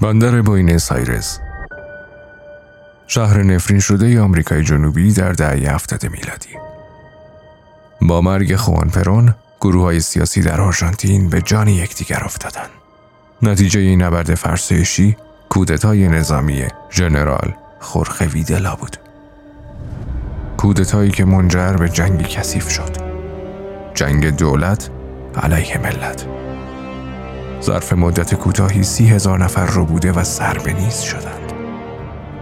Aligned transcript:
بندر 0.00 0.42
بوینس 0.42 0.92
آیرس. 0.92 1.40
شهر 3.06 3.42
نفرین 3.42 3.80
شده 3.80 4.20
آمریکای 4.20 4.64
جنوبی 4.64 5.12
در 5.12 5.32
دهه 5.32 5.74
هفتاد 5.74 6.06
میلادی. 6.06 6.48
با 8.00 8.20
مرگ 8.20 8.56
خوان 8.56 8.88
پرون 8.88 9.34
گروه 9.60 9.82
های 9.82 10.00
سیاسی 10.00 10.42
در 10.42 10.60
آرژانتین 10.60 11.28
به 11.28 11.42
جان 11.42 11.68
یکدیگر 11.68 12.22
افتادند. 12.24 12.70
نتیجه 13.42 13.80
این 13.80 14.02
نبرد 14.02 14.34
فرسایشی 14.34 15.16
کودتای 15.48 16.08
نظامی 16.08 16.64
ژنرال 16.90 17.54
خورخه 17.80 18.26
ویدلا 18.26 18.74
بود. 18.74 18.96
کودتایی 20.56 21.10
که 21.10 21.24
منجر 21.24 21.72
به 21.72 21.88
جنگ 21.88 22.22
کثیف 22.22 22.68
شد. 22.68 22.96
جنگ 23.94 24.36
دولت 24.36 24.90
علیه 25.42 25.78
ملت. 25.78 26.39
ظرف 27.62 27.92
مدت 27.92 28.34
کوتاهی 28.34 28.82
سی 28.82 29.08
هزار 29.08 29.44
نفر 29.44 29.66
رو 29.66 29.84
بوده 29.84 30.12
و 30.12 30.24
سر 30.24 30.58
به 30.58 30.72
نیز 30.72 31.00
شدند. 31.00 31.52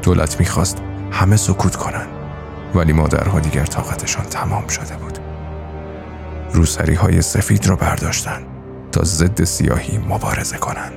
دولت 0.02 0.40
می‌خواست 0.40 0.82
همه 1.10 1.36
سکوت 1.36 1.76
کنند 1.76 2.08
ولی 2.74 2.92
مادرها 2.92 3.40
دیگر 3.40 3.64
طاقتشان 3.64 4.24
تمام 4.24 4.68
شده 4.68 4.96
بود. 4.96 5.18
روسری 6.52 6.94
های 6.94 7.22
سفید 7.22 7.66
را 7.66 7.76
برداشتند 7.76 8.46
تا 8.92 9.04
ضد 9.04 9.44
سیاهی 9.44 9.98
مبارزه 9.98 10.56
کنند. 10.58 10.92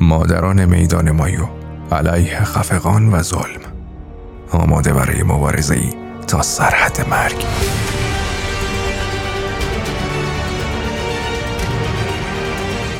مادران 0.00 0.64
میدان 0.64 1.10
مایو 1.10 1.46
علیه 1.92 2.44
خفقان 2.44 3.14
و 3.14 3.22
ظلم 3.22 3.60
آماده 4.52 4.92
برای 4.92 5.22
مبارزه 5.22 5.74
ای 5.74 5.94
تا 6.26 6.42
سرحد 6.42 7.06
مرگ. 7.10 7.44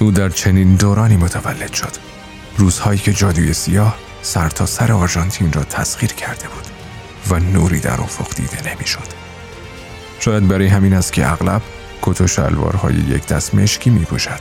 او 0.01 0.11
در 0.11 0.29
چنین 0.29 0.75
دورانی 0.75 1.17
متولد 1.17 1.73
شد 1.73 1.93
روزهایی 2.57 2.99
که 2.99 3.13
جادوی 3.13 3.53
سیاه 3.53 3.97
سر 4.23 4.49
تا 4.49 4.67
سر 4.67 4.93
آرژانتین 4.93 5.53
را 5.53 5.65
تسخیر 5.65 6.13
کرده 6.13 6.49
بود 6.49 6.67
و 7.31 7.41
نوری 7.45 7.81
در 7.81 8.01
افق 8.01 8.35
دیده 8.35 8.75
نمی‌شد. 8.75 9.21
شاید 10.21 10.49
برای 10.49 10.67
همین 10.67 10.95
است 10.95 11.13
که 11.13 11.33
اغلب 11.33 11.63
کت 12.03 12.21
و 12.21 12.27
شلوارهای 12.27 12.95
یک 12.95 13.27
دست 13.27 13.55
مشکی 13.55 13.91
می 13.91 14.05
پوشد 14.05 14.41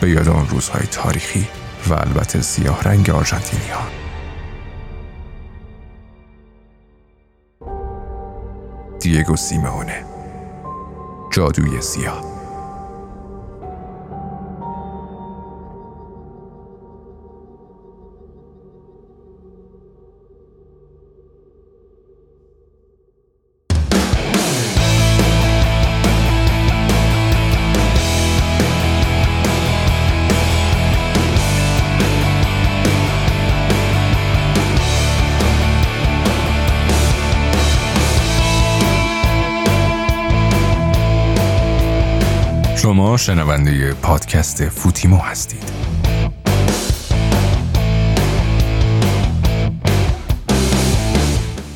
به 0.00 0.10
یاد 0.10 0.28
آن 0.28 0.48
روزهای 0.48 0.86
تاریخی 0.86 1.48
و 1.88 1.94
البته 1.94 2.42
سیاه 2.42 2.82
رنگ 2.82 3.10
آرژانتینی 3.10 3.68
ها. 3.68 3.88
دیگو 9.00 9.36
سیمونه 9.36 10.04
جادوی 11.30 11.80
سیاه 11.80 12.27
شما 42.88 43.16
شنونده 43.16 43.92
پادکست 43.92 44.68
فوتیمو 44.68 45.16
هستید. 45.16 45.62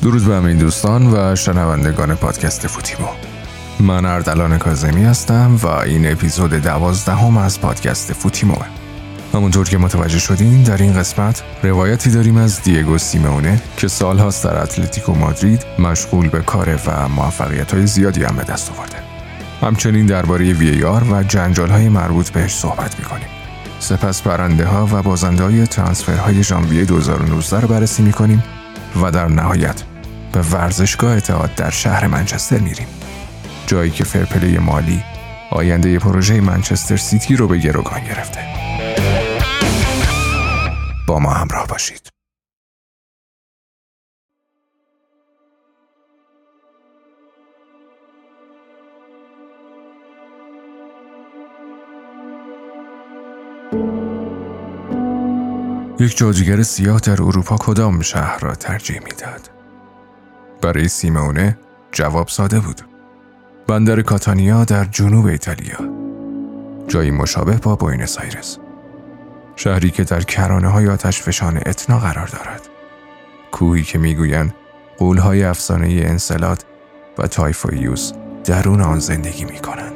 درود 0.01 0.25
به 0.25 0.35
همین 0.35 0.57
دوستان 0.57 1.13
و 1.13 1.35
شنوندگان 1.35 2.15
پادکست 2.15 2.67
فوتیمو. 2.67 3.07
من 3.79 4.05
اردلان 4.05 4.57
کازمی 4.57 5.03
هستم 5.03 5.55
و 5.63 5.67
این 5.67 6.11
اپیزود 6.11 6.53
دوازدهم 6.53 7.37
از 7.37 7.61
پادکست 7.61 8.13
فوتیموه 8.13 8.65
همونطور 9.33 9.69
که 9.69 9.77
متوجه 9.77 10.19
شدین 10.19 10.63
در 10.63 10.77
این 10.77 10.93
قسمت 10.93 11.43
روایتی 11.63 12.11
داریم 12.11 12.37
از 12.37 12.61
دیگو 12.61 12.97
سیمونه 12.97 13.61
که 13.77 13.87
سالهاست 13.87 14.43
در 14.43 14.61
اتلتیکو 14.61 15.13
مادرید 15.13 15.65
مشغول 15.79 16.29
به 16.29 16.41
کار 16.41 16.79
و 16.87 17.09
موفقیت 17.09 17.73
های 17.73 17.87
زیادی 17.87 18.23
هم 18.23 18.35
به 18.35 18.43
دست 18.43 18.71
آورده. 18.71 19.02
همچنین 19.63 20.05
درباره 20.05 20.53
ویار 20.53 21.03
و 21.03 21.23
جنجال 21.23 21.69
های 21.69 21.89
مربوط 21.89 22.29
بهش 22.29 22.55
صحبت 22.55 22.99
می‌کنیم. 22.99 23.27
سپس 23.79 24.21
برنده 24.21 24.65
ها 24.65 24.87
و 24.91 25.01
بازنده 25.01 25.43
های 25.43 25.67
ترانسفر 25.67 26.17
های 26.17 26.43
ژانویه 26.43 26.85
2019 26.85 27.59
رو 27.59 27.67
بررسی 27.67 28.03
می‌کنیم 28.03 28.43
و 29.01 29.11
در 29.11 29.27
نهایت 29.27 29.83
به 30.31 30.41
ورزشگاه 30.41 31.11
اتحاد 31.17 31.55
در 31.55 31.69
شهر 31.69 32.07
منچستر 32.07 32.59
میریم. 32.59 32.87
جایی 33.67 33.91
که 33.91 34.03
فرپلی 34.03 34.57
مالی 34.57 35.03
آینده 35.51 35.99
پروژه 35.99 36.41
منچستر 36.41 36.97
سیتی 36.97 37.35
رو 37.35 37.47
به 37.47 37.57
گروگان 37.57 38.03
گرفته. 38.03 38.39
با 41.07 41.19
ما 41.19 41.33
همراه 41.33 41.67
باشید. 41.67 42.12
یک 55.99 56.17
جادوگر 56.17 56.63
سیاه 56.63 56.99
در 56.99 57.21
اروپا 57.21 57.57
کدام 57.57 58.01
شهر 58.01 58.39
را 58.39 58.55
ترجیح 58.55 58.99
می‌داد؟ 59.03 59.49
برای 60.61 60.87
سیمونه 60.87 61.57
جواب 61.91 62.27
ساده 62.27 62.59
بود. 62.59 62.81
بندر 63.67 64.01
کاتانیا 64.01 64.65
در 64.65 64.85
جنوب 64.85 65.25
ایتالیا. 65.25 65.77
جایی 66.87 67.11
مشابه 67.11 67.53
با 67.53 67.75
بوینس 67.75 68.17
آیرس. 68.17 68.57
شهری 69.55 69.91
که 69.91 70.03
در 70.03 70.21
کرانه 70.21 70.67
های 70.67 70.89
آتش 70.89 71.21
فشان 71.21 71.57
اتنا 71.65 71.99
قرار 71.99 72.27
دارد. 72.27 72.61
کوهی 73.51 73.83
که 73.83 73.97
می‌گویند 73.97 74.53
غول‌های 74.97 75.43
افسانه‌ای 75.43 75.87
انسلاد 75.87 76.65
و 77.17 77.27
تایفویوس 77.27 78.11
درون 78.45 78.81
آن 78.81 78.99
زندگی 78.99 79.45
می 79.45 79.59
کنند 79.59 79.93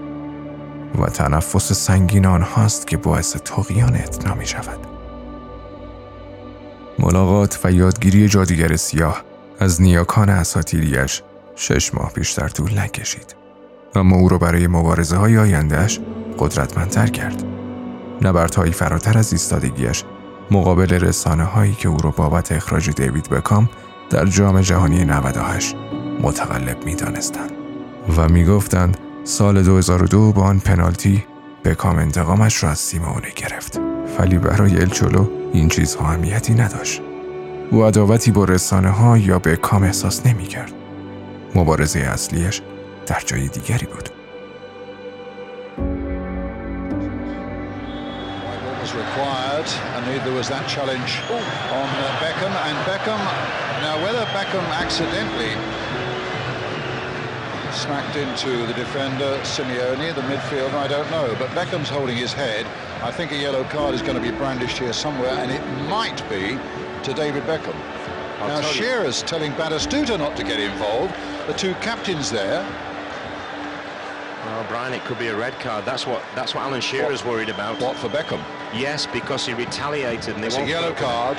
و 1.00 1.06
تنفس 1.06 1.74
سنگین 1.74 2.26
آنهاست 2.26 2.88
که 2.88 2.98
باعث 2.98 3.38
طغیان 3.38 3.96
اتنا 3.96 4.36
می 4.36 4.46
شود. 4.46 4.97
ملاقات 7.00 7.60
و 7.64 7.72
یادگیری 7.72 8.28
جادوگر 8.28 8.76
سیاه 8.76 9.24
از 9.60 9.82
نیاکان 9.82 10.30
اساتیریش 10.30 11.22
شش 11.56 11.94
ماه 11.94 12.14
بیشتر 12.14 12.48
طول 12.48 12.80
نکشید 12.80 13.36
اما 13.96 14.16
او 14.16 14.30
را 14.30 14.38
برای 14.38 14.68
مبارزه 14.68 15.18
های 15.18 15.38
آیندهش 15.38 16.00
قدرتمندتر 16.40 17.08
کرد. 17.08 17.44
نبردهایی 18.22 18.72
فراتر 18.72 19.18
از 19.18 19.34
ایستادگیش 19.34 20.04
مقابل 20.52 20.90
رسانه 20.90 21.44
هایی 21.44 21.74
که 21.74 21.90
او 21.90 21.98
را 21.98 22.12
بابت 22.12 22.52
اخراج 22.52 22.90
دیوید 22.90 23.30
بکام 23.30 23.70
در 24.10 24.26
جام 24.26 24.62
جهانی 24.62 25.06
98 25.06 25.76
متقلب 26.22 26.86
می 26.86 26.96
دانستند 26.96 27.52
و 28.18 28.30
می 28.30 28.46
گفتند 28.46 28.98
سال 29.24 29.64
2002 29.64 30.32
با 30.32 30.44
آن 30.44 30.60
پنالتی 30.60 31.26
بکام 31.66 31.98
انتقامش 31.98 32.64
را 32.64 32.70
از 32.70 32.80
سیمونه 32.80 33.32
گرفت. 33.36 33.87
ولی 34.20 34.38
برای 34.38 34.78
الچولو 34.78 35.28
این 35.54 35.70
چیزها 35.70 36.06
اهمیتی 36.06 36.54
نداشت. 36.54 37.02
او 37.72 37.86
عداوتی 37.86 38.32
با 38.32 38.44
رسانه 38.44 38.90
ها 38.90 39.18
یا 39.18 39.40
به 39.40 39.56
کام 39.56 39.84
احساس 39.84 40.26
نمی 40.26 40.44
کرد. 40.44 40.72
مبارزه 41.56 42.00
اصلیش 42.00 42.62
در 43.08 43.22
جای 43.26 43.48
دیگری 43.48 43.86
بود. 43.86 44.10
Smacked 57.74 58.16
into 58.16 58.66
the 58.66 58.74
defender, 58.74 59.40
Simeone, 59.44 60.14
the 60.16 60.22
midfielder, 60.22 60.74
I 60.74 60.88
don't 60.88 61.10
know. 61.12 61.36
But 61.40 61.50
Beckham's 61.50 61.90
holding 61.90 62.18
his 62.18 62.34
head. 62.34 62.66
I 63.02 63.12
think 63.12 63.32
a 63.32 63.38
yellow 63.38 63.64
card 63.66 63.94
is 63.94 64.02
going 64.02 64.16
to 64.16 64.22
be 64.22 64.36
brandished 64.36 64.78
here 64.78 64.94
somewhere, 64.94 65.32
and 65.32 65.52
it 65.52 65.64
might 65.90 66.28
be 66.30 66.58
to 67.04 67.14
David 67.14 67.44
Beckham. 67.44 67.76
I'll 68.40 68.48
now, 68.48 68.62
Shearer's 68.62 69.24
telling 69.24 69.52
Batistuta 69.54 70.18
not 70.18 70.36
to 70.38 70.44
get 70.44 70.60
involved. 70.60 71.14
The 71.48 71.54
two 71.54 71.74
captains 71.76 72.30
there. 72.30 72.62
Well, 74.46 74.66
Brian, 74.70 74.94
it 74.94 75.04
could 75.06 75.20
be 75.20 75.28
a 75.28 75.36
red 75.36 75.54
card. 75.60 75.86
That's 75.86 76.06
what 76.06 76.24
that's 76.36 76.54
what 76.54 76.64
Alan 76.64 76.82
Shearer's 76.82 77.24
what, 77.24 77.34
worried 77.34 77.50
about. 77.50 77.82
What 77.82 77.98
for 77.98 78.10
Beckham? 78.10 78.42
Yes, 78.74 79.08
because 79.08 79.46
he 79.46 79.54
retaliated. 79.54 80.36
And 80.36 80.46
it's 80.46 80.58
a 80.58 80.66
yellow 80.66 80.94
card. 80.94 81.38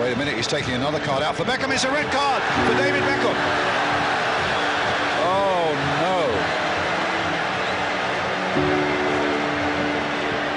Wait 0.00 0.12
a 0.12 0.16
minute, 0.16 0.34
he's 0.34 0.46
taking 0.46 0.74
another 0.74 1.00
card 1.00 1.22
out 1.22 1.36
for 1.36 1.44
Beckham. 1.44 1.72
It's 1.72 1.84
a 1.84 1.90
red 1.90 2.10
card 2.12 2.42
for 2.42 2.76
David 2.82 3.02
Beckham. 3.02 3.63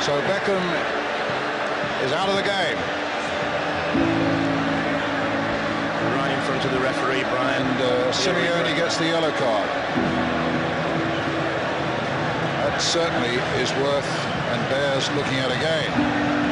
So 0.08 0.14
Beckham 0.22 0.64
is 2.06 2.14
out 2.14 2.30
of 2.30 2.38
the 2.38 2.42
game. 2.42 2.78
Right 6.16 6.32
in 6.32 6.42
front 6.46 6.64
of 6.64 6.72
the 6.72 6.80
referee, 6.80 7.24
Brian. 7.24 7.62
And 7.62 7.82
uh, 7.82 8.12
Simeone 8.14 8.74
gets 8.78 8.96
the 8.96 9.08
yellow 9.08 9.32
card. 9.32 9.68
That 12.64 12.78
certainly 12.82 13.36
is 13.62 13.70
worth 13.84 14.08
and 14.54 14.70
bears 14.70 15.12
looking 15.12 15.40
at 15.40 15.52
again. 15.52 16.47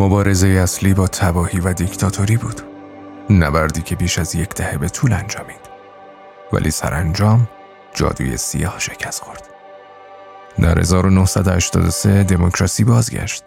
مبارزه 0.00 0.48
اصلی 0.48 0.94
با 0.94 1.06
تباهی 1.08 1.60
و 1.60 1.72
دیکتاتوری 1.72 2.36
بود. 2.36 2.60
نبردی 3.30 3.82
که 3.82 3.96
بیش 3.96 4.18
از 4.18 4.34
یک 4.34 4.54
دهه 4.54 4.78
به 4.78 4.88
طول 4.88 5.12
انجامید. 5.12 5.60
ولی 6.52 6.70
سرانجام 6.70 7.48
جادوی 7.94 8.36
سیاه 8.36 8.78
شکست 8.78 9.22
خورد. 9.22 9.48
در 10.60 10.78
1983 10.78 12.24
دموکراسی 12.24 12.84
بازگشت 12.84 13.44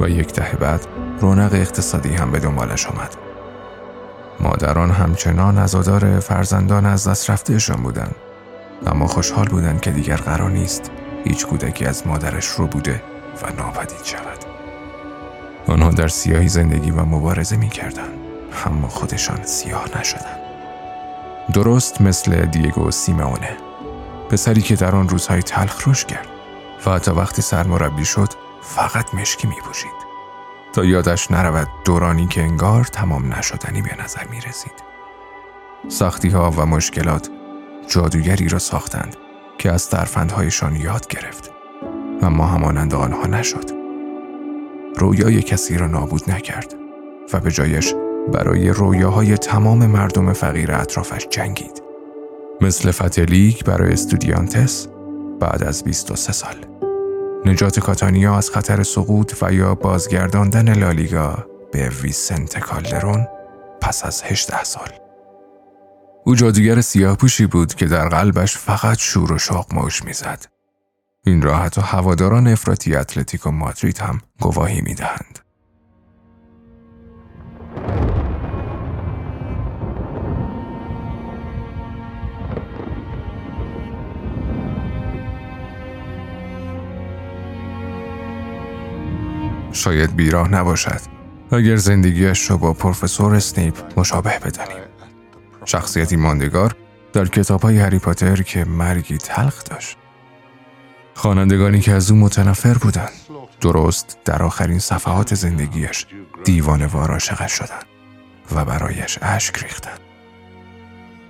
و 0.00 0.08
یک 0.08 0.32
دهه 0.32 0.56
بعد 0.56 0.86
رونق 1.20 1.54
اقتصادی 1.54 2.14
هم 2.14 2.30
به 2.30 2.40
دنبالش 2.40 2.86
آمد. 2.86 3.16
مادران 4.40 4.90
همچنان 4.90 5.58
عزادار 5.58 6.20
فرزندان 6.20 6.86
از 6.86 7.08
دست 7.08 7.30
رفتهشان 7.30 7.82
بودند 7.82 8.14
اما 8.86 9.06
خوشحال 9.06 9.46
بودند 9.46 9.80
که 9.80 9.90
دیگر 9.90 10.16
قرار 10.16 10.50
نیست 10.50 10.90
هیچ 11.24 11.46
کودکی 11.46 11.84
از 11.84 12.06
مادرش 12.06 12.46
رو 12.46 12.66
بوده 12.66 13.02
و 13.42 13.52
ناپدید 13.52 14.04
شود. 14.04 14.41
آنها 15.66 15.90
در 15.90 16.08
سیاهی 16.08 16.48
زندگی 16.48 16.90
و 16.90 17.04
مبارزه 17.04 17.56
می 17.56 17.68
کردن. 17.68 18.08
اما 18.66 18.88
خودشان 18.88 19.42
سیاه 19.44 19.98
نشدند. 19.98 20.40
درست 21.52 22.00
مثل 22.00 22.44
دیگو 22.44 22.90
سیمونه 22.90 23.56
پسری 24.30 24.62
که 24.62 24.76
در 24.76 24.94
آن 24.94 25.08
روزهای 25.08 25.42
تلخ 25.42 25.88
رشد 25.88 26.06
کرد 26.06 26.28
و 26.86 26.90
حتی 26.90 27.10
وقتی 27.10 27.42
سرمربی 27.42 28.04
شد 28.04 28.28
فقط 28.62 29.14
مشکی 29.14 29.48
می 29.48 29.56
پوشید. 29.64 30.12
تا 30.72 30.84
یادش 30.84 31.30
نرود 31.30 31.68
دورانی 31.84 32.26
که 32.26 32.42
انگار 32.42 32.84
تمام 32.84 33.34
نشدنی 33.34 33.82
به 33.82 34.02
نظر 34.04 34.24
می 34.30 34.40
رسید. 34.40 34.72
سختی 35.88 36.28
ها 36.28 36.50
و 36.50 36.66
مشکلات 36.66 37.28
جادوگری 37.88 38.48
را 38.48 38.58
ساختند 38.58 39.16
که 39.58 39.72
از 39.72 39.90
ترفندهایشان 39.90 40.76
یاد 40.76 41.06
گرفت 41.06 41.50
اما 42.22 42.46
همانند 42.46 42.94
آنها 42.94 43.26
نشد. 43.26 43.81
رویای 44.96 45.42
کسی 45.42 45.78
را 45.78 45.86
نابود 45.86 46.30
نکرد 46.30 46.74
و 47.32 47.40
به 47.40 47.50
جایش 47.50 47.94
برای 48.32 48.70
رویاهای 48.70 49.36
تمام 49.36 49.86
مردم 49.86 50.32
فقیر 50.32 50.72
اطرافش 50.72 51.26
جنگید. 51.30 51.82
مثل 52.60 52.90
فتلیک 52.90 53.64
برای 53.64 53.92
استودیانتس 53.92 54.86
بعد 55.40 55.62
از 55.62 55.84
23 55.84 56.32
سال. 56.32 56.56
نجات 57.46 57.80
کاتانیا 57.80 58.36
از 58.36 58.50
خطر 58.50 58.82
سقوط 58.82 59.34
و 59.42 59.52
یا 59.52 59.74
بازگرداندن 59.74 60.72
لالیگا 60.74 61.46
به 61.72 61.88
ویسنت 62.02 62.58
کالدرون 62.58 63.26
پس 63.80 64.04
از 64.04 64.22
18 64.22 64.64
سال. 64.64 64.88
او 66.24 66.34
جادوگر 66.34 66.80
سیاه 66.80 67.16
پوشی 67.16 67.46
بود 67.46 67.74
که 67.74 67.86
در 67.86 68.08
قلبش 68.08 68.56
فقط 68.56 68.98
شور 68.98 69.32
و 69.32 69.38
شوق 69.38 69.74
موج 69.74 70.02
می‌زد. 70.04 70.44
این 71.24 71.42
را 71.42 71.56
حتی 71.56 71.80
هواداران 71.80 72.46
افراطی 72.46 72.96
اتلتیکو 72.96 73.50
مادرید 73.50 73.98
هم 73.98 74.20
گواهی 74.40 74.80
می‌دهند. 74.80 75.38
شاید 89.72 90.16
بیراه 90.16 90.48
نباشد. 90.48 91.00
اگر 91.52 91.76
زندگیش 91.76 92.50
را 92.50 92.56
با 92.56 92.72
پروفسور 92.72 93.34
اسنیپ 93.34 93.74
مشابه 93.96 94.38
بدانیم. 94.38 94.82
شخصیتی 95.64 96.16
ماندگار 96.16 96.76
در 97.12 97.24
کتاب 97.24 97.62
های 97.62 97.78
هری 97.78 97.98
پاتر 97.98 98.42
که 98.42 98.64
مرگی 98.64 99.18
تلخ 99.18 99.64
داشت. 99.64 99.98
خوانندگانی 101.14 101.80
که 101.80 101.92
از 101.92 102.10
او 102.10 102.16
متنفر 102.16 102.74
بودند 102.74 103.12
درست 103.60 104.18
در 104.24 104.42
آخرین 104.42 104.78
صفحات 104.78 105.34
زندگیش 105.34 106.06
دیوانوار 106.44 107.10
عاشقش 107.10 107.52
شدند 107.52 107.84
و 108.54 108.64
برایش 108.64 109.18
اشک 109.22 109.58
ریختند 109.58 110.00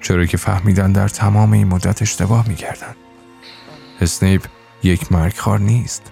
چرا 0.00 0.26
که 0.26 0.36
فهمیدن 0.36 0.92
در 0.92 1.08
تمام 1.08 1.52
این 1.52 1.68
مدت 1.68 2.02
اشتباه 2.02 2.48
می‌کردند 2.48 2.96
اسنیپ 4.00 4.46
یک 4.82 5.12
مرگخوار 5.12 5.58
نیست 5.58 6.02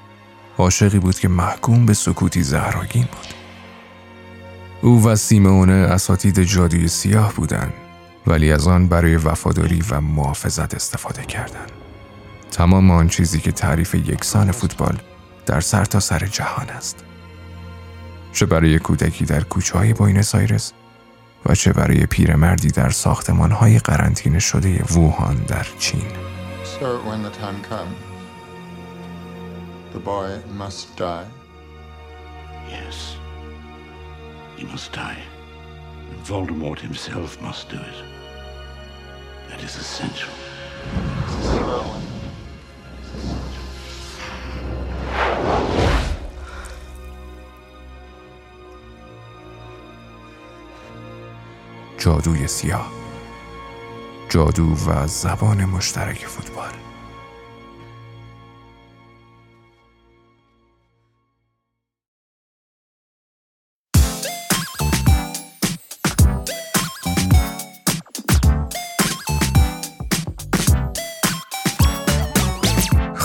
عاشقی 0.58 0.98
بود 0.98 1.18
که 1.18 1.28
محکوم 1.28 1.86
به 1.86 1.94
سکوتی 1.94 2.42
زهرآگین 2.42 3.04
بود. 3.04 3.34
او 4.82 5.04
و 5.04 5.16
سیمونه 5.16 5.72
اساتید 5.72 6.42
جادوی 6.42 6.88
سیاه 6.88 7.34
بودند 7.34 7.72
ولی 8.26 8.52
از 8.52 8.68
آن 8.68 8.88
برای 8.88 9.16
وفاداری 9.16 9.82
و 9.90 10.00
محافظت 10.00 10.74
استفاده 10.74 11.22
کردند. 11.22 11.79
تمام 12.50 12.90
آن 12.90 13.08
چیزی 13.08 13.40
که 13.40 13.52
تعریف 13.52 13.94
یکسان 13.94 14.52
فوتبال 14.52 14.98
در 15.46 15.60
سر 15.60 15.84
تا 15.84 16.00
سر 16.00 16.18
جهان 16.18 16.68
است. 16.68 17.04
چه 18.32 18.46
برای 18.46 18.78
کودکی 18.78 19.24
در 19.24 19.44
کوچه 19.44 19.78
های 19.78 19.92
بوینس 19.92 20.34
آیرس 20.34 20.72
و 21.46 21.54
چه 21.54 21.72
برای 21.72 22.06
پیرمردی 22.06 22.68
در 22.68 22.90
ساختمان 22.90 23.50
های 23.52 23.78
قرنطینه 23.78 24.38
شده 24.38 24.84
ووهان 24.84 25.36
در 25.36 25.66
چین. 25.78 26.06
So 26.80 26.86
when 27.08 27.22
the 27.22 27.34
time 27.42 27.60
comes, 27.70 27.98
the 29.92 29.98
boy 29.98 30.30
must 30.62 30.96
die. 30.96 31.26
Yes. 32.70 33.16
He 34.56 34.64
must 34.64 34.92
die. 34.92 35.22
And 36.10 36.20
Voldemort 36.24 36.80
himself 36.80 37.30
must 37.42 37.68
do 37.68 37.76
it. 37.90 37.98
That 39.48 39.62
is 39.62 39.76
essential. 39.76 40.32
جادوی 51.98 52.46
سیاه 52.46 52.90
جادو 54.28 54.74
و 54.86 55.06
زبان 55.06 55.64
مشترک 55.64 56.26
فوتبال. 56.26 56.89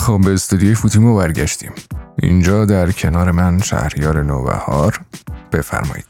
خب 0.05 0.21
به 0.25 0.33
استودیوی 0.33 0.75
فوتیمو 0.75 1.17
برگشتیم. 1.17 1.71
اینجا 2.21 2.65
در 2.65 2.91
کنار 2.91 3.31
من 3.31 3.61
شهریار 3.61 4.23
نوبهار. 4.23 4.99
بفرمایید. 5.51 6.05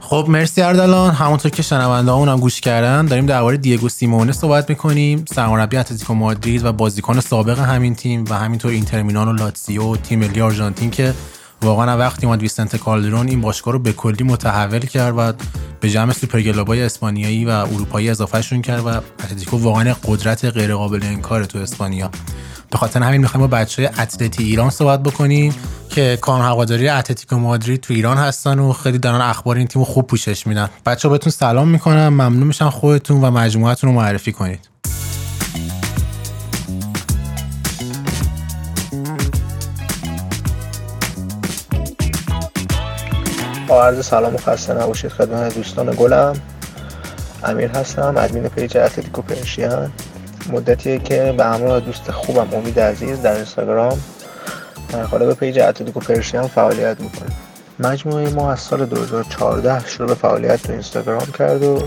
خب 0.00 0.26
مرسی 0.28 0.62
اردلان. 0.62 1.14
همونطور 1.14 1.50
که 1.50 1.62
شنونده‌ها 1.62 2.12
هم 2.12 2.40
گوش 2.40 2.60
کردن 2.60 3.06
داریم 3.06 3.26
درباره 3.26 3.56
دیگو 3.56 3.88
سیمونه 3.88 4.32
صحبت 4.32 4.70
می‌کنیم. 4.70 5.24
سرمربی 5.34 5.76
اتلتیکو 5.76 6.14
مادرید 6.14 6.64
و 6.64 6.72
بازیکن 6.72 7.20
سابق 7.20 7.58
همین 7.58 7.94
تیم 7.94 8.24
و 8.30 8.34
همینطور 8.34 8.70
اینتر 8.70 9.02
میلان 9.02 9.28
و 9.28 9.32
لاتزیو 9.32 9.82
و 9.82 9.96
تیم 9.96 10.18
ملی 10.18 10.40
آرژانتین 10.40 10.90
که 10.90 11.14
واقعا 11.62 11.98
وقتی 11.98 12.26
اومد 12.26 12.40
ویسنت 12.40 12.76
کالدرون 12.76 13.28
این 13.28 13.40
باشگاه 13.40 13.72
رو 13.72 13.78
به 13.78 13.92
کلی 13.92 14.24
متحول 14.24 14.78
کرد 14.78 15.14
و 15.16 15.32
به 15.80 15.90
جمع 15.90 16.12
super 16.12 16.47
club 16.47 16.75
ای 16.75 16.82
اسپانیایی 16.82 17.44
و 17.44 17.48
اروپایی 17.50 18.10
اضافهشون 18.10 18.62
کرد 18.62 18.86
و 18.86 18.88
اتلتیکو 18.88 19.56
واقعا 19.58 19.94
قدرت 20.04 20.44
غیر 20.44 20.74
قابل 20.74 21.00
انکار 21.02 21.44
تو 21.44 21.58
اسپانیا. 21.58 22.10
به 22.70 22.78
خاطر 22.78 23.02
همین 23.02 23.20
می‌خوایم 23.20 23.46
با 23.46 23.56
بچه‌های 23.56 23.90
اتلتی 23.98 24.44
ایران 24.44 24.70
صحبت 24.70 25.02
بکنیم 25.02 25.54
که 25.88 26.18
کانون 26.20 26.42
هواداری 26.42 26.88
اتلتیکو 26.88 27.36
مادرید 27.36 27.80
تو 27.80 27.94
ایران 27.94 28.16
هستن 28.16 28.58
و 28.58 28.72
خیلی 28.72 28.98
دارن 28.98 29.20
اخبار 29.20 29.56
این 29.56 29.66
تیم 29.66 29.84
خوب 29.84 30.06
پوشش 30.06 30.46
میدن. 30.46 30.70
بچه‌ها 30.86 31.08
بهتون 31.08 31.30
سلام 31.30 31.68
می‌کنم. 31.68 32.08
ممنون 32.08 32.42
میشم 32.42 32.70
خودتون 32.70 33.20
و 33.20 33.30
مجموعتون 33.30 33.90
رو 33.90 33.96
معرفی 33.96 34.32
کنید. 34.32 34.68
با 43.68 43.84
عرض 43.84 44.06
سلام 44.06 44.34
و 44.34 44.38
خسته 44.38 44.74
نباشید. 44.74 45.10
خدمت 45.10 45.54
دوستان 45.54 45.94
گلم. 45.98 46.36
امیر 47.44 47.70
هستم 47.70 48.14
ادمین 48.16 48.48
page 48.48 48.76
اتلتیکو 48.76 49.22
پرشیان 49.22 49.92
مدتیه 50.52 50.98
که 50.98 51.34
به 51.36 51.44
همراه 51.44 51.80
دوست 51.80 52.10
خوبم 52.10 52.48
امید 52.54 52.80
عزیز 52.80 53.22
در 53.22 53.34
اینستاگرام 53.34 54.00
در 54.92 55.02
قالب 55.02 55.32
page 55.32 55.58
اتلتیکو 55.58 56.00
پرشین 56.00 56.42
فعالیت 56.42 57.00
می‌کنه. 57.00 57.30
مجموعه 57.78 58.30
ما 58.30 58.52
از 58.52 58.60
سال 58.60 58.86
2014 58.86 59.86
شروع 59.86 60.08
به 60.08 60.14
فعالیت 60.14 60.62
تو 60.62 60.72
اینستاگرام 60.72 61.26
کرد 61.38 61.62
و 61.62 61.78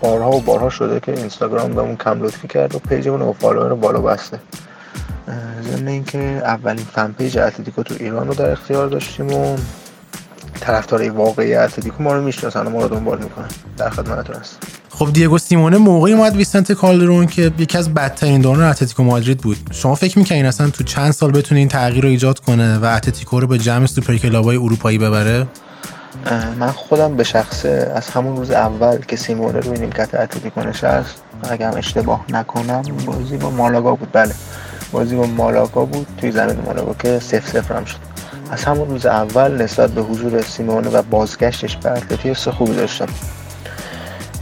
بارها 0.00 0.30
و 0.30 0.40
بارها 0.40 0.70
شده 0.70 1.00
که 1.00 1.12
اینستاگرام 1.12 1.74
بهمون 1.74 1.96
کم 1.96 2.22
لطفی 2.22 2.48
کرد 2.48 2.74
و 2.74 2.78
page 2.78 3.03
مون 3.03 3.22
و 3.22 3.34
رو 3.42 3.76
بالا 3.76 4.00
بسته. 4.00 4.38
ضمن 5.62 5.88
اینکه 5.88 6.18
اولین 6.18 6.84
fan 6.84 7.14
page 7.18 7.38
اتلتیکو 7.38 7.82
تو 7.82 7.94
ایران 8.00 8.28
رو 8.28 8.34
در 8.34 8.50
اختیار 8.50 8.88
داشتیم 8.88 9.32
و 9.32 9.56
طرفدارای 10.60 11.08
واقعی 11.08 11.54
اتلتیکو 11.54 12.02
ما 12.02 12.12
رو 12.12 12.22
می‌شناسن 12.22 12.66
و 12.66 12.70
ما 12.70 12.82
رو 12.82 12.88
دنبال 12.88 13.18
می‌کنن. 13.18 13.48
در 13.76 13.90
خدمتتون 13.90 14.36
هست 14.36 14.58
خب 15.02 15.12
دیگو 15.12 15.38
سیمونه 15.38 15.78
موقعی 15.78 16.12
اومد 16.12 16.36
ویسنت 16.36 16.72
کالدرون 16.72 17.26
که 17.26 17.52
یکی 17.58 17.78
از 17.78 17.94
بدترین 17.94 18.40
دوران 18.40 18.62
اتلتیکو 18.62 19.02
مادرید 19.02 19.38
بود. 19.38 19.56
شما 19.70 19.94
فکر 19.94 20.18
می‌کنین 20.18 20.46
اصلا 20.46 20.70
تو 20.70 20.84
چند 20.84 21.10
سال 21.10 21.30
بتونه 21.30 21.58
این 21.58 21.68
تغییر 21.68 22.04
رو 22.04 22.10
ایجاد 22.10 22.38
کنه 22.38 22.78
و 22.78 22.84
اتلتیکو 22.84 23.40
رو 23.40 23.46
به 23.46 23.58
جمع 23.58 23.86
super 23.86 24.16
club 24.16 24.48
ای 24.48 24.56
اروپایی 24.56 24.98
ببره؟ 24.98 25.46
من 26.58 26.70
خودم 26.70 27.16
به 27.16 27.24
شخصه 27.24 27.92
از 27.94 28.10
همون 28.10 28.36
روز 28.36 28.50
اول 28.50 28.98
که 28.98 29.16
سیمونه 29.16 29.60
روی 29.60 29.78
نیمکت 29.78 30.14
اتلتیکو 30.14 30.60
نشست 30.60 31.22
اگر 31.50 31.78
اشتباه 31.78 32.24
نکنم 32.28 32.82
بازی 33.06 33.36
با 33.36 33.50
مالاگا 33.50 33.94
بود. 33.94 34.08
بله 34.12 34.34
بازی 34.92 35.16
با 35.16 35.26
مالاگا 35.26 35.84
بود 35.84 36.06
توی 36.18 36.32
زمین 36.32 36.56
مالاگا 36.66 36.94
که 36.98 37.18
سف 37.18 37.48
سفر 37.48 37.76
هم 37.76 37.84
شد. 37.84 37.96
از 38.50 38.64
همون 38.64 38.88
روز 38.88 39.06
اول 39.06 39.62
نسبت 39.62 39.90
به 39.90 40.02
حضور 40.02 40.42
سیمونه 40.42 40.88
و 40.88 41.02
بازگشتش 41.02 41.76
به 41.76 41.90
اتلتی 41.90 42.30
حس 42.30 42.48
خوبی 42.48 42.74
داشتم. 42.74 43.08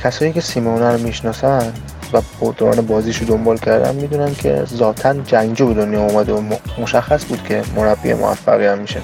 کسایی 0.04 0.33
که 0.33 0.40
سیمونه 0.40 0.92
رو 0.92 0.99
می‌شناسن 0.99 1.73
و 2.12 2.21
دوران 2.59 2.80
بازیش 2.80 3.19
رو 3.19 3.26
دنبال 3.26 3.59
کردن 3.59 3.95
می‌دونن 3.95 4.35
که 4.35 4.64
ذاتا 4.64 5.12
جنگجو 5.12 5.66
به 5.66 5.75
دنیا 5.75 6.00
اومده 6.00 6.33
و 6.33 6.42
مشخص 6.78 7.25
بود 7.25 7.42
که 7.49 7.62
مربی 7.76 8.14
موفقی 8.14 8.66
هم 8.66 8.78
میشه. 8.78 9.00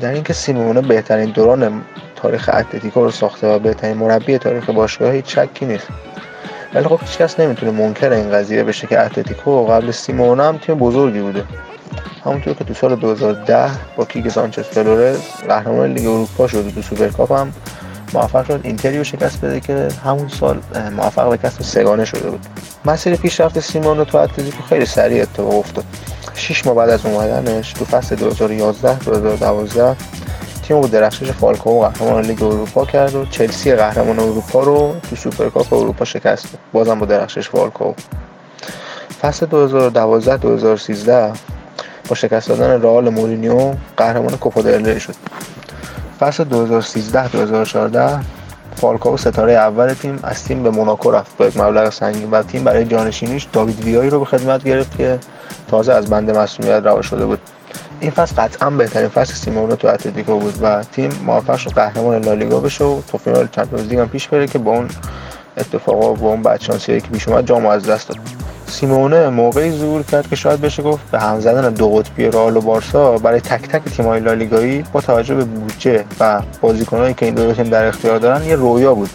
در 0.00 0.10
اینکه 0.10 0.32
سیمونه 0.32 0.80
بهترین 0.80 1.30
دوران 1.30 1.82
تاریخ 2.16 2.50
اتلتیکو 2.52 3.04
رو 3.04 3.10
ساخته 3.10 3.46
و 3.46 3.58
بهترین 3.58 3.96
مربی 3.96 4.38
تاریخ 4.38 4.70
باشگاه 4.70 5.12
هیچ 5.12 5.38
شکی 5.38 5.66
نیست. 5.66 5.86
ولی 6.74 6.84
خب 6.84 6.98
هیچکس 7.00 7.40
نمی‌تونه 7.40 7.72
منکر 7.72 8.12
این 8.12 8.30
قضیه 8.30 8.64
بشه 8.64 8.86
که 8.86 9.00
اتلتیکو 9.00 9.66
قبل 9.66 9.90
سیمونه 9.90 10.42
هم 10.42 10.58
تیم 10.58 10.74
بزرگی 10.74 11.20
بوده. 11.20 11.44
همونطور 12.24 12.54
که 12.54 12.64
تو 12.64 12.74
سال 12.74 12.96
2010 12.96 13.70
با 13.96 14.04
کیکه 14.04 14.28
سانچز 14.28 14.62
فلورز 14.62 15.18
قهرمان 15.48 15.92
لیگ 15.92 16.06
اروپا 16.06 16.46
شد 16.46 16.72
تو 16.74 16.82
سوپرکاپ 16.82 17.32
هم 17.32 17.52
موفق 18.14 18.46
شد 18.46 18.60
اینتری 18.62 18.98
رو 18.98 19.04
شکست 19.04 19.40
بده 19.40 19.60
که 19.60 19.88
همون 20.04 20.28
سال 20.28 20.60
موفق 20.96 21.30
به 21.30 21.36
کسب 21.36 21.62
سه‌گانه 21.62 22.04
شده 22.04 22.30
بود. 22.30 22.46
مسیر 22.84 23.16
پیشرفت 23.16 23.60
سیمونه 23.60 24.04
تو 24.04 24.18
اتلتیکو 24.18 24.62
خیلی 24.62 24.86
سریع 24.86 25.22
اتفاق 25.22 25.58
افتاد. 25.58 25.84
6 26.34 26.66
ماه 26.66 26.74
بعد 26.74 26.90
از 26.90 27.06
اومدنش 27.06 27.72
تو 27.72 27.84
فصل 27.84 28.16
2011 28.16 28.98
2012 28.98 29.96
تیم 30.62 30.80
با 30.80 30.86
درخشش 30.86 31.30
فالکائو 31.30 31.80
قهرمان 31.80 32.24
لیگ 32.24 32.42
اروپا 32.42 32.84
کرد 32.84 33.14
و 33.14 33.24
چلسی 33.24 33.74
قهرمان 33.74 34.18
اروپا 34.18 34.62
رو 34.62 34.94
تو 35.10 35.16
سوپرکاپ 35.16 35.72
اروپا 35.72 36.04
شکست 36.04 36.46
بازم 36.72 36.98
با 36.98 37.06
درخشش 37.06 37.48
فالکائو 37.48 37.92
فصل 39.22 39.46
2012 39.46 40.36
2013 40.36 41.32
با 42.08 42.14
شکست 42.14 42.48
دادن 42.48 42.82
رئال 42.82 43.08
مورینیو 43.08 43.74
قهرمان 43.96 44.36
کوپا 44.36 44.62
دل 44.62 44.80
ری 44.80 44.98
شد. 44.98 45.14
فصل 46.24 46.44
2013 46.44 47.28
2014 47.28 48.20
فالکائو 48.76 49.16
ستاره 49.16 49.52
اول 49.52 49.92
تیم 49.92 50.18
از 50.22 50.44
تیم 50.44 50.62
به 50.62 50.70
موناکو 50.70 51.10
رفت 51.10 51.36
با 51.36 51.46
یک 51.46 51.56
مبلغ 51.56 51.90
سنگین 51.90 52.30
و 52.30 52.42
تیم 52.42 52.64
برای 52.64 52.84
جانشینیش 52.84 53.46
داوید 53.52 53.84
ویایی 53.84 54.10
رو 54.10 54.18
به 54.18 54.24
خدمت 54.24 54.64
گرفت 54.64 54.96
که 54.96 55.18
تازه 55.68 55.92
از 55.92 56.10
بند 56.10 56.30
مسئولیت 56.30 56.82
رها 56.82 57.02
شده 57.02 57.26
بود. 57.26 57.38
این 58.00 58.10
فصل 58.10 58.42
قطعا 58.42 58.70
بهترین 58.70 59.08
فصل 59.08 59.34
سیمونه 59.34 59.76
تو 59.76 59.88
اتلتیکو 59.88 60.38
بود 60.38 60.58
و 60.62 60.82
تیم 60.82 61.10
موفق 61.26 61.56
شد 61.56 61.70
قهرمان 61.70 62.24
لالیگا 62.24 62.60
بشه 62.60 62.84
و 62.84 63.00
تو 63.08 63.18
فینال 63.18 63.48
چمپیونز 63.52 63.88
لیگ 63.88 63.98
هم 63.98 64.08
پیش 64.08 64.28
بره 64.28 64.46
که 64.46 64.58
با 64.58 64.70
اون 64.70 64.88
اتفاقا 65.56 66.14
و 66.14 66.24
اون 66.24 66.42
بدشانسی 66.42 67.00
که 67.00 67.08
پیش 67.08 67.28
اومد 67.28 67.46
جام 67.46 67.66
از 67.66 67.86
دست 67.86 68.08
داد. 68.08 68.18
سیمونه 68.66 69.28
موقعی 69.28 69.70
ظهور 69.70 70.02
کرد 70.02 70.28
که 70.28 70.36
شاید 70.36 70.60
بشه 70.60 70.82
گفت 70.82 71.10
به 71.10 71.20
هم 71.20 71.40
زدن 71.40 71.74
دو 71.74 71.90
قطبی 71.94 72.24
رئال 72.24 72.56
و 72.56 72.60
بارسا 72.60 73.18
برای 73.18 73.40
تک 73.40 73.68
تک 73.68 73.84
تیم‌های 73.84 74.20
لالیگایی 74.20 74.84
با 74.92 75.00
توجه 75.00 75.34
به 75.34 75.44
بودجه 75.44 76.04
و 76.20 76.42
بازیکنایی 76.60 77.14
که 77.14 77.26
این 77.26 77.34
دو 77.34 77.52
تیم 77.52 77.68
در 77.68 77.86
اختیار 77.86 78.18
دارن 78.18 78.44
یه 78.44 78.56
رویا 78.56 78.94
بود. 78.94 79.10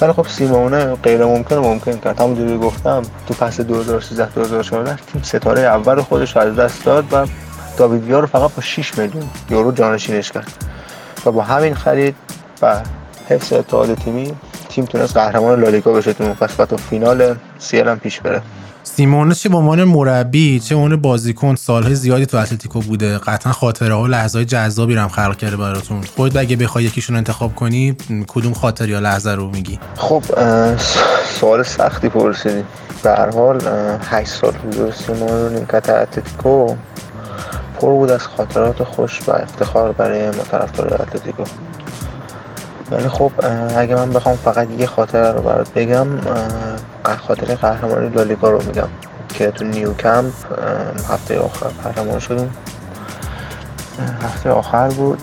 ولی 0.00 0.12
خب 0.12 0.26
سیمونه 0.28 0.94
غیر 0.94 1.24
ممکن 1.24 1.56
ممکن 1.56 1.96
کرد. 1.96 2.20
همونجوری 2.20 2.58
گفتم 2.58 3.02
تو 3.26 3.34
فصل 3.34 3.62
2013 3.62 4.26
2014 4.34 4.96
تیم 5.12 5.22
ستاره 5.22 5.60
اول 5.60 6.00
خودش 6.00 6.36
از 6.36 6.56
دست 6.56 6.84
داد 6.84 7.04
و 7.12 7.26
داوید 7.76 8.12
رو 8.12 8.26
فقط 8.26 8.50
با 8.54 8.62
6 8.62 8.98
میلیون 8.98 9.24
یورو 9.50 9.72
جانشینش 9.72 10.32
کرد. 10.32 10.52
و 11.26 11.32
با 11.32 11.42
همین 11.42 11.74
خرید 11.74 12.14
و 12.62 12.80
حفظ 13.28 13.52
اتحاد 13.52 13.94
تیمی 13.94 14.32
تیم 14.74 14.84
تونست 14.84 15.16
قهرمان 15.16 15.60
لالیگا 15.60 15.92
بشه 15.92 16.12
تو 16.12 16.34
فصل 16.34 16.62
و 16.74 16.76
فینال 16.76 17.34
سیل 17.58 17.88
هم 17.88 17.98
پیش 17.98 18.20
بره. 18.20 18.42
سیمونه 18.82 19.34
چه 19.34 19.48
به 19.48 19.56
عنوان 19.56 19.84
مربی 19.84 20.60
چه 20.60 20.74
عنوان 20.74 20.96
بازیکن 20.96 21.54
سالهای 21.54 21.94
زیادی 21.94 22.26
تو 22.26 22.36
اتلتیکو 22.36 22.80
بوده. 22.80 23.18
قطعا 23.18 23.52
خاطره 23.52 23.94
ها 23.94 24.02
و 24.02 24.06
لحظه 24.06 24.38
های 24.38 24.44
جذابی 24.44 24.94
رو 24.94 25.00
هم 25.00 25.08
خلق 25.08 25.36
کرده 25.36 25.56
براتون. 25.56 26.02
خود 26.16 26.36
اگه 26.36 26.56
بخوای 26.56 26.84
یکیشون 26.84 27.16
انتخاب 27.16 27.54
کنی 27.54 27.96
کدوم 28.28 28.52
خاطر 28.52 28.88
یا 28.88 28.98
لحظه 28.98 29.30
رو 29.30 29.48
میگی؟ 29.48 29.78
خب 29.96 30.22
سوال 31.40 31.62
سختی 31.62 32.08
پرسیدی. 32.08 32.64
به 33.02 33.10
هر 33.10 33.30
حال 33.30 33.60
8 34.04 34.30
سال 34.30 34.52
حضور 34.66 34.92
سیمونه 34.92 35.32
رو 35.32 35.48
نیمکت 35.48 35.88
اتلتیکو 35.90 36.74
پر 37.80 37.90
بود 37.90 38.10
از 38.10 38.26
خاطرات 38.26 38.82
خوش 38.82 39.20
و 39.28 39.30
افتخار 39.30 39.92
برای 39.92 40.26
ما 40.26 40.42
طرفدار 40.50 41.02
اتلتیکو. 41.02 41.44
ولی 42.90 43.08
خب 43.08 43.32
اگه 43.76 43.94
من 43.94 44.10
بخوام 44.10 44.36
فقط 44.36 44.70
یه 44.70 44.86
خاطره 44.86 45.32
رو 45.32 45.42
برات 45.42 45.74
بگم 45.74 46.06
خاطر 47.26 47.54
قهرمانی 47.54 48.08
لالیگا 48.08 48.50
رو 48.50 48.62
میگم 48.66 48.88
که 49.28 49.50
تو 49.50 49.64
نیو 49.64 49.94
کمپ 49.94 50.32
هفته 51.10 51.38
آخر 51.38 51.66
قهرمان 51.84 52.18
شدیم. 52.18 52.50
هفته 54.22 54.50
آخر 54.50 54.88
بود. 54.88 55.18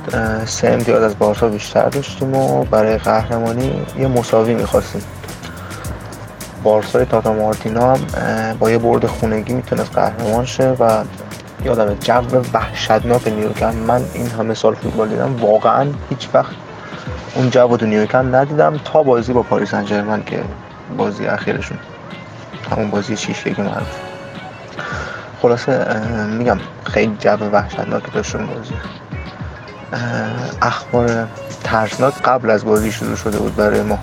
سه 0.45 0.67
امتیاز 0.67 1.03
از 1.03 1.19
بارسا 1.19 1.47
بیشتر 1.47 1.89
داشتیم 1.89 2.35
و 2.35 2.63
برای 2.63 2.97
قهرمانی 2.97 3.85
یه 3.97 4.07
مساوی 4.07 4.53
می‌خواستیم. 4.53 5.01
بارسای 6.63 7.05
تاتا 7.05 7.33
مارتینا 7.33 7.93
هم 7.95 7.99
با 8.59 8.71
یه 8.71 8.77
برد 8.77 9.05
خونگی 9.05 9.53
می‌تونست 9.53 9.95
قهرمان 9.95 10.45
شه 10.45 10.69
و 10.79 11.03
یادم 11.65 11.93
جو 11.93 12.41
وحشتناک 12.53 13.27
نیوکم 13.27 13.75
من 13.75 14.01
این 14.13 14.27
همه 14.27 14.53
سال 14.53 14.75
فوتبال 14.75 15.07
دیدم 15.07 15.35
واقعا 15.35 15.87
هیچ 16.09 16.29
وقت 16.33 16.51
اون 17.35 17.49
جو 17.49 17.77
تو 17.77 17.85
نیوکم 17.85 18.35
ندیدم 18.35 18.79
تا 18.85 19.03
بازی 19.03 19.33
با 19.33 19.43
پاریس 19.43 19.71
سن 19.71 20.23
که 20.25 20.43
بازی 20.97 21.27
اخیرشون 21.27 21.77
همون 22.71 22.89
بازی 22.89 23.17
شیش 23.17 23.45
یک 23.45 23.59
معروف 23.59 23.87
خلاصه 25.41 25.99
میگم 26.25 26.57
خیلی 26.83 27.17
جو 27.19 27.29
وحشتناک 27.29 28.13
داشتون 28.13 28.45
بازی. 28.45 28.73
اخبار 30.61 31.27
ترسناک 31.63 32.13
قبل 32.21 32.49
از 32.49 32.65
بازی 32.65 32.91
شروع 32.91 33.15
شده 33.15 33.37
بود 33.37 33.55
برای 33.55 33.81
ما. 33.81 33.99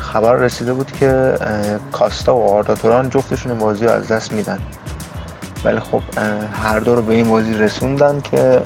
خبر 0.00 0.34
رسیده 0.34 0.72
بود 0.72 0.92
که 0.92 1.34
کاستا 1.92 2.36
و 2.36 2.50
آرداتوران 2.50 3.10
جفتشون 3.10 3.58
بازی 3.58 3.84
رو 3.84 3.90
از 3.90 4.08
دست 4.08 4.32
میدن. 4.32 4.58
ولی 5.64 5.80
خب 5.80 6.02
هر 6.62 6.78
دو 6.78 6.94
رو 6.94 7.02
به 7.02 7.14
این 7.14 7.28
بازی 7.28 7.54
رسوندن 7.54 8.20
که 8.20 8.62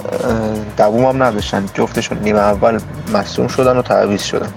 دووم 0.77 1.05
هم 1.05 1.23
نداشتن. 1.23 1.67
جفتشون 1.75 2.19
نیمه 2.19 2.39
اول 2.39 2.79
مصوم 3.15 3.49
شدن 3.49 3.77
و 3.77 3.83
تعویض 3.83 4.23
شدن. 4.23 4.49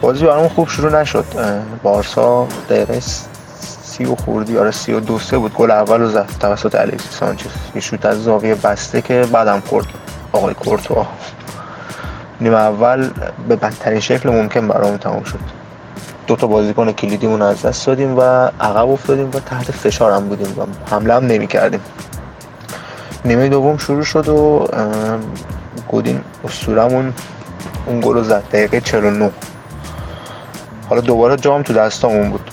بازی 0.00 0.26
برامون 0.26 0.48
خوب 0.48 0.68
شروع 0.68 1.00
نشد. 1.00 1.24
بارسا 1.82 2.46
دقیقه 2.70 3.00
سی 3.82 4.04
و 4.04 4.14
خوردی 4.14 4.58
آره 4.58 4.70
سی 4.70 4.92
و 4.92 5.00
دو 5.00 5.18
سه 5.18 5.38
بود. 5.38 5.54
گل 5.54 5.70
اول 5.70 6.00
رو 6.00 6.08
زد 6.08 6.30
توسط 6.40 6.74
الیکسی 6.74 7.08
سانچز. 7.10 7.50
یه 7.74 7.80
شوت 7.80 8.06
از 8.06 8.24
زاویه 8.24 8.54
بسته 8.54 9.02
که 9.02 9.26
بعدم 9.32 9.62
خورد 9.66 9.86
آقای 10.32 10.54
کورتوا. 10.54 11.06
نیمه 12.40 12.56
اول 12.56 13.10
به 13.48 13.56
بدترین 13.56 14.00
شکل 14.00 14.30
ممکن 14.30 14.68
برامون 14.68 14.98
تمام 14.98 15.24
شد. 15.24 15.38
دو 16.26 16.36
تا 16.36 16.46
بازیکن 16.46 16.92
کلیدیمون 16.92 17.42
از 17.42 17.62
دست 17.62 17.86
دادیم 17.86 18.18
و 18.18 18.20
عقب 18.60 18.88
افتادیم 18.88 19.26
و 19.26 19.40
تحت 19.40 19.70
فشار 19.70 20.12
هم 20.12 20.28
بودیم 20.28 20.58
و 20.58 20.66
حمله 20.90 21.14
هم 21.14 21.26
نمی 21.26 21.46
کردیم 21.46 21.80
نیمه 23.24 23.48
دوم 23.48 23.78
شروع 23.78 24.02
شد 24.02 24.28
و 24.28 24.68
گودین 25.88 26.20
اسطورمون 26.44 27.12
اون 27.86 28.00
گل 28.00 28.14
رو 28.14 28.24
زد. 28.24 28.44
دقیقه 28.52 28.80
49 28.80 29.30
حالا 30.88 31.00
دوباره 31.00 31.36
جام 31.36 31.62
تو 31.62 31.72
دستامون 31.72 32.30
بود. 32.30 32.50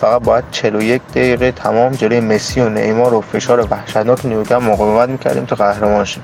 فقط 0.00 0.22
باید 0.22 0.44
41 0.50 1.02
دقیقه 1.10 1.52
تمام 1.52 1.92
جلوی 1.92 2.20
مسی 2.20 2.60
و 2.60 2.68
نیمار 2.68 3.14
و 3.14 3.20
فشار 3.20 3.66
وحشتناک 3.70 4.26
نیوکم 4.26 4.56
مقاومت 4.56 5.08
می‌کردیم 5.08 5.44
تا 5.44 5.56
قهرمان 5.56 6.04
شیم 6.04 6.22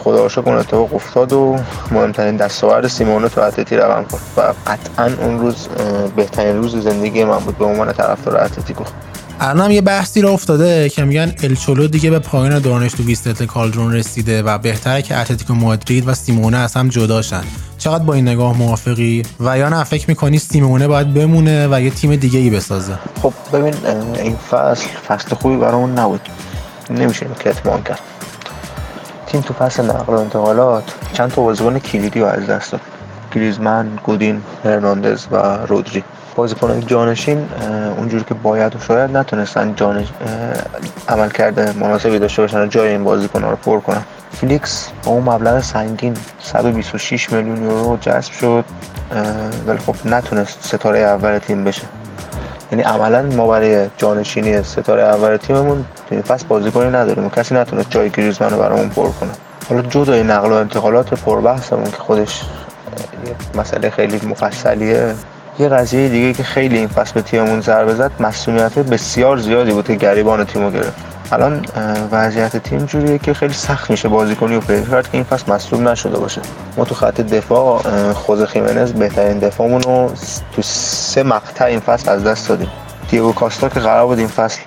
خدا 0.00 0.26
رو 0.26 0.42
اون 0.44 0.56
اتفاق 0.58 0.94
افتاد 0.94 1.32
و 1.32 1.56
مهمترین 1.90 2.36
دستاورد 2.36 2.88
سیمونه 2.88 3.28
تو 3.28 3.40
اتلتی 3.40 3.76
رقم 3.76 4.04
خورد. 4.10 4.22
و 4.36 4.54
قطعا 4.70 5.10
اون 5.24 5.40
روز 5.40 5.68
بهترین 6.16 6.56
روز 6.56 6.76
زندگی 6.76 7.24
من 7.24 7.38
بود 7.38 7.58
به 7.58 7.64
عنوان 7.64 7.92
طرفدار 7.92 8.44
اتلتیکو. 8.44 8.84
الان 9.40 9.70
یه 9.70 9.80
بحثی 9.80 10.20
را 10.20 10.30
افتاده 10.30 10.88
که 10.88 11.04
میگن 11.04 11.34
الچولو 11.42 11.86
دیگه 11.86 12.10
به 12.10 12.18
پایان 12.18 12.58
دورانش 12.58 12.92
تو 12.92 13.02
ویستت 13.02 13.42
کالدرون 13.42 13.94
رسیده 13.94 14.42
و 14.42 14.58
بهتره 14.58 15.02
که 15.02 15.16
اتلتیکو 15.16 15.54
مادرید 15.54 16.08
و 16.08 16.14
سیمونه 16.14 16.56
از 16.56 16.74
هم 16.74 16.88
جداشن 16.88 17.42
چقدر 17.78 18.04
با 18.04 18.14
این 18.14 18.28
نگاه 18.28 18.58
موافقی؟ 18.58 19.22
و 19.40 19.58
یا 19.58 19.68
نه 19.68 19.84
فکر 19.84 20.04
می‌کنی 20.08 20.38
سیمونه 20.38 20.88
باید 20.88 21.14
بمونه 21.14 21.68
و 21.70 21.80
یه 21.80 21.90
تیم 21.90 22.16
دیگه 22.16 22.38
ای 22.38 22.50
بسازه؟ 22.50 22.98
خب 23.22 23.32
ببین 23.52 23.74
این 24.14 24.36
فصل 24.36 24.86
فصل 25.08 25.34
خوبی 25.34 25.56
برامون 25.56 25.98
نبود. 25.98 26.20
نمیشه 26.90 27.26
این 27.26 27.34
کتمان 27.34 27.82
کرد. 27.82 28.00
تیم 29.30 29.40
تو 29.40 29.54
فصل 29.54 29.84
نقل 29.84 30.14
و 30.14 30.18
انتقالات 30.18 30.84
چند 31.12 31.30
تا 31.30 31.42
بازیکن 31.42 31.78
کلیدی 31.78 32.20
رو 32.20 32.26
از 32.26 32.46
دست 32.46 32.72
داد. 32.72 32.80
گریزمن، 33.34 33.88
گودین، 34.04 34.42
هرناندز 34.64 35.26
و 35.30 35.36
رودری. 35.66 36.04
بازیکنان 36.36 36.80
جانشین 36.80 37.48
اونجوری 37.96 38.24
که 38.24 38.34
باید 38.34 38.76
و 38.76 38.78
شاید 38.78 39.16
نتونستن 39.16 39.74
جانش 39.74 40.06
عمل 41.08 41.28
کرده 41.28 41.72
مناسبی 41.72 42.18
داشته 42.18 42.42
باشن 42.42 42.68
جای 42.68 42.88
این 42.88 43.04
بازیکن 43.04 43.42
رو 43.42 43.56
پر 43.56 43.80
کنن. 43.80 44.02
فلیکس 44.32 44.90
با 45.04 45.12
اون 45.12 45.22
مبلغ 45.22 45.60
سنگین 45.60 46.16
126 46.40 47.32
میلیون 47.32 47.62
یورو 47.62 47.98
جذب 48.00 48.32
شد 48.32 48.64
ولی 49.66 49.78
خب 49.78 49.94
نتونست 50.04 50.58
ستاره 50.66 50.98
اول 50.98 51.38
تیم 51.38 51.64
بشه. 51.64 51.82
یعنی 52.72 52.82
عملا 52.82 53.22
ما 53.22 53.46
برای 53.46 53.88
جانشینی 53.96 54.62
ستاره 54.62 55.02
اول 55.02 55.36
تیممون 55.36 55.84
فصل 56.28 56.46
بازیکنی 56.46 56.90
نداریم. 56.90 57.30
کسی 57.30 57.54
نتونست 57.54 57.90
جای 57.90 58.10
گریزمن 58.10 58.48
برامون 58.48 58.88
پر 58.88 59.08
کنه. 59.08 59.30
حالا 59.68 59.82
جدای 59.82 60.22
نقل 60.22 60.50
و 60.50 60.54
انتقالات 60.54 61.14
پربحثمون 61.14 61.84
که 61.84 61.96
خودش 61.96 62.42
مسئله 63.54 63.90
خیلی 63.90 64.20
مفصلیه. 64.26 65.14
یه 65.58 65.68
قضیه 65.68 66.08
دیگه 66.08 66.32
که 66.32 66.42
خیلی 66.42 66.78
این 66.78 66.88
فصل 66.88 67.12
به 67.14 67.22
تیممون 67.22 67.60
ضربه 67.60 67.94
زد 67.94 68.10
مسئولیت 68.20 68.78
بسیار 68.78 69.36
زیادی 69.36 69.72
بود 69.72 69.86
که 69.86 69.94
گریبان 69.94 70.44
تیمو 70.44 70.70
گرفت. 70.70 70.92
الان 71.32 71.64
وضعیت 72.12 72.56
تیم 72.56 72.84
جوریه 72.84 73.18
که 73.18 73.34
خیلی 73.34 73.52
سخت 73.52 73.90
میشه 73.90 74.08
بازیکنی 74.08 74.56
و 74.56 74.60
پیدا 74.60 74.90
کرد 74.90 75.04
که 75.04 75.14
این 75.14 75.24
فصل 75.24 75.52
مصدوم 75.52 75.88
نشده 75.88 76.18
باشه. 76.18 76.40
ما 76.76 76.84
تو 76.84 76.94
خط 76.94 77.20
دفاع 77.20 77.82
خوزه 78.12 78.46
خیمنز 78.46 78.92
بهترین 78.92 79.38
دفاعمون 79.38 79.82
رو 79.82 80.12
تو 80.52 80.62
سه 80.62 81.22
مقطع 81.22 81.64
این 81.64 81.80
فصل 81.80 82.10
از 82.10 82.24
دست 82.24 82.48
دادیم. 82.48 82.70
دیگو 83.10 83.32
کاستا 83.32 83.68
که 83.68 83.80
قرار 83.80 84.06
بود 84.06 84.18
این 84.18 84.28
فصل 84.28 84.60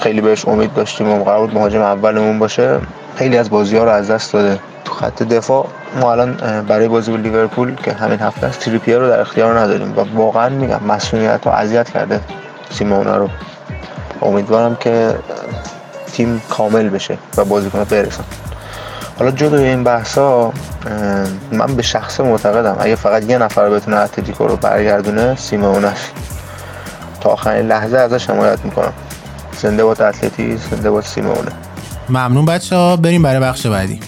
خیلی 0.00 0.20
بهش 0.20 0.48
امید 0.48 0.74
داشتیم 0.74 1.08
و 1.08 1.24
قرار 1.24 1.46
بود 1.46 1.54
مهاجم 1.54 1.80
اولمون 1.80 2.38
باشه 2.38 2.80
خیلی 3.16 3.38
از 3.38 3.50
بازی 3.50 3.76
ها 3.76 3.84
رو 3.84 3.90
از 3.90 4.10
دست 4.10 4.32
داده. 4.32 4.58
تو 4.84 4.94
خط 4.94 5.22
دفاع 5.22 5.66
ما 6.00 6.12
الان 6.12 6.34
برای 6.68 6.88
بازی 6.88 7.10
با 7.10 7.16
لیورپول 7.16 7.74
که 7.74 7.92
همین 7.92 8.20
هفته 8.20 8.46
است 8.46 8.60
تریپیر 8.60 8.98
رو 8.98 9.08
در 9.08 9.20
اختیار 9.20 9.58
نداریم 9.58 9.94
و 9.96 10.00
واقعا 10.14 10.48
میگم 10.48 10.80
مسئولیت 10.88 11.40
رو 11.46 11.52
اذیت 11.52 11.90
کرده 11.90 12.20
سیمونا 12.70 13.16
رو. 13.16 13.28
امیدوارم 14.22 14.76
که 14.76 15.14
تیم 16.14 16.42
کامل 16.50 16.88
بشه 16.88 17.18
و 17.36 17.44
بازیکن 17.44 17.84
برسن 17.84 18.24
حالا 19.18 19.30
جدای 19.30 19.68
این 19.68 19.84
بحثا 19.84 20.52
من 21.52 21.76
به 21.76 21.82
شخص 21.82 22.20
معتقدم 22.20 22.76
اگه 22.80 22.94
فقط 22.94 23.30
یه 23.30 23.38
نفر 23.38 23.70
بتونه 23.70 23.96
اتلتیکو 23.96 24.46
رو 24.46 24.56
برگردونه 24.56 25.36
سیمونه 25.36 25.92
تا 27.20 27.30
آخرین 27.30 27.66
لحظه 27.66 27.98
ازش 27.98 28.30
حمایت 28.30 28.64
می‌کنم. 28.64 28.92
زنده 29.62 29.84
باد 29.84 30.02
اتلتی 30.02 30.56
زنده 30.56 30.90
باد 30.90 31.04
سیمونه. 31.04 31.52
ممنون 32.08 32.44
بچه 32.44 32.76
ها 32.76 32.96
بریم 32.96 33.22
برای 33.22 33.40
بخش 33.40 33.66
بعدی. 33.66 34.00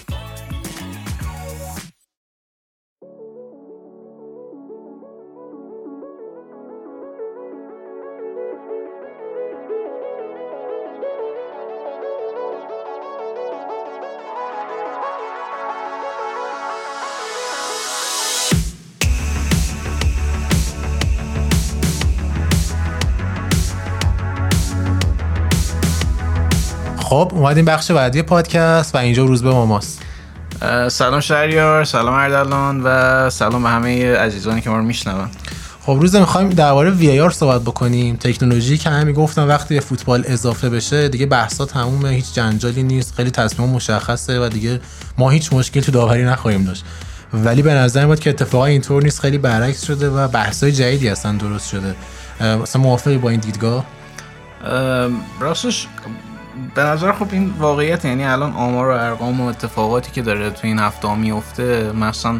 خب 27.17 27.31
اومدیم 27.35 27.65
بخش 27.65 27.91
بعدی 27.91 28.21
پادکست 28.21 28.95
و 28.95 28.97
اینجا 28.97 29.25
روز 29.25 29.43
به 29.43 29.49
ماماست 29.49 30.01
سلام 30.87 31.19
شهریار 31.19 31.83
سلام 31.83 32.13
اردلان 32.13 32.81
و 32.83 33.29
سلام 33.29 33.63
به 33.63 33.69
همه 33.69 34.15
عزیزانی 34.15 34.61
که 34.61 34.69
ما 34.69 34.77
رو 34.77 34.83
میشنون. 34.83 35.29
خب 35.81 35.97
روز 36.01 36.15
می‌خوایم 36.15 36.49
درباره 36.49 36.91
وی 36.91 37.19
آر 37.19 37.29
صحبت 37.29 37.61
بکنیم. 37.61 38.15
تکنولوژی 38.15 38.77
که 38.77 38.89
همین 38.89 39.15
گفتم 39.15 39.47
وقتی 39.47 39.75
به 39.75 39.79
فوتبال 39.79 40.23
اضافه 40.27 40.69
بشه 40.69 41.07
دیگه 41.09 41.25
بحثا 41.25 41.65
تمومه 41.65 42.09
هیچ 42.09 42.33
جنجالی 42.33 42.83
نیست 42.83 43.13
خیلی 43.15 43.31
تصمیم 43.31 43.69
مشخصه 43.69 44.39
و 44.39 44.49
دیگه 44.49 44.79
ما 45.17 45.29
هیچ 45.29 45.53
مشکل 45.53 45.81
تو 45.81 45.91
داوری 45.91 46.23
نخواهیم 46.23 46.63
داشت. 46.63 46.85
ولی 47.33 47.61
به 47.61 47.73
نظر 47.73 48.05
میاد 48.05 48.19
که 48.19 48.29
اتفاقا 48.29 48.65
اینطور 48.65 49.03
نیست 49.03 49.19
خیلی 49.19 49.37
برعکس 49.37 49.85
شده 49.85 50.09
و 50.09 50.27
بحثای 50.27 50.71
جدیدی 50.71 51.09
اصلا 51.09 51.31
درست 51.31 51.69
شده. 51.69 51.95
مثلا 52.61 52.81
موافقی 52.81 53.17
با 53.17 53.29
این 53.29 53.39
دیدگاه؟ 53.39 53.85
راستش 55.39 55.87
به 56.75 56.83
نظر 56.83 57.11
خب 57.11 57.27
این 57.31 57.53
واقعیت 57.59 58.05
یعنی 58.05 58.25
الان 58.25 58.53
آمار 58.53 58.87
و 58.87 58.91
ارقام 58.91 59.41
و 59.41 59.45
اتفاقاتی 59.45 60.11
که 60.11 60.21
داره 60.21 60.49
تو 60.49 60.67
این 60.67 60.79
هفته 60.79 61.15
میفته 61.15 61.91
مثلا 61.91 62.39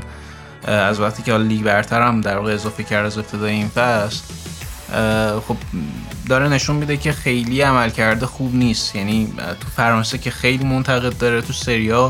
از 0.63 0.99
وقتی 0.99 1.23
که 1.23 1.37
لیگ 1.37 1.63
برتر 1.63 2.01
هم 2.01 2.21
در 2.21 2.37
واقع 2.37 2.53
اضافه 2.53 2.83
کرد 2.83 3.05
از 3.05 3.17
ابتدای 3.17 3.51
این 3.51 3.67
فصل 3.67 4.21
خب 5.47 5.57
داره 6.29 6.47
نشون 6.47 6.75
میده 6.75 6.97
که 6.97 7.11
خیلی 7.11 7.61
عمل 7.61 7.89
کرده 7.89 8.25
خوب 8.25 8.55
نیست. 8.55 8.95
یعنی 8.95 9.33
تو 9.37 9.67
فرانسه 9.75 10.17
که 10.17 10.31
خیلی 10.31 10.65
منتقد 10.65 11.17
داره 11.17 11.41
تو 11.41 11.53
سریا 11.53 12.09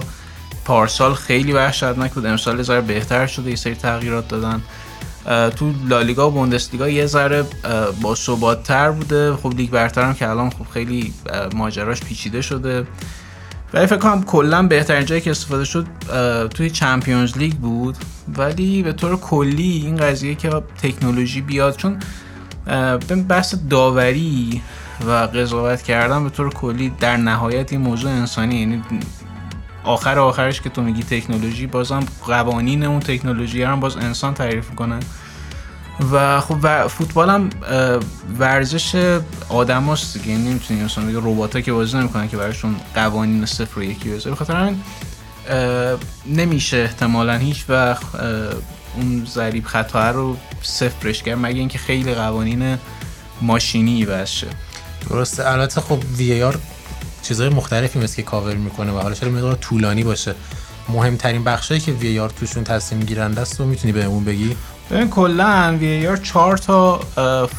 پارسال 0.65 1.13
خیلی 1.13 1.54
وحشتناک 1.54 2.12
بود. 2.13 2.26
امسال 2.26 2.62
ذره 2.62 2.82
بهتر 2.82 3.28
شده 3.28 3.50
یه 3.50 3.56
سری 3.56 3.76
تغییرات 3.76 4.28
دادن. 4.28 4.63
تو 5.27 5.73
لالیگا 5.87 6.27
و 6.27 6.31
بوندسلیگا 6.31 6.89
یه 6.89 7.05
ذره 7.05 7.43
با 8.01 8.15
ثبات 8.15 8.63
تر 8.63 8.91
بوده. 8.91 9.35
خب 9.35 9.53
لیگ 9.57 9.69
برتر 9.69 10.01
هم 10.01 10.13
که 10.13 10.29
الان 10.29 10.49
خب 10.49 10.65
خیلی 10.73 11.13
ماجراش 11.55 11.99
پیچیده 11.99 12.41
شده. 12.41 12.87
ولی 13.73 13.85
فکر 13.85 13.97
کنم 13.97 14.23
کلا 14.23 14.63
بهترین 14.63 15.05
جایی 15.05 15.21
که 15.21 15.31
استفاده 15.31 15.65
شد 15.65 15.87
توی 16.49 16.69
چمپیونز 16.69 17.37
لیگ 17.37 17.53
بود. 17.53 17.97
ولی 18.37 18.83
به 18.83 18.93
طور 18.93 19.15
کلی 19.15 19.81
این 19.85 19.97
قضیه 19.97 20.35
که 20.35 20.49
تکنولوژی 20.83 21.41
بیاد 21.41 21.75
چون 21.75 21.99
بحث 23.27 23.55
داوری 23.69 24.61
و 25.07 25.11
قضاوت 25.11 25.81
کردن 25.81 26.23
به 26.23 26.29
طور 26.29 26.49
کلی 26.49 26.91
در 26.99 27.17
نهایت 27.17 27.71
این 27.71 27.81
موضوع 27.81 28.11
انسانی 28.11 28.55
یعنی 28.55 28.83
آخر 29.88 30.19
آخرش 30.19 30.62
که 30.62 30.69
تو 30.69 30.82
میگی 30.82 31.04
تکنولوژی 31.04 31.67
بازم 31.67 32.06
قوانین 32.26 32.84
اون 32.84 33.00
تکنولوژی 33.00 33.63
هم 33.63 33.80
باز 33.80 33.97
انسان 33.97 34.34
تعریف 34.34 34.69
کنه 34.76 35.00
و 36.12 36.39
خب 36.41 36.58
و 36.63 36.88
فوتبال 36.88 37.30
هم 37.30 37.50
ورزش 38.39 39.17
آدم 39.50 39.84
هست 39.84 40.17
دیگه. 40.17 40.30
یعنی 40.30 40.50
نمی‌تونی 40.50 40.84
مثلا 40.84 41.06
دیگه 41.06 41.19
ربات 41.19 41.63
که 41.63 41.73
بازی 41.73 41.97
نمی‌کنن 41.97 42.28
که 42.28 42.38
براشون 42.38 42.76
قوانین 42.95 43.45
صفر 43.45 43.80
و 43.80 43.84
یکی 43.84 44.10
بذاره 44.10 44.36
بخاطر 44.36 44.56
همین 44.56 44.84
نمیشه 46.26 46.78
احتمالا 46.78 47.34
هیچ 47.34 47.65
وقت 47.69 48.04
اون 48.95 49.26
ضریب 49.26 49.65
خطا 49.65 50.12
رو 50.12 50.38
صفرش 50.62 51.23
کرد 51.23 51.38
مگه 51.41 51.60
اینکه 51.60 51.78
خیلی 51.78 52.13
قوانین 52.13 52.78
ماشینی 53.41 54.06
بشه 54.06 54.47
درسته. 55.10 55.50
البته 55.50 55.82
خب 55.82 56.00
وی 56.17 56.43
آر 56.43 56.58
چیزهای 57.27 57.49
مختلفی 57.49 57.99
مثل 57.99 58.15
که 58.15 58.23
کاور 58.23 58.55
می‌کنه 58.55 58.91
و 58.91 58.97
حالا 58.97 59.15
چرا 59.15 59.29
مقدار 59.29 59.55
طولانی 59.55 60.03
باشه. 60.03 60.35
مهمترین 60.89 61.43
بخشایی 61.43 61.79
که 61.79 61.91
وی 61.91 62.19
آر 62.19 62.29
توشون 62.29 62.63
تصمیم 62.63 63.01
گیرنده 63.01 63.41
است 63.41 63.59
رو 63.59 63.65
می‌تونی 63.65 63.93
بهمون 63.93 64.23
بگی؟ 64.23 64.55
ببین 64.91 65.09
کلا 65.09 65.77
وی 65.79 66.07
آر 66.07 66.17
چهار 66.17 66.57
تا 66.57 66.99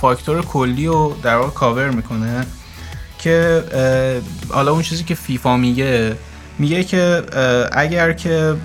فاکتور 0.01 0.43
کلی 0.43 0.87
رو 0.87 1.17
در 1.23 1.37
واقع 1.37 1.51
کاور 1.51 1.91
می‌کنه 1.91 2.47
که 3.19 3.65
حالا 4.49 4.73
اون 4.73 4.83
چیزی 4.83 5.05
که 5.05 5.15
فیفا 5.15 5.57
میگه 5.57 6.17
میگه 6.59 6.85
که 6.85 7.23
اگر 7.73 8.13
که 8.13 8.57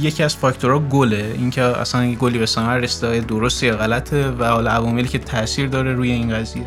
یکی 0.00 0.22
از 0.22 0.36
فاکتورها 0.36 0.78
گله 0.78 1.34
اینکه 1.38 1.62
اصلا 1.62 2.14
گلی 2.14 2.38
به 2.38 2.46
ثمر 2.46 2.78
رسیده 2.78 3.20
درستی 3.20 3.66
یا 3.66 3.76
غلطه 3.76 4.30
و 4.30 4.44
حالا 4.44 4.70
عواملی 4.70 5.08
که 5.08 5.18
تاثیر 5.18 5.68
داره 5.68 5.92
روی 5.92 6.10
این 6.10 6.34
قضیه. 6.34 6.66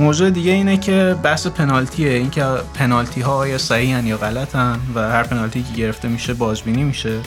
موضوع 0.00 0.30
دیگه 0.30 0.52
اینه 0.52 0.76
که 0.76 1.16
بحث 1.22 1.46
پنالتیه. 1.46 2.10
اینکه 2.10 2.44
پنالتی 2.74 3.20
ها 3.20 3.48
یا 3.48 3.58
صحیحن 3.58 4.06
یا 4.06 4.16
غلطن 4.16 4.78
و 4.94 5.00
هر 5.00 5.22
پنالتی 5.22 5.62
که 5.62 5.72
گرفته 5.72 6.08
میشه 6.08 6.34
بازبینی 6.34 6.84
میشه. 6.84 7.18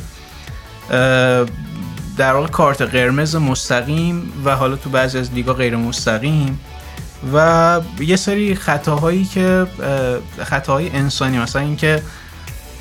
در 2.17 2.33
واقع 2.33 2.47
کارت 2.47 2.81
قرمز 2.81 3.35
مستقیم 3.35 4.33
و 4.45 4.55
حالا 4.55 4.75
تو 4.75 4.89
بعضی 4.89 5.17
از 5.17 5.33
لیگا 5.33 5.53
غیر 5.53 5.75
مستقیم 5.75 6.59
و 7.33 7.81
یه 7.99 8.15
سری 8.15 8.55
خطاهایی 8.55 9.25
که 9.25 9.67
خطاهای 10.43 10.89
انسانی. 10.89 11.39
مثلا 11.39 11.61
اینکه 11.61 12.01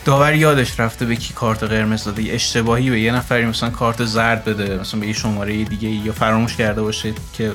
داور 0.04 0.34
یادش 0.34 0.80
رفته 0.80 1.04
به 1.06 1.16
کی 1.16 1.34
کارت 1.34 1.62
قرمز 1.64 2.04
داده. 2.04 2.22
اشتباهی 2.30 2.90
به 2.90 3.00
یه 3.00 3.12
نفری 3.12 3.46
مثلا 3.46 3.70
کارت 3.70 4.04
زرد 4.04 4.44
بده 4.44 4.78
مثلا 4.78 5.00
به 5.00 5.06
یه 5.06 5.12
شماره 5.12 5.64
دیگه 5.64 5.88
یا 5.88 6.12
فراموش 6.12 6.56
کرده 6.56 6.82
باشه 6.82 7.12
که 7.32 7.52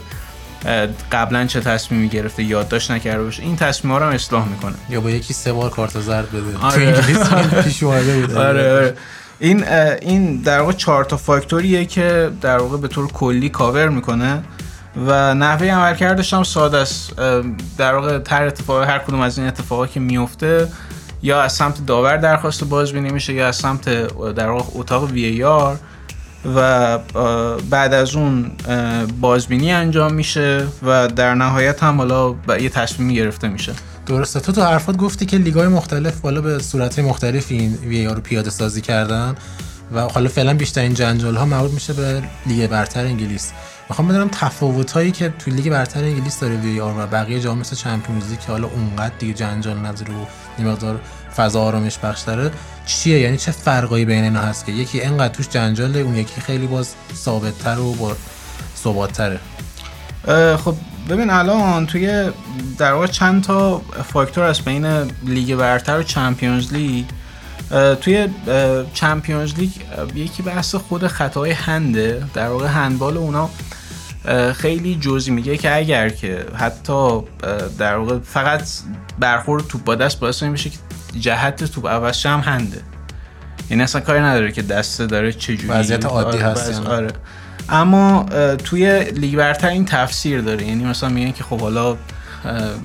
قبلا 1.12 1.46
چه 1.46 1.60
تصمیمی 1.62 2.10
گرفته 2.10 2.44
یادداشت 2.44 2.92
نکرده 2.92 3.24
باشه. 3.24 3.44
این 3.44 3.56
تصمیم 3.56 3.94
ها 3.94 4.00
رو 4.00 4.06
هم 4.06 4.12
اصلاح 4.12 4.48
می‌کنه. 4.48 4.76
یا 4.90 5.02
با 5.02 5.10
یکی 5.10 5.34
سه 5.34 5.54
بار 5.54 5.70
کارت 5.70 6.00
زرد 6.00 6.32
بده. 6.32 6.66
آره. 6.66 6.92
تو 6.92 7.00
انگلیس 7.00 7.30
پیش 7.66 7.84
اومده 7.84 8.20
بود. 8.20 8.36
آره 8.36 8.74
آره. 8.74 8.94
این 9.40 9.68
این 10.02 10.42
در 10.42 10.60
واقع 10.60 10.72
چهار 10.72 11.04
تا 11.04 11.18
فاکتوریه 11.18 11.86
که 11.86 12.32
در 12.42 12.58
واقع 12.58 12.78
به 12.78 12.88
طور 12.88 13.12
کلی 13.12 13.50
کاور 13.50 13.90
می‌کنه 13.90 14.44
و 15.08 15.34
نحوه 15.34 15.68
عملکردش 15.68 16.34
هم 16.34 16.44
ساده 16.44 16.78
است. 16.78 17.16
در 17.78 17.96
واقع 17.96 18.20
هر 18.30 18.44
اتفاق 18.44 18.84
هر 18.84 19.00
کدوم 19.00 19.22
از 19.22 19.38
این 19.38 19.48
اتفاقا 19.48 19.88
که 19.88 20.00
میفته 20.00 20.68
یا 21.22 21.42
از 21.42 21.54
سمت 21.54 21.86
داور 21.86 22.18
درخواست 22.18 22.64
بازبینی 22.64 23.10
میشه 23.10 23.34
یا 23.34 23.48
از 23.48 23.56
سمت 23.56 23.90
در 24.34 24.50
واقع 24.50 24.70
اتاق 24.74 25.12
وی 25.12 25.44
آر 25.44 25.78
و 26.56 26.98
بعد 27.70 27.94
از 27.94 28.16
اون 28.16 28.52
بازبینی 29.22 29.72
انجام 29.72 30.14
میشه 30.14 30.68
و 30.84 31.08
در 31.08 31.36
نهایت 31.36 31.84
هم 31.84 31.98
حالا 31.98 32.36
یه 32.60 32.70
تصمیمی 32.70 33.16
گرفته 33.16 33.48
میشه. 33.48 33.74
درسته. 34.06 34.40
تو 34.40 34.52
تو 34.52 34.62
حرفات 34.62 34.98
گفتی 34.98 35.26
که 35.26 35.38
لیگای 35.38 35.68
مختلف 35.68 36.20
بالا 36.22 36.42
به 36.42 36.60
صورت 36.60 37.00
مختلفی 37.00 37.58
این 37.58 37.74
وی 37.74 38.06
رو 38.06 38.22
پیاده 38.22 38.50
سازی 38.50 38.82
کردن 38.82 39.36
و 39.94 40.02
حالا 40.02 40.30
فعلا 40.30 40.54
بیشترین 40.54 40.94
جنجال 40.94 41.36
ها 41.36 41.46
مربوط 41.46 41.72
میشه 41.72 41.94
به 41.94 42.24
لیگ 42.46 42.70
برتر 42.70 43.06
انگلیس. 43.06 43.52
می‌خوام 43.90 44.08
بدونم 44.08 44.30
تفاوت 44.32 44.92
هایی 44.92 45.12
که 45.12 45.34
تو 45.40 45.52
لیگ 45.52 45.70
برتر 45.70 46.04
انگلیس 46.04 46.40
داره 46.40 46.56
VAR 46.56 46.94
و 46.98 47.08
بقیه 47.08 47.40
جام 47.40 47.58
مثل 47.58 47.76
Champions 47.76 48.30
League 48.30 48.40
که 48.40 48.48
حالا 48.48 48.68
اونقدر 48.68 49.16
دیگه 49.20 49.34
جنجال 49.34 49.78
نداره 49.78 50.14
و 50.14 50.26
این 50.58 50.68
مقدار 50.68 51.00
فضا 51.38 51.62
آرامش 51.62 51.98
بخش 51.98 52.22
داره 52.22 52.52
چیه؟ 52.86 53.20
یعنی 53.20 53.38
چه 53.38 53.52
فرقایی 53.52 54.06
بین 54.06 54.24
اینا 54.24 54.42
هست 54.42 54.66
که 54.66 54.72
یکی 54.72 55.02
انقدر 55.02 55.34
توش 55.34 55.50
جنجاله 55.50 56.00
اون 56.00 56.16
یکی 56.16 56.42
خیلی 56.42 56.68
باز 56.68 56.96
ثابت 57.16 57.58
تر 57.58 57.80
و 57.80 57.94
با 57.94 58.16
ثبات 58.78 59.12
تره 59.12 59.40
خب 60.58 60.76
ببین 61.10 61.30
الان 61.30 61.86
توی 61.86 62.32
در 62.78 62.94
واقع 62.94 63.08
چند 63.08 63.44
تا 63.44 63.82
فاکتور 64.14 64.44
از 64.44 64.62
بین 64.62 64.86
لیگ 65.24 65.56
برتر 65.56 66.00
و 66.00 66.04
Champions 66.04 66.74
League. 66.74 67.06
توی 68.02 68.28
Champions 68.94 69.54
League 69.54 69.72
یکی 70.16 70.44
بحث 70.44 70.76
خود 70.76 71.08
خطای 71.08 71.52
hand 71.52 72.00
ه. 72.00 72.24
در 72.34 72.50
واقع 72.50 72.68
هندبال 72.68 73.18
اونا 73.18 73.50
خیلی 74.54 74.96
جزئی 74.96 75.34
میگه 75.34 75.58
که 75.58 75.76
اگر 75.76 76.10
که 76.10 76.46
حتی 76.56 77.22
در 77.78 77.96
واقع 77.96 78.20
فقط 78.20 78.62
برخورد 79.20 79.68
توپ 79.68 79.84
با 79.84 79.96
دست 79.96 80.20
باعث 80.20 80.44
میشه 80.44 80.70
که 80.70 80.78
جهت 81.20 81.64
توپ 81.64 81.88
عوض 81.88 82.26
هم 82.26 82.40
hand 82.40 82.68
ه. 82.68 82.82
یعنی 83.70 83.84
اصلا 83.84 84.02
کاری 84.02 84.20
نداره 84.20 84.52
که 84.52 84.62
دسته 84.62 85.06
داره 85.06 85.34
چجوری 85.34 85.68
وضعیت 85.68 86.06
عادی 86.06 86.38
هست 86.38 86.86
آره. 86.86 87.08
اما 87.70 88.26
توی 88.64 89.04
لیگ 89.04 89.36
برتر 89.36 89.68
این 89.68 89.86
تفسیر 89.86 90.42
داره. 90.42 90.68
یعنی 90.68 90.86
مثلا 90.86 91.10
میگن 91.10 91.32
که 91.32 91.44
خب 91.44 91.60
حالا 91.62 91.98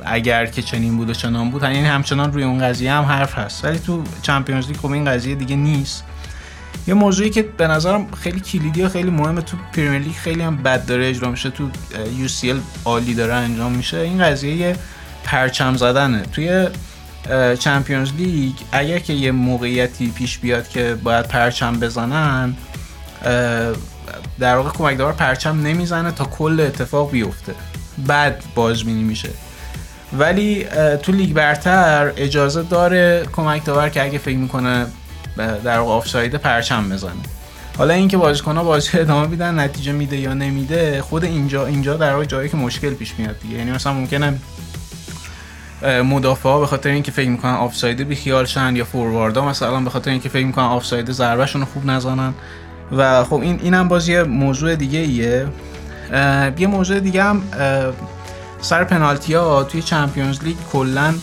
اگر 0.04 0.46
که 0.46 0.62
چنین 0.62 0.96
بود 0.96 1.10
و 1.10 1.14
چنان 1.14 1.50
بود 1.50 1.62
یعنی 1.62 1.84
همچنان 1.84 2.32
روی 2.32 2.44
اون 2.44 2.58
قضیه 2.58 2.92
هم 2.92 3.04
حرف 3.04 3.38
هست. 3.38 3.64
ولی 3.64 3.78
تو 3.78 4.02
Champions 4.22 4.66
League 4.66 4.76
خب 4.76 4.90
این 4.90 5.04
قضیه 5.04 5.34
دیگه 5.34 5.56
نیست. 5.56 6.04
یه 6.86 6.94
موضوعی 6.94 7.30
که 7.30 7.42
به 7.42 7.66
نظرم 7.66 8.06
خیلی 8.10 8.40
کلیدی 8.40 8.82
و 8.82 8.88
خیلی 8.88 9.10
مهمه 9.10 9.40
تو 9.40 9.56
Premier 9.72 9.98
League 9.98 10.14
خیلی 10.14 10.42
هم 10.42 10.56
بد 10.56 10.86
داره 10.86 11.08
اجرا 11.08 11.30
میشه 11.30 11.50
تو 11.50 11.68
UCL 12.18 12.60
عالی 12.84 13.14
داره 13.14 13.34
انجام 13.34 13.72
میشه. 13.72 13.96
این 13.96 14.24
قضیه 14.24 14.76
پرچم 15.24 15.76
زدنه. 15.76 16.22
توی 16.22 16.68
Champions 17.58 18.12
League 18.12 18.54
اگر 18.72 18.98
که 18.98 19.12
یه 19.12 19.32
موقعیتی 19.32 20.10
پیش 20.10 20.38
بیاد 20.38 20.68
که 20.68 20.94
باید 21.02 21.28
پرچم 21.28 21.80
بزنن 21.80 22.56
در 24.38 24.56
واقع 24.56 24.70
کمک‌داور 24.70 25.12
پرچم 25.12 25.60
نمی‌زنه 25.60 26.10
تا 26.10 26.24
کل 26.24 26.60
اتفاق 26.60 27.10
بیفته. 27.10 27.54
بعد 28.06 28.42
بازبینی 28.54 29.02
میشه. 29.02 29.28
ولی 30.18 30.66
تو 31.02 31.12
لیگ 31.12 31.32
برتر 31.32 32.12
اجازه 32.16 32.62
داره 32.62 33.26
کمک 33.32 33.64
داور 33.64 33.88
که 33.88 34.02
اگه 34.02 34.18
فکر 34.18 34.36
می‌کنه 34.36 34.86
در 35.36 35.78
واقع 35.78 35.92
آفساید 35.92 36.34
پرچم 36.34 36.88
بزنه. 36.88 37.12
حالا 37.78 37.94
اینکه 37.94 38.16
بازیکن‌ها 38.16 38.64
بازی 38.64 38.98
ادامه 38.98 39.26
میدن 39.26 39.58
نتیجه 39.58 39.92
میده 39.92 40.16
یا 40.16 40.34
نمیده 40.34 41.02
خود 41.02 41.24
اینجا 41.24 41.66
اینجا 41.66 41.96
در 41.96 42.12
واقع 42.12 42.24
جایی 42.24 42.48
که 42.48 42.56
مشکل 42.56 42.94
پیش 42.94 43.14
میاد 43.18 43.38
دیگه. 43.40 43.58
یعنی 43.58 43.70
مثلا 43.70 43.92
ممکنه 43.92 44.38
مدافعا 45.84 46.60
به 46.60 46.66
خاطر 46.66 46.90
اینکه 46.90 47.10
فکر 47.10 47.28
می‌کنن 47.28 47.68
بی 48.08 48.14
خیال 48.14 48.44
شن 48.44 48.76
یا 48.76 48.84
فورواردا 48.84 49.44
مثلا 49.44 49.80
به 49.80 49.90
خاطر 49.90 50.10
اینکه 50.10 50.28
فکر 50.28 50.46
می‌کنن 50.46 50.64
آفساید 50.64 51.12
ضربهشون 51.12 51.60
رو 51.60 51.66
خوب 51.66 51.86
نزنن. 51.86 52.34
و 52.96 53.24
خب 53.24 53.34
این 53.34 53.60
اینم 53.62 53.88
باز 53.88 54.08
یه 54.08 54.22
موضوع 54.22 54.76
دیگه 54.76 54.98
ایه 54.98 55.46
یه 56.58 56.66
موضوع 56.66 57.00
دیگه 57.00 57.22
هم 57.22 57.42
سر 58.60 58.84
پنالتی 58.84 59.34
ها 59.34 59.64
توی 59.64 59.82
Champions 59.82 60.42
League 60.42 60.56
کلا 60.72 61.14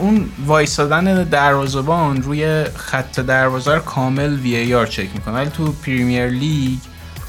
اون 0.00 0.28
وایسادن 0.46 1.24
دروازه‌بان 1.24 2.22
روی 2.22 2.64
خط 2.64 3.20
دروازه 3.20 3.74
رو 3.74 3.80
کامل 3.80 4.34
VAR 4.34 4.86
چک 4.86 5.08
می‌کنه. 5.14 5.34
ولی 5.34 5.50
تو 5.50 5.72
Premier 5.72 6.26
League 6.26 6.78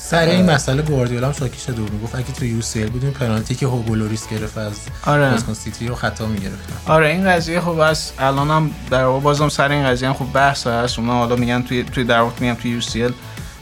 سر 0.09 0.25
این 0.25 0.51
مسئله 0.51 0.81
گواردیولا 0.81 1.27
هم 1.27 1.33
شاکیش 1.33 1.69
دور 1.69 1.89
می‌گفت 1.89 2.15
اگه 2.15 2.31
تو 2.31 2.45
UCL 2.45 2.89
بودیم 2.89 3.11
پنالتی 3.11 3.55
که 3.55 3.65
هوگو 3.65 3.95
لوریس 3.95 4.27
گرفت 4.29 4.57
از 4.57 4.73
آره. 5.05 5.37
سیتی 5.53 5.87
رو 5.87 5.95
خطا 5.95 6.25
می‌گرفتن. 6.25 6.73
آره 6.91 7.07
این 7.07 7.29
قضیه 7.29 7.61
خب 7.61 7.81
بس 7.81 8.11
الان 8.19 8.49
هم 8.49 8.71
در 8.91 9.05
واقع 9.05 9.19
بازم 9.19 9.49
سر 9.49 9.71
این 9.71 9.85
قضیه 9.87 10.07
هم 10.07 10.13
خب 10.13 10.25
بحث 10.33 10.67
هست. 10.67 10.99
اونا 10.99 11.13
حالا 11.13 11.35
میگن 11.35 11.61
توی 11.61 11.83
توی 11.83 12.03
در 12.03 12.19
واقع 12.19 12.33
میگن 12.39 12.53
توی 12.53 12.71
UCL 12.71 13.13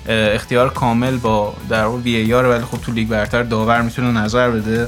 اختیار 0.07 0.73
کامل 0.73 1.17
با 1.17 1.53
در 1.69 1.85
واقع 1.85 1.97
VAR 1.97 2.45
ولی 2.45 2.63
خب 2.63 2.77
تو 2.77 2.91
لیگ 2.91 3.07
برتر 3.07 3.43
داور 3.43 3.81
می‌تونه 3.81 4.21
نظر 4.21 4.49
بده. 4.49 4.87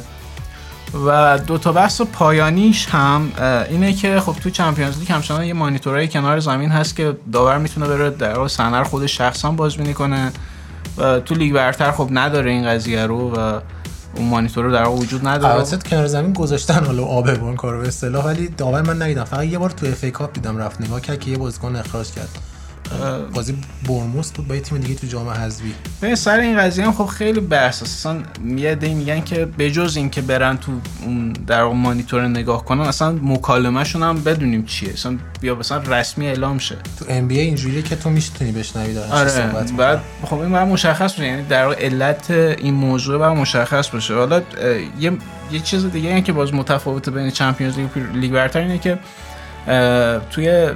و 1.05 1.37
دو 1.37 1.57
تا 1.57 1.71
بحث 1.71 2.01
پایانیش 2.01 2.87
هم 2.89 3.31
اینه 3.69 3.93
که 3.93 4.19
خب 4.19 4.35
تو 4.43 4.49
Champions 4.49 4.99
League 4.99 5.11
همچنان 5.11 5.43
یه 5.43 5.53
مانیتورای 5.53 6.07
کنار 6.07 6.39
زمین 6.39 6.69
هست 6.69 6.95
که 6.95 7.17
داور 7.33 7.57
می‌تونه 7.57 7.87
بره 7.87 8.09
در 8.09 8.33
واقع 8.33 8.47
صحنه 8.47 8.83
خود 8.83 9.05
شخصا 9.05 9.51
بازبینی 9.51 9.93
کنه. 9.93 10.31
و 10.97 11.19
تو 11.19 11.35
لیگ 11.35 11.53
برتر 11.53 11.91
خب 11.91 12.09
نداره 12.11 12.51
این 12.51 12.67
قضیه 12.67 13.05
رو 13.05 13.35
و 13.35 13.59
اون 14.15 14.27
مانیتور 14.27 14.71
در 14.71 14.87
وجود 14.87 15.27
نداره. 15.27 15.53
البته 15.53 15.77
کنار 15.89 16.07
زمین 16.07 16.33
گذاشتن 16.33 16.85
حالا 16.85 17.03
آب 17.03 17.33
بون 17.33 17.55
کارو 17.55 17.81
به 17.81 17.87
اصطلاح 17.87 18.25
ولی 18.25 18.47
داور 18.47 18.81
من 18.81 19.01
ندیدم. 19.01 19.23
فقط 19.23 19.43
یه 19.43 19.57
بار 19.57 19.69
تو 19.69 19.85
FA 19.85 20.05
Cup 20.05 20.33
دیدم 20.33 20.57
رفت 20.57 20.81
نگاه 20.81 21.01
کرد 21.01 21.19
که 21.19 21.31
یه 21.31 21.37
بازیکن 21.37 21.75
اخراج 21.75 22.11
کرد. 22.11 22.29
بازی 23.33 23.55
برموس 23.87 24.31
بود 24.31 24.47
با 24.47 24.55
یه 24.55 24.61
تیم 24.61 24.77
دیگه 24.77 24.95
تو 24.95 25.07
جام 25.07 25.29
حذفی. 25.29 25.73
به 26.01 26.15
سر 26.15 26.39
این 26.39 26.57
قضیه 26.57 26.85
هم 26.85 26.91
خب 26.91 27.05
خیلی 27.05 27.39
بحث 27.39 27.83
اصلا 27.83 28.23
یه 28.57 28.75
دی 28.75 28.93
میگن 28.93 29.21
که 29.21 29.45
بجز 29.45 29.97
این 29.97 30.09
که 30.09 30.21
برن 30.21 30.57
تو 30.57 30.71
اون 31.05 31.33
در 31.33 31.63
مانیتور 31.63 32.27
نگاه 32.27 32.65
کنن 32.65 32.81
اصلا 32.81 33.11
مکالمهشون 33.11 34.03
هم 34.03 34.23
بدونیم 34.23 34.65
چیه. 34.65 34.93
اصلا 34.93 35.17
بیا 35.41 35.55
مثلا 35.55 35.77
رسمی 35.77 36.27
اعلام 36.27 36.57
شه. 36.57 36.75
تو 36.99 37.05
ام 37.09 37.27
بی 37.27 37.39
ای 37.39 37.45
اینجوریه 37.45 37.81
که 37.81 37.95
تو 37.95 38.09
میشتونی 38.09 38.51
بشنوی 38.51 38.93
دارن 38.93 39.11
آره 39.11 39.65
بعد 39.77 40.01
خب 40.23 40.39
این 40.39 40.47
مشخص 40.47 41.13
باشه 41.13 41.27
یعنی 41.27 41.43
در 41.43 41.73
علت 41.73 42.31
این 42.31 42.73
موضوع 42.73 43.17
باید 43.17 43.37
مشخص 43.37 43.89
باشه 43.89 44.15
حالا 44.15 44.41
یه 44.99 45.11
یه 45.51 45.59
چیز 45.59 45.85
دیگه 45.85 46.09
این 46.09 46.23
که 46.23 46.33
باز 46.33 46.53
متفاوت 46.53 47.09
بین 47.09 47.29
چمپیونز 47.29 47.77
لیگ 47.77 47.89
و 47.97 48.17
لیگ 48.17 48.31
برتر 48.31 48.59
اینه 48.59 48.77
که 48.77 48.99
توی 50.31 50.69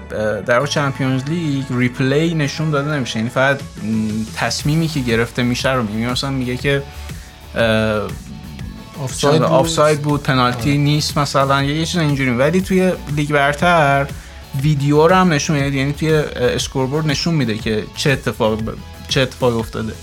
در 0.45 0.65
Champions 0.65 1.23
League 1.23 1.65
replay 1.69 2.33
نشون 2.35 2.71
داده 2.71 2.91
نمیشه. 2.91 3.17
یعنی 3.17 3.29
فقط 3.29 3.59
تصمیمی 4.35 4.87
که 4.87 4.99
گرفته 4.99 5.43
میشه 5.43 5.73
رو 5.73 5.83
میگه 5.83 6.11
مثلا 6.11 6.29
میگه 6.29 6.57
که 6.57 6.83
آفساید 9.03 9.41
بود, 9.41 9.51
آفساید 9.51 10.01
بود 10.01 10.23
پنالتی 10.23 10.77
نیست 10.77 11.17
مثلا 11.17 11.63
یه 11.63 11.85
چیز 11.85 12.01
اینجوری. 12.01 12.29
ولی 12.29 12.61
توی 12.61 12.91
لیگ 13.15 13.31
برتر 13.31 14.07
ویدیو 14.61 15.07
رو 15.07 15.15
هم 15.15 15.33
نشون 15.33 15.59
میده. 15.59 15.77
یعنی 15.77 15.93
توی 15.93 16.13
scoreboard 16.13 17.07
نشون 17.07 17.33
میده 17.33 17.57
که 17.57 17.83
چه 17.95 18.11
اتفاق 18.11 18.59
چه 19.07 19.21
اتفاقی 19.21 19.59
افتاده. 19.59 19.93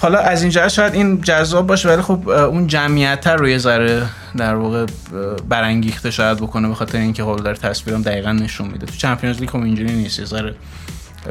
حالا 0.00 0.18
از 0.18 0.42
اینجا 0.42 0.68
شاید 0.68 0.94
این 0.94 1.20
جذاب 1.20 1.66
باشه 1.66 1.88
ولی 1.88 2.02
خب 2.02 2.28
اون 2.28 2.66
جمعیت 2.66 3.26
رو 3.26 3.48
یه 3.48 3.58
ذره 3.58 4.06
در 4.36 4.54
واقع 4.54 4.86
برانگیخته 5.48 6.10
شاید 6.10 6.38
بکنه 6.38 6.68
به 6.68 6.74
خاطر 6.74 6.98
اینکه 6.98 7.24
خب 7.24 7.42
در 7.44 7.54
تصویرم 7.54 8.02
دقیقا 8.02 8.32
نشون 8.32 8.68
میده. 8.68 8.86
تو 8.86 8.96
Champions 8.96 9.40
League 9.40 9.56
اینجوری 9.56 9.92
نیست 9.92 10.24
ذره 10.24 10.54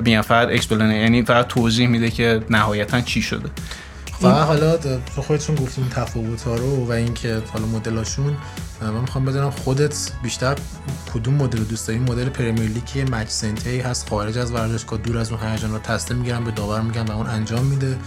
میگم 0.02 0.22
فقط 0.22 0.48
explain 0.48 0.92
یعنی 0.92 1.24
فقط 1.24 1.48
توضیح 1.48 1.88
میده 1.88 2.12
که 2.12 2.42
نهایتا 2.50 3.02
چی 3.02 3.22
شده. 3.22 3.50
و 4.22 4.30
حالا 4.30 4.78
تو 4.78 5.22
خودتون 5.22 5.56
گفتیم 5.56 5.90
تفاوت 5.96 6.42
ها 6.42 6.56
رو 6.56 6.86
و 6.86 6.92
اینکه 6.92 7.42
حالا 7.54 7.66
مدلاشون. 7.66 8.38
من 8.82 8.92
می‌خوام 8.92 9.26
بدونم 9.26 9.50
خودت 9.50 10.12
بیشتر 10.24 10.56
کدوم 11.14 11.34
مدل 11.34 11.64
دوست 11.64 11.88
داری؟ 11.88 12.00
مدل 12.00 12.30
Premier 12.30 12.70
League 12.70 13.16
match 13.16 13.28
centre 13.28 13.72
ی 13.72 13.80
هست 13.80 14.10
خارج 14.10 14.38
از 14.38 14.52
ورزشگاه 14.52 15.00
دور 15.00 15.18
از 15.18 15.32
اون 15.32 15.40
هیجان 15.52 15.72
رو 15.72 15.80
تصمیم 15.80 16.20
می‌گیرن 16.20 16.44
به 16.44 16.52
داور 16.52 16.82
میگن 16.82 17.02
و 17.02 17.12
اون 17.12 17.28
انجام 17.28 17.66
میده. 17.66 17.98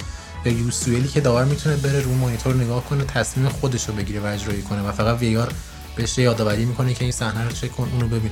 یا 0.45 0.53
یوسویلی 0.53 1.09
که 1.09 1.21
داور 1.21 1.45
می‌تونه 1.45 1.77
بره 1.77 2.01
رو 2.01 2.15
مانیتور 2.15 2.55
نگاه 2.55 2.85
کنه 2.85 3.05
تصمیم 3.05 3.49
خودش 3.49 3.89
رو 3.89 3.95
بگیره 3.95 4.21
و 4.21 4.27
اجرایی 4.27 4.63
کنه 4.63 4.83
و 4.83 4.93
فقط 4.93 5.19
وی 5.21 5.37
آر 5.37 5.53
بهش 5.97 6.19
یادآوری 6.19 6.65
می‌کنه 6.65 6.95
که 6.95 7.05
این 7.05 7.13
صحنه 7.13 7.45
رو 7.45 7.51
چک 7.51 7.73
کن 7.73 7.89
اونو 7.93 8.09
ببین. 8.09 8.31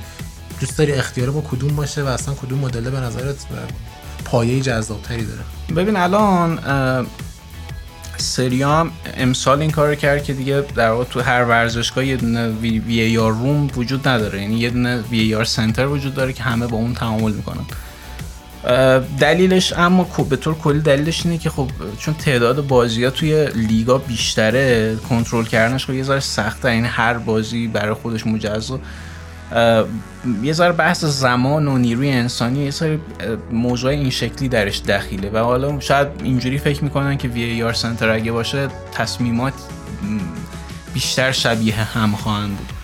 دوست 0.59 0.77
داری 0.77 0.91
اختیار 0.91 1.31
با 1.31 1.41
کدوم 1.41 1.75
باشه 1.75 2.03
و 2.03 2.07
اصلا 2.07 2.33
کدوم 2.33 2.59
مدل 2.59 2.89
به 2.89 2.99
نظرت 2.99 3.35
پایه 4.25 4.61
جذابتری 4.61 5.25
داره؟ 5.25 5.41
ببین 5.75 5.95
الان 5.95 6.59
سری 8.17 8.63
هم 8.63 8.91
امسال 9.17 9.61
این 9.61 9.71
کار 9.71 9.95
کرد 9.95 10.23
که 10.23 10.33
دیگه 10.33 10.63
در 10.75 10.89
واقع 10.89 11.03
تو 11.03 11.21
هر 11.21 11.45
ورزشگاه 11.45 12.05
یه 12.05 12.17
دونه 12.17 12.49
وی, 12.49 12.79
وی 12.79 13.17
آر 13.17 13.31
روم 13.31 13.69
وجود 13.75 14.07
نداره. 14.07 14.41
یعنی 14.41 14.59
یه 14.59 14.69
دونه 14.69 15.01
وی 15.01 15.35
آر 15.35 15.43
سنتر 15.43 15.87
وجود 15.87 16.13
داره 16.13 16.33
که 16.33 16.43
همه 16.43 16.67
با 16.67 16.77
اون 16.77 16.93
تعامل 16.93 17.31
می‌کنن. 17.31 17.65
دلیلش 19.19 19.73
اما 19.73 20.03
به 20.29 20.35
طور 20.35 20.55
کلی 20.55 20.79
دلیلش 20.79 21.25
اینه 21.25 21.37
که 21.37 21.49
خب 21.49 21.69
چون 21.99 22.13
تعداد 22.13 22.67
بازی 22.67 23.03
ها 23.03 23.09
توی 23.09 23.47
لیگا 23.47 23.97
بیشتره 23.97 24.95
کنترل 25.09 25.45
کردنش 25.45 25.85
خب 25.85 25.93
یه 25.93 26.03
ذره 26.03 26.19
سخته. 26.19 26.75
یعنی 26.75 26.87
هر 26.87 27.13
بازی 27.13 27.67
برای 27.67 27.93
خودش 27.93 28.27
مجزا. 28.27 28.79
یه 30.43 30.53
ذره 30.53 30.71
بحث 30.71 31.03
زمان 31.03 31.67
و 31.67 31.77
نیروی 31.77 32.11
انسانی 32.11 32.59
یه 32.59 32.71
سری 32.71 32.99
موضوع 33.51 33.91
این 33.91 34.09
شکلی 34.09 34.49
درش 34.49 34.79
دخیله. 34.79 35.29
و 35.29 35.37
حالا 35.37 35.79
شاید 35.79 36.07
اینجوری 36.23 36.57
فکر 36.57 36.83
می‌کنن 36.83 37.17
که 37.17 37.27
وی 37.27 37.63
آر 37.63 37.73
سنتر 37.73 38.09
اگه 38.09 38.31
باشه 38.31 38.67
تصمیمات 38.91 39.53
بیشتر 40.93 41.31
شبیه 41.31 41.75
هم 41.75 42.11
خواهند 42.11 42.57
بود. 42.57 42.78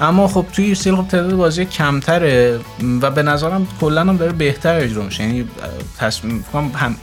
اما 0.00 0.28
خب 0.28 0.46
توی 0.52 0.74
سیل 0.74 0.96
خب 0.96 1.08
تعداد 1.08 1.34
بازی 1.34 1.64
کمتره 1.64 2.60
و 3.00 3.10
به 3.10 3.22
نظرم 3.22 3.66
کلا 3.80 4.00
هم 4.00 4.16
داره 4.16 4.32
بهتر 4.32 4.74
اجرا 4.74 5.02
میشه. 5.02 5.22
یعنی 5.22 5.48
تصمیم 5.98 6.44
هم 6.74 6.96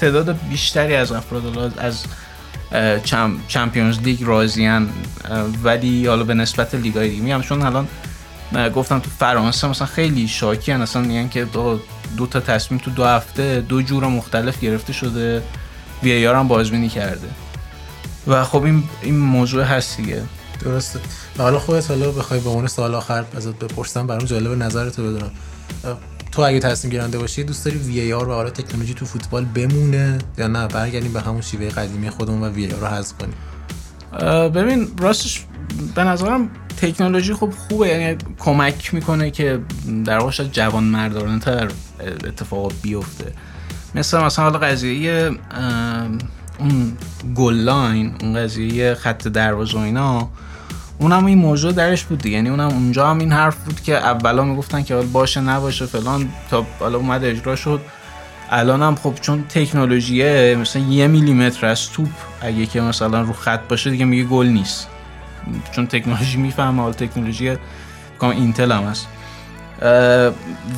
تعداد 0.00 0.38
بیشتری 0.48 0.94
از 0.94 1.12
افراد 1.12 1.74
از 1.78 2.04
چمپیونز 3.48 3.98
لیگ 3.98 4.22
راضیان 4.22 4.88
ولی 5.64 6.06
حالا 6.06 6.24
به 6.24 6.34
نسبت 6.34 6.74
لیگای 6.74 7.08
دیگه 7.08 7.22
میگم 7.22 7.42
چون 7.42 7.62
الان 7.62 7.88
گفتم 8.74 8.98
تو 8.98 9.10
فرانسه 9.18 9.68
مثلا 9.68 9.86
خیلی 9.86 10.28
شاکی 10.28 10.72
هن 10.72 10.82
اصلا 10.82 11.02
میگن 11.02 11.28
که 11.28 11.44
دو, 11.44 11.80
دو 12.16 12.26
تا 12.26 12.40
تصمیم 12.40 12.80
تو 12.80 12.90
دو 12.90 13.04
هفته 13.04 13.60
دو 13.60 13.82
جور 13.82 14.06
مختلف 14.06 14.60
گرفته 14.60 14.92
شده. 14.92 15.42
وی 16.02 16.26
هم 16.26 16.48
بازبینی 16.48 16.88
کرده. 16.88 17.28
و 18.26 18.44
خب 18.44 18.62
این 18.62 18.84
این 19.02 19.18
موضوع 19.18 19.62
هست 19.62 19.96
دیگه. 19.96 20.22
درسته. 20.60 20.98
و 21.38 21.42
حالا 21.42 21.58
خودت 21.58 21.90
حالا 21.90 22.10
بخوای 22.10 22.40
به 22.40 22.48
اون 22.48 22.66
سوال 22.66 22.94
آخر 22.94 23.24
ازت 23.36 23.58
بپرسم 23.58 24.06
برام 24.06 24.24
جالب 24.24 24.62
نظرتو 24.62 25.02
بدونم. 25.02 25.30
تو 26.32 26.42
اگه 26.42 26.60
تصمیم 26.60 26.90
گیرنده 26.90 27.18
باشی 27.18 27.44
دوست 27.44 27.64
داری 27.64 27.78
وی 27.78 28.12
آر 28.12 28.28
و 28.28 28.32
حالا 28.32 28.50
تکنولوژی 28.50 28.94
تو 28.94 29.06
فوتبال 29.06 29.44
بمونه 29.44 30.18
یا 30.38 30.48
نه؟ 30.48 30.66
برگردیم 30.66 31.12
به 31.12 31.20
همون 31.20 31.40
شیوه 31.40 31.68
قدیمی 31.68 32.10
خودمون 32.10 32.42
و 32.42 32.48
وی 32.48 32.72
آر 32.72 32.78
رو 32.78 32.86
حذف 32.86 33.12
کنیم. 33.18 33.34
ببین 34.50 34.88
راستش 34.98 35.44
به 35.94 36.04
نظرم 36.04 36.50
تکنولوژی 36.76 37.34
خب 37.34 37.50
خوبه 37.50 37.88
یعنی 37.88 38.16
کمک 38.38 38.94
می‌کنه 38.94 39.30
که 39.30 39.60
در 40.04 40.18
واقع 40.18 40.44
جوان 40.44 40.84
مردانه 40.84 41.38
تر 41.38 41.70
اتفاقات 42.24 42.72
بیفته. 42.82 43.32
مثل 43.94 44.18
مثلا 44.18 44.44
حالا 44.44 44.58
قضیه 44.58 45.30
اون 46.58 46.96
goal 47.34 47.54
line 47.54 48.14
اون 48.20 48.34
قضیه 48.34 48.94
خط 48.94 49.28
دروازه 49.28 49.78
و 49.78 49.80
اینا 49.80 50.28
اونم 50.98 51.24
این 51.24 51.38
موضوع 51.38 51.72
درش 51.72 52.04
بود 52.04 52.26
یعنی 52.26 52.48
اونم 52.48 52.68
اونجا 52.68 53.10
هم 53.10 53.18
این 53.18 53.32
حرف 53.32 53.56
بود 53.56 53.80
که 53.80 53.96
اولا 53.96 54.44
می‌گفتن 54.44 54.82
که 54.82 54.96
باشه 54.96 55.40
نباشه 55.40 55.86
فلان. 55.86 56.28
تا 56.50 56.66
حالا 56.80 56.98
اومد 56.98 57.24
اجرا 57.24 57.56
شد. 57.56 57.80
الان 58.50 58.82
هم 58.82 58.94
خب 58.94 59.14
چون 59.20 59.44
تکنولوژیه 59.48 60.56
مثلا 60.60 60.82
یه 60.82 61.06
میلیمتر 61.06 61.66
از 61.66 61.90
توپ 61.90 62.08
اگه 62.40 62.66
که 62.66 62.80
مثلا 62.80 63.20
رو 63.20 63.32
خط 63.32 63.60
باشه 63.68 63.90
دیگه 63.90 64.04
میگه 64.04 64.24
گل 64.24 64.46
نیست. 64.46 64.88
چون 65.72 65.86
تکنولوژی 65.86 66.38
می‌فهمه 66.38 66.82
حال 66.82 66.92
تکنولوژی 66.92 67.56
اینتل 68.22 68.72
هم 68.72 68.82
هست. 68.82 69.06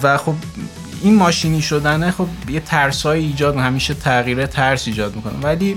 و 0.02 0.16
خب 0.16 0.34
این 1.02 1.14
ماشینی 1.14 1.62
شدنه 1.62 2.10
خب 2.10 2.28
یه 2.48 2.60
ترسای 2.60 3.24
ایجاد 3.24 3.56
همیشه 3.56 3.94
تغییر 3.94 4.46
ترس 4.46 4.88
ایجاد 4.88 5.16
می‌کنه. 5.16 5.32
ولی 5.42 5.76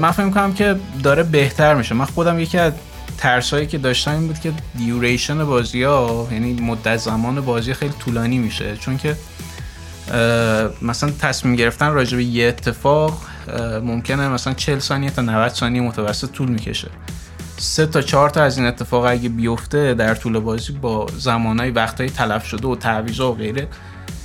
من 0.00 0.10
فکر 0.10 0.24
می‌کنم 0.24 0.54
که 0.54 0.76
داره 1.02 1.22
بهتر 1.22 1.74
میشه. 1.74 1.94
من 1.94 2.04
خودم 2.04 2.38
یکی 2.38 2.58
از 2.58 2.72
ترسایی 3.18 3.66
که 3.66 3.78
داشتم 3.78 4.10
این 4.10 4.26
بود 4.26 4.40
که 4.40 4.52
دیوریشن 4.78 5.44
بازی 5.44 5.82
ها 5.82 6.28
یعنی 6.32 6.52
مدت 6.60 6.96
زمان 6.96 7.40
بازی 7.40 7.74
خیلی 7.74 7.94
طولانی 7.98 8.38
میشه. 8.38 8.76
چون 8.76 8.96
که 8.96 9.16
مثلا 10.82 11.10
تصمیم 11.20 11.56
گرفتن 11.56 11.92
راجع 11.92 12.16
به 12.16 12.24
یه 12.24 12.48
اتفاق 12.48 13.22
ممکنه 13.82 14.28
مثلا 14.28 14.54
40 14.54 14.78
ثانیه 14.78 15.10
تا 15.10 15.22
90 15.22 15.52
ثانیه 15.52 15.82
متوسط 15.82 16.30
طول 16.30 16.48
می‌کشه. 16.48 16.88
سه 17.58 17.86
تا 17.86 18.02
چهار 18.02 18.30
تا 18.30 18.42
از 18.42 18.58
این 18.58 18.66
اتفاق 18.66 19.04
اگه 19.04 19.28
بیفته 19.28 19.94
در 19.94 20.14
طول 20.14 20.38
بازی 20.38 20.72
با 20.72 21.06
زمانهای 21.18 21.70
وقتهای 21.70 22.10
تلف 22.10 22.46
شده 22.46 22.68
و 22.68 22.76
تعویضا 22.76 23.32
و 23.32 23.34
غیره 23.34 23.68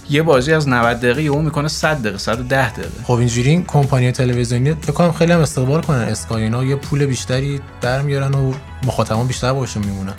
یه 0.09 0.23
بازی 0.23 0.53
از 0.53 0.69
90 0.69 0.99
دقیقه 0.99 1.21
اون 1.21 1.45
می‌کنه 1.45 1.67
100 1.67 1.97
دقیقه 2.01 2.17
110 2.17 2.71
دقیقه. 2.71 2.89
خب 3.03 3.13
اینجوری 3.13 3.49
این 3.49 3.65
کمپانی 3.65 4.11
تلویزیونی 4.11 4.73
فکر 4.73 4.91
کنم 4.91 5.11
خیلی 5.11 5.31
هم 5.31 5.39
استقبال 5.39 5.81
کنن. 5.81 5.97
اسکای 5.97 6.43
اینا 6.43 6.63
یه 6.63 6.75
پول 6.75 7.05
بیشتری 7.05 7.59
در 7.81 8.01
میارن 8.01 8.33
و 8.33 8.53
مخاطبان 8.83 9.27
بیشتر 9.27 9.53
باشون 9.53 9.85
میمونن. 9.85 10.13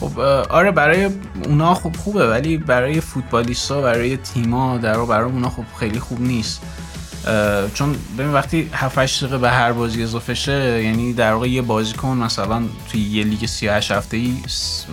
خب 0.00 0.18
آره 0.50 0.70
برای 0.70 1.10
اونا 1.44 1.74
خوب 1.74 1.96
خوبه 1.96 2.28
ولی 2.30 2.56
برای 2.56 3.00
فوتبالیستا 3.00 3.80
برای 3.80 4.16
تیما 4.16 4.78
در 4.78 5.04
برای 5.04 5.30
اونا 5.30 5.50
خب 5.50 5.64
خیلی 5.80 6.00
خوب 6.00 6.20
نیست. 6.20 6.60
چون 7.74 7.96
ببین 8.18 8.32
وقتی 8.32 8.70
7 8.72 8.98
8 8.98 9.24
دقیقه 9.24 9.38
به 9.38 9.50
هر 9.50 9.72
بازی 9.72 10.02
اضافه 10.02 10.34
شه 10.34 10.84
یعنی 10.84 11.12
در 11.12 11.32
واقع 11.32 11.48
یه 11.48 11.62
بازیکن 11.62 12.16
مثلا 12.16 12.62
توی 12.90 13.00
یه 13.00 13.24
لیگ 13.24 13.46
38 13.46 13.92
هفته 13.92 14.16
ای 14.16 14.34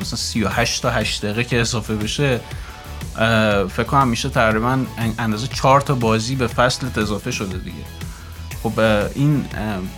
مثلا 0.02 0.18
38 0.18 0.82
تا 0.82 0.90
8 0.90 1.26
دقیقه 1.26 1.44
که 1.44 1.62
اضافه 1.62 1.96
بشه 1.96 2.40
فکر 3.70 3.84
کنم 3.84 4.08
میشه 4.08 4.30
تقریبا 4.30 4.80
اندازه 5.20 5.48
4 5.48 5.82
تا 5.82 5.96
بازی 5.96 6.36
به 6.36 6.48
فصل 6.48 6.88
اضافه 6.98 7.32
شده 7.32 7.58
دیگه. 7.58 7.86
خب 8.64 8.80
این 9.16 9.46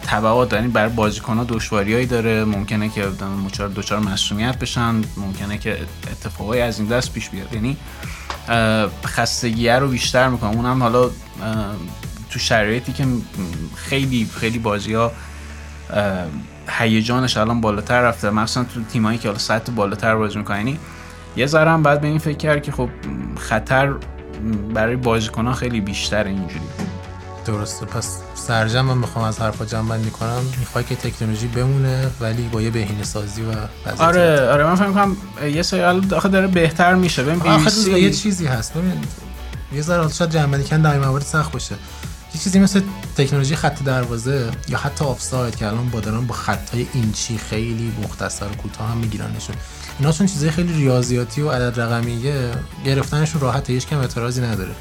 تبعات 0.07 0.53
یعنی 0.53 0.67
برای 0.67 0.89
بازیکن‌ها 0.89 1.43
دشواریایی 1.43 2.05
داره. 2.05 2.45
ممکنه 2.45 2.89
که 2.89 3.05
مچار 3.45 3.69
دچار 3.69 3.99
مسئولیت 3.99 4.59
بشن. 4.59 4.95
ممکنه 5.17 5.57
که 5.57 5.77
اتفاقای 6.11 6.61
از 6.61 6.79
این 6.79 6.87
دست 6.87 7.13
پیش 7.13 7.29
بیاد. 7.29 7.53
یعنی 7.53 7.77
خستگیه 9.05 9.79
رو 9.79 9.87
بیشتر 9.87 10.29
می‌کنه. 10.29 10.49
اونم 10.49 10.83
حالا 10.83 11.09
تو 12.29 12.39
شرایطی 12.39 12.93
که 12.93 13.07
خیلی 13.75 14.29
خیلی 14.39 14.59
بازی 14.59 14.93
ها 14.93 15.11
هیجانش 16.69 17.37
الان 17.37 17.61
بالاتر 17.61 18.01
رفته. 18.01 18.29
مثلا 18.29 18.63
تو 18.63 18.83
تیمایی 18.83 19.17
که 19.17 19.27
حالا 19.27 19.39
سطح 19.39 19.71
بالاتر 19.71 20.15
بازی 20.15 20.37
می‌کنن. 20.37 20.57
یعنی 20.57 20.79
یه 21.35 21.45
ذره 21.45 21.71
هم 21.71 21.83
بعد 21.83 22.01
به 22.01 22.07
این 22.07 22.17
فکر 22.17 22.37
کرد 22.37 22.63
که 22.63 22.71
خب 22.71 22.89
خطر 23.39 23.93
برای 24.73 24.95
بازیکنان 24.95 25.53
خیلی 25.53 25.81
بیشتر 25.81 26.23
اینجوری 26.23 26.61
درسته. 27.45 27.85
پس 27.85 28.17
سرجم 28.35 28.81
من 28.81 28.97
می‌خوام 28.97 29.25
از 29.25 29.39
حرفا 29.39 29.65
جمع 29.65 29.89
بندی 29.89 30.09
کنم. 30.09 30.41
می‌خوای 30.59 30.83
که 30.83 30.95
تکنولوژی 30.95 31.47
بمونه 31.47 32.09
ولی 32.21 32.41
با 32.51 32.61
یه 32.61 32.69
بهینه 32.69 33.03
سازی 33.03 33.41
و 33.41 33.53
آره 33.99 34.49
آره 34.49 34.63
من 34.63 34.75
فکر 34.75 34.91
کنم 34.91 35.17
یه 35.53 35.61
سری 35.61 36.01
داخل 36.01 36.29
داره 36.29 36.47
بهتر 36.47 36.95
میشه. 36.95 37.23
ببین 37.23 37.39
بی 37.39 37.91
یه 37.91 38.11
چیزی 38.11 38.45
هست. 38.45 38.73
ببین 38.73 39.01
یه 39.73 39.81
ذره 39.81 40.09
شاید 40.09 40.31
جمع 40.31 40.51
بندی 40.51 40.63
کردن 40.63 40.91
در 40.91 40.99
موارد 40.99 41.23
سخت 41.23 41.51
باشه. 41.51 41.75
یه 42.35 42.41
چیزی 42.41 42.59
مثل 42.59 42.81
تکنولوژی 43.17 43.55
خط 43.55 43.83
دروازه 43.83 44.51
یا 44.69 44.77
حتی 44.77 45.05
آفساید 45.05 45.55
که 45.55 45.67
الان 45.67 45.89
با 45.89 45.99
دارن 45.99 46.27
با 46.27 46.33
خطای 46.33 46.87
اینچی 46.93 47.37
خیلی 47.37 47.93
مختصر 48.03 48.45
و 48.45 48.55
کوتاه 48.55 48.91
هم 48.91 48.97
میگیرنشون. 48.97 49.55
اینا 49.99 50.11
چون 50.11 50.27
چیزای 50.27 50.51
خیلی 50.51 50.73
ریاضیاتی 50.73 51.41
و 51.41 51.51
عدد 51.51 51.79
رقمیه 51.79 52.51
گرفتنشون 52.85 53.41
راحته 53.41 53.73
هیچ 53.73 53.87
کم 53.87 53.97
اعتراضی 53.97 54.41
نداره. 54.41 54.71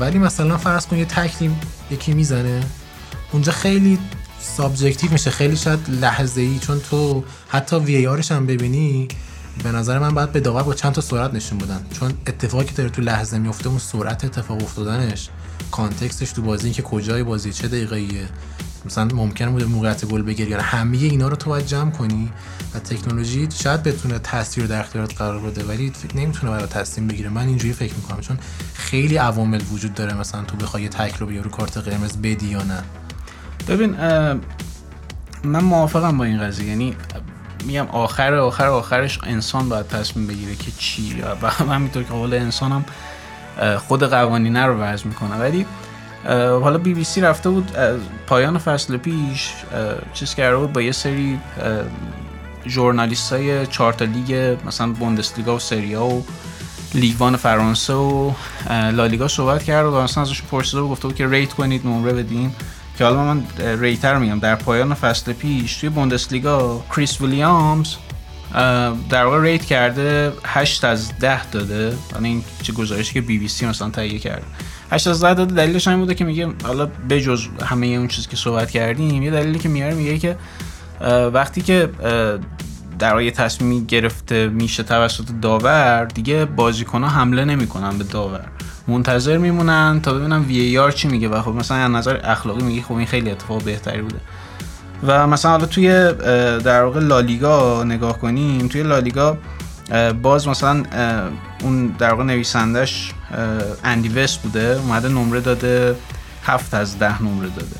ولی 0.00 0.18
مثلا 0.18 0.56
فرض 0.56 0.86
کن 0.86 0.96
یه 0.96 1.04
تکلیم 1.04 1.60
یکی 1.90 2.14
می‌زنه 2.14 2.62
اونجا 3.32 3.52
خیلی 3.52 3.98
subjective 4.40 5.12
میشه 5.12 5.30
خیلی 5.30 5.56
شاید 5.56 5.90
لحظه 5.90 6.40
ای 6.40 6.58
چون 6.58 6.80
تو 6.90 7.24
حتی 7.48 7.76
VAR 7.76 8.06
ش 8.06 8.32
هم 8.32 8.46
ببینی 8.46 9.08
به 9.62 9.72
نظر 9.72 9.98
من 9.98 10.14
باید 10.14 10.32
به 10.32 10.40
داور 10.40 10.62
با 10.62 10.74
چند 10.74 10.92
تا 10.92 11.00
سرعت 11.00 11.34
نشون 11.34 11.58
بدن. 11.58 11.86
چون 12.00 12.14
اتفاقی 12.26 12.64
که 12.64 12.72
داره 12.72 12.90
تو 12.90 13.02
لحظه 13.02 13.38
میفته 13.38 13.68
اون 13.68 13.78
سرعت 13.78 14.24
اتفاق 14.24 14.62
افتادنش 14.62 15.28
کانتکستش 15.70 16.32
تو 16.32 16.42
بازی 16.42 16.70
که 16.70 16.82
کجای 16.82 17.22
بازی 17.22 17.52
چه 17.52 17.68
دقیقه‌ایه. 17.68 18.28
مثلا 18.86 19.04
ممکنه 19.04 19.50
بود 19.50 19.64
موقعیت 19.64 20.04
گل 20.04 20.22
بگیری 20.22 20.50
یا 20.50 20.62
همه 20.62 20.96
اینا 20.96 21.28
رو 21.28 21.36
تو 21.36 21.60
جمع 21.60 21.90
کنی 21.90 22.32
و 22.74 22.78
تکنولوژی 22.78 23.48
شاید 23.62 23.82
بتونه 23.82 24.18
تاثیر 24.18 24.66
در 24.66 24.80
اختیارت 24.80 25.14
قرار 25.14 25.40
بده 25.40 25.64
ولی 25.64 25.92
نمی‌تونه 26.14 26.52
برای 26.52 26.66
تصمیم 26.66 27.08
بگیره. 27.08 27.28
من 27.28 27.46
اینجوری 27.46 27.72
فکر 27.72 27.94
می‌کنم 27.94 28.20
چون 28.20 28.38
خیلی 28.74 29.16
عوامل 29.16 29.60
وجود 29.72 29.94
داره. 29.94 30.14
مثلا 30.14 30.42
تو 30.42 30.56
بخوای 30.56 30.82
یه 30.82 30.88
تک 30.88 31.16
رو 31.16 31.42
رو 31.42 31.50
کارت 31.50 31.78
قرمز 31.78 32.16
بدی 32.16 32.46
یا 32.46 32.62
نه. 32.62 32.82
ببین 33.68 33.96
من 35.44 35.64
موافقم 35.64 36.18
با 36.18 36.24
این 36.24 36.40
قضیه. 36.40 36.66
یعنی 36.68 36.96
میگم 37.64 37.86
آخر 37.86 38.34
آخر 38.34 38.66
آخرش 38.66 39.18
انسان 39.22 39.68
باید 39.68 39.86
تصمیم 39.86 40.26
بگیره 40.26 40.54
که 40.54 40.70
چی. 40.78 41.22
و 41.42 41.50
همینطور 41.50 42.02
که 42.02 42.10
قول 42.12 42.34
انسانم 42.34 42.84
خود 43.78 44.02
قوانینه 44.02 44.66
رو 44.66 44.78
وضع 44.78 45.06
می‌کنه. 45.06 45.36
ولی 45.36 45.66
حالا 46.34 46.78
بی 46.78 46.94
بی 46.94 47.04
سی 47.04 47.20
رفته 47.20 47.50
بود 47.50 47.72
پایان 48.26 48.58
فصل 48.58 48.96
پیش 48.96 49.52
چیز 50.14 50.34
کرده 50.34 50.56
بود 50.56 50.72
با 50.72 50.82
یه 50.82 50.92
سری 50.92 51.38
ژورنالیست 52.66 53.32
های 53.32 53.66
چارتا 53.66 54.04
لیگ 54.04 54.56
مثلا 54.66 54.92
بوندسلیگا 54.92 55.56
و 55.56 55.58
سریا 55.58 56.04
و 56.04 56.24
لیگوان 56.94 57.36
فرانسه 57.36 57.92
و 57.92 58.32
لالیگا 58.70 59.28
صحبت 59.28 59.62
کرد 59.62 59.86
و 59.86 60.00
مثلا 60.00 60.22
ازش 60.22 60.42
پرسیده 60.42 60.82
و 60.82 60.88
گفته 60.88 61.08
بود 61.08 61.16
که 61.16 61.28
rate 61.28 61.52
کنید 61.52 61.86
نمره 61.86 62.12
بدین. 62.12 62.52
که 62.98 63.04
حالا 63.04 63.34
من 63.34 63.44
rate 63.80 64.05
رو 64.05 64.18
میگم 64.18 64.38
در 64.38 64.54
پایان 64.54 64.94
فصل 64.94 65.32
پیش 65.32 65.76
توی 65.76 65.88
بوندسلیگا 65.88 66.84
کریس 66.90 67.20
ویلیامز 67.20 67.94
در 69.10 69.24
واقع 69.24 69.42
ریت 69.42 69.64
کرده 69.64 70.32
8 70.44 70.84
از 70.84 71.18
10 71.18 71.46
داده. 71.46 71.96
یعنی 72.14 72.28
این 72.28 72.44
چه 72.62 72.72
گزارشی 72.72 73.14
که 73.14 73.20
بی 73.20 73.38
بی 73.38 73.48
سی 73.48 73.66
مثلا 73.66 73.90
تهیه 73.90 74.18
کرده. 74.18 74.46
8 74.92 75.06
از 75.06 75.24
10 75.24 75.34
داده. 75.34 75.54
دلیلش 75.54 75.88
این 75.88 75.98
بوده 75.98 76.14
که 76.14 76.24
میگه 76.24 76.48
حالا 76.64 76.88
بجز 77.10 77.46
همه 77.64 77.86
اون 77.86 78.08
چیزی 78.08 78.28
که 78.28 78.36
صحبت 78.36 78.70
کردیم 78.70 79.22
یه 79.22 79.30
دلیلی 79.30 79.58
که 79.58 79.68
میاره 79.68 79.94
میگه 79.94 80.18
که 80.18 80.36
وقتی 81.32 81.62
که 81.62 81.88
در 82.98 83.10
واقع 83.10 83.30
تصمیمی 83.30 83.86
گرفته 83.86 84.48
میشه 84.48 84.82
توسط 84.82 85.24
داور 85.42 86.04
دیگه 86.04 86.44
بازیکن 86.44 87.02
ها 87.02 87.08
حمله 87.08 87.44
نمی‌کنن 87.44 87.98
به 87.98 88.04
داور. 88.04 88.44
منتظر 88.88 89.38
میمونن 89.38 90.00
تا 90.02 90.14
ببینن 90.14 90.42
وی 90.42 90.78
آر 90.78 90.90
چی 90.90 91.08
میگه. 91.08 91.28
و 91.28 91.42
خب 91.42 91.50
مثلا 91.50 91.76
از 91.76 91.90
نظر 91.90 92.20
اخلاقی 92.24 92.62
میگه 92.62 92.82
خب 92.82 92.94
این 92.94 93.06
خیلی 93.06 93.30
اتفاق 93.30 93.62
بهتری 93.62 94.02
بوده. 94.02 94.20
و 95.06 95.26
مثلا 95.26 95.50
حالا 95.50 95.66
توی 95.66 95.88
در 96.64 96.82
واقع 96.82 97.00
لالیگا 97.00 97.84
نگاه 97.84 98.18
کنیم 98.18 98.68
توی 98.68 98.82
لالیگا 98.82 99.38
باز 100.22 100.48
مثلا 100.48 100.82
اون 101.62 101.86
در 101.86 102.10
واقع 102.10 102.24
نویسندش 102.24 103.12
اندی 103.84 104.08
وست 104.08 104.42
بوده 104.42 104.80
اومده 104.82 105.08
نمره 105.08 105.40
داده 105.40 105.96
هفت 106.44 106.74
از 106.74 106.98
ده 106.98 107.22
نمره 107.22 107.48
داده. 107.48 107.76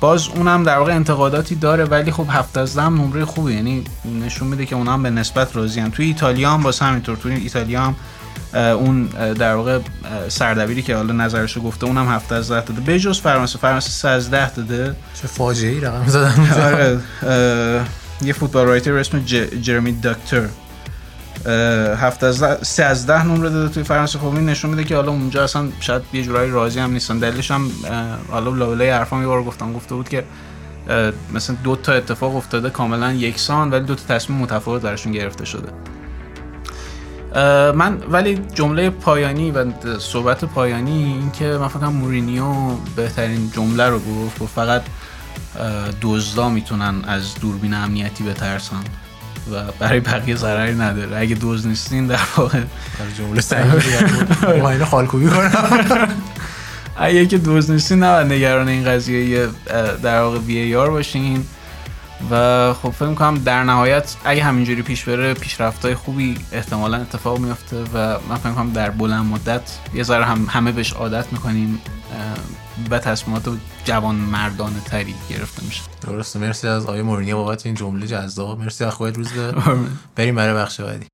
باز 0.00 0.28
اونم 0.28 0.62
در 0.62 0.78
واقع 0.78 0.94
انتقاداتی 0.94 1.54
داره 1.54 1.84
ولی 1.84 2.12
خب 2.12 2.26
هفت 2.30 2.58
از 2.58 2.76
ده 2.76 2.88
نمره 2.88 3.24
خوبه. 3.24 3.52
یعنی 3.52 3.84
نشون 4.24 4.48
میده 4.48 4.66
که 4.66 4.76
اونم 4.76 5.02
به 5.02 5.10
نسبت 5.10 5.56
راضی 5.56 5.80
هم 5.80 5.90
توی 5.90 6.06
ایتالیا 6.06 6.50
هم 6.50 6.62
باز 6.62 6.80
همینطور 6.80 7.16
توی 7.16 7.34
ایتالیا 7.34 7.80
هم 7.82 7.94
اون 8.54 9.06
در 9.34 9.54
واقع 9.54 9.78
سردبیری 10.28 10.82
که 10.82 10.96
حالا 10.96 11.12
نظرشو 11.12 11.60
گفته 11.60 11.86
اونم 11.86 12.08
هفته 12.08 12.34
از 12.34 12.50
ده 12.50 12.60
داده. 12.60 12.80
به 12.80 12.98
جز 12.98 13.20
فرانسه 13.20 13.58
فرانسه 13.58 13.90
سه 13.90 14.08
از 14.08 14.30
ده 14.30 14.54
داده. 14.54 14.96
چه 15.22 15.28
فاجعه 15.28 15.70
ای 15.70 15.80
رقم 15.80 16.06
زدن. 16.06 16.50
آره. 17.22 17.84
یه 18.24 18.32
فوتبال 18.32 18.66
رایتر 18.66 18.92
اسم 18.92 19.18
جرمی 19.62 19.92
دکتر 19.92 20.48
هفت 21.96 22.24
از 22.24 22.44
سه 22.62 22.84
از 22.84 23.06
ده 23.06 23.24
نمره 23.24 23.50
داده 23.50 23.74
توی 23.74 23.82
فرانسه. 23.82 24.18
خب 24.18 24.26
این 24.26 24.46
نشون 24.46 24.70
میده 24.70 24.84
که 24.84 24.96
حالا 24.96 25.12
اونجا 25.12 25.44
اصلا 25.44 25.68
شاید 25.80 26.02
یه 26.12 26.22
جورایی 26.22 26.50
راضی 26.50 26.80
هم 26.80 26.92
نیستن. 26.92 27.18
دلیلش 27.18 27.50
هم 27.50 27.70
حالا 28.30 28.50
لابلای 28.50 28.90
حرفام 28.90 29.20
یه 29.20 29.26
بار 29.26 29.42
گفتم. 29.42 29.72
گفته 29.72 29.94
بود 29.94 30.08
که 30.08 30.24
مثلا 31.34 31.56
دو 31.64 31.76
تا 31.76 31.92
اتفاق 31.92 32.36
افتاده 32.36 32.70
کاملا 32.70 33.12
یکسان 33.12 33.70
ولی 33.70 33.84
دو 33.84 33.94
تا 33.94 34.14
تصمیم 34.14 34.38
متفاوت 34.38 34.82
درشون 34.82 35.12
گرفته 35.12 35.44
شده. 35.44 35.68
من 37.72 37.98
ولی 38.10 38.40
جمله 38.54 38.90
پایانی 38.90 39.50
و 39.50 39.64
صحبت 39.98 40.44
پایانی 40.44 41.04
این 41.04 41.30
که 41.30 41.44
من 41.44 41.68
فکر 41.68 41.86
مورینیو 41.86 42.44
بهترین 42.96 43.50
جمله 43.50 43.88
رو 43.88 43.98
گفت. 43.98 44.42
و 44.42 44.46
فقط 44.46 44.82
دزدا 46.02 46.48
می‌تونن 46.48 47.04
از 47.04 47.34
دوربین 47.34 47.74
امنیتی 47.74 48.24
بترسن 48.24 48.84
و 49.52 49.72
برای 49.78 50.00
بقیه 50.00 50.36
ضرری 50.36 50.74
نداره. 50.74 51.16
اگه 51.16 51.34
دوز 51.34 51.66
نیستین 51.66 52.06
در 52.06 52.20
واقع 52.36 52.60
جمله 53.18 53.40
سعی 53.40 53.70
اینو 54.46 54.84
خالکوبی 54.84 55.26
کنم. 55.26 56.08
اگه 56.96 57.26
که 57.26 57.38
دوز 57.38 57.70
نیستین 57.70 58.02
نباید 58.02 58.32
نگران 58.32 58.68
این 58.68 58.84
قضیه 58.84 59.48
در 60.02 60.20
واقع 60.20 60.38
وی 60.38 60.76
آر 60.76 60.90
باشین. 60.90 61.44
و 62.30 62.74
خب 62.74 62.90
فکر 62.90 63.14
کنم 63.14 63.38
در 63.44 63.64
نهایت 63.64 64.14
اگه 64.24 64.44
همینجوری 64.44 64.82
پیش 64.82 65.04
بره 65.04 65.34
پیشرفت‌های 65.34 65.94
خوبی 65.94 66.38
احتمالا 66.52 66.96
اتفاق 66.96 67.38
میفته 67.38 67.76
و 67.94 68.18
من 68.28 68.36
فکر 68.36 68.52
کنم 68.52 68.72
در 68.72 68.90
بلند 68.90 69.26
مدت 69.26 69.78
یه 69.94 70.02
ذره 70.02 70.24
هم 70.24 70.46
همه 70.48 70.72
بهش 70.72 70.92
عادت 70.92 71.32
می‌کنیم. 71.32 71.78
و 72.90 72.98
تصمیمات 72.98 73.42
جوان 73.84 74.14
مردانه 74.14 74.80
تری 74.80 75.14
گرفته 75.30 75.64
میشه. 75.64 75.82
درسته. 76.00 76.38
مرسی 76.38 76.68
از 76.68 76.82
آقای 76.82 77.02
مورینیو 77.02 77.36
بابت 77.36 77.66
این 77.66 77.74
جمله 77.74 78.06
جذاب. 78.06 78.60
مرسی 78.60 78.84
از 78.84 78.92
خودت 78.92 79.16
روز 79.16 79.28
بریم 80.16 80.34
برای 80.34 80.54
بخش 80.54 80.80
بعدی. 80.80 81.06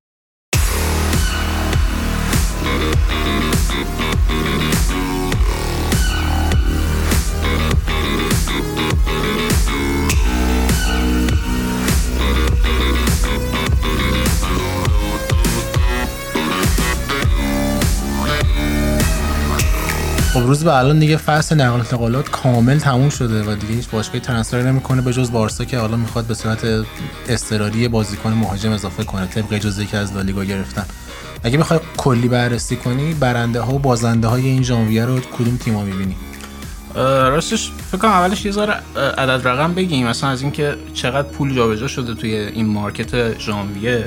خب 20.33 20.39
روز 20.39 20.63
به 20.63 20.77
الان 20.77 20.99
دیگه 20.99 21.17
فصل 21.17 21.55
نقل 21.55 21.79
انتقالات 21.79 22.29
کامل 22.29 22.79
تموم 22.79 23.09
شده 23.09 23.43
و 23.43 23.55
دیگه 23.55 23.73
هیچ 23.73 23.89
باشگاهی 23.89 24.19
ترنسفر 24.19 24.61
نمی‌کنه 24.61 25.01
به 25.01 25.13
جز 25.13 25.31
بارسا 25.31 25.65
که 25.65 25.77
حالا 25.77 25.97
می‌خواد 25.97 26.25
به 26.25 26.33
صورت 26.33 26.85
اضطراری 27.27 27.87
بازیکن 27.87 28.33
مهاجم 28.33 28.71
اضافه 28.71 29.03
کنه 29.03 29.25
طبق 29.25 29.53
اجازه 29.53 29.85
که 29.85 29.97
از 29.97 30.13
لالیگا 30.13 30.43
گرفتن. 30.43 30.85
اگه 31.43 31.57
بخوای 31.57 31.79
کلی 31.97 32.27
بررسی 32.27 32.75
کنی 32.75 33.13
برنده 33.13 33.61
ها 33.61 33.73
و 33.73 33.79
بازنده 33.79 34.27
های 34.27 34.47
این 34.47 34.63
ژانویه 34.63 35.05
رو 35.05 35.19
کدوم 35.19 35.57
تیما 35.57 35.83
می‌بینی؟ 35.83 36.15
راستش 36.95 37.71
فکر 37.91 37.97
کنم 37.97 38.11
اولش 38.11 38.45
یه 38.45 38.51
ذره 38.51 38.73
عدد 39.17 39.47
رقم 39.47 39.73
بگیم 39.73 40.07
مثلا 40.07 40.29
از 40.29 40.41
اینکه 40.41 40.75
چقدر 40.93 41.27
پول 41.27 41.55
جابجا 41.55 41.87
شده 41.87 42.13
توی 42.13 42.35
این 42.35 42.65
مارکت 42.65 43.39
ژانویه. 43.39 44.05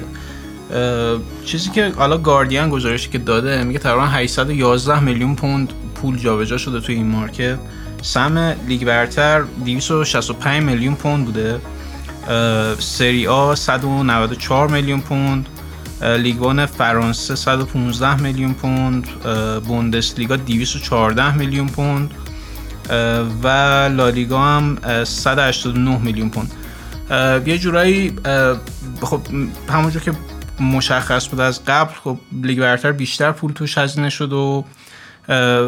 چیزی 1.45 1.71
که 1.71 1.93
حالا 1.97 2.19
گاردین 2.19 2.71
گزارشی 2.71 3.11
که 3.11 3.19
داده 3.19 3.65
میگه 3.65 3.79
تقریبا 3.79 4.07
811 4.07 5.01
میلیون 5.01 5.37
پوند 5.37 5.73
پول 5.95 6.19
جابجا 6.19 6.57
شده 6.57 6.81
توی 6.81 6.95
این 6.95 7.07
مارکت. 7.07 7.59
سم 8.03 8.57
لیگ 8.69 8.85
برتر 8.85 9.43
265 9.65 10.63
میلیون 10.63 10.95
پوند 10.95 11.25
بوده. 11.25 11.61
سری 12.79 13.27
آ 13.27 13.55
194 13.55 14.69
میلیون 14.69 15.01
پوند. 15.01 15.49
لیگوان 16.03 16.67
فرانسه 16.67 17.35
115 17.35 18.23
میلیون 18.23 18.55
پوند. 18.55 19.07
بوندسلیگا 19.69 20.37
214 20.37 21.35
میلیون 21.35 21.69
پوند. 21.69 22.11
و 23.43 23.49
لالیگا 23.93 24.43
هم 24.43 24.79
189 25.05 25.99
میلیون 25.99 26.31
پوند. 26.31 26.51
یه 27.47 27.59
جورایی 27.59 28.17
خب 29.03 29.21
همونجور 29.69 30.03
که 30.03 30.13
مشخص 30.63 31.29
بود 31.29 31.41
از 31.41 31.65
قبل. 31.65 31.93
خب 32.05 32.19
لیگ 32.43 32.61
برتر 32.61 32.93
بیشتر 32.93 33.33
پول 33.33 33.53
توش 33.53 33.79
هزینه 33.79 34.11
شد 34.11 34.33
و 34.33 34.65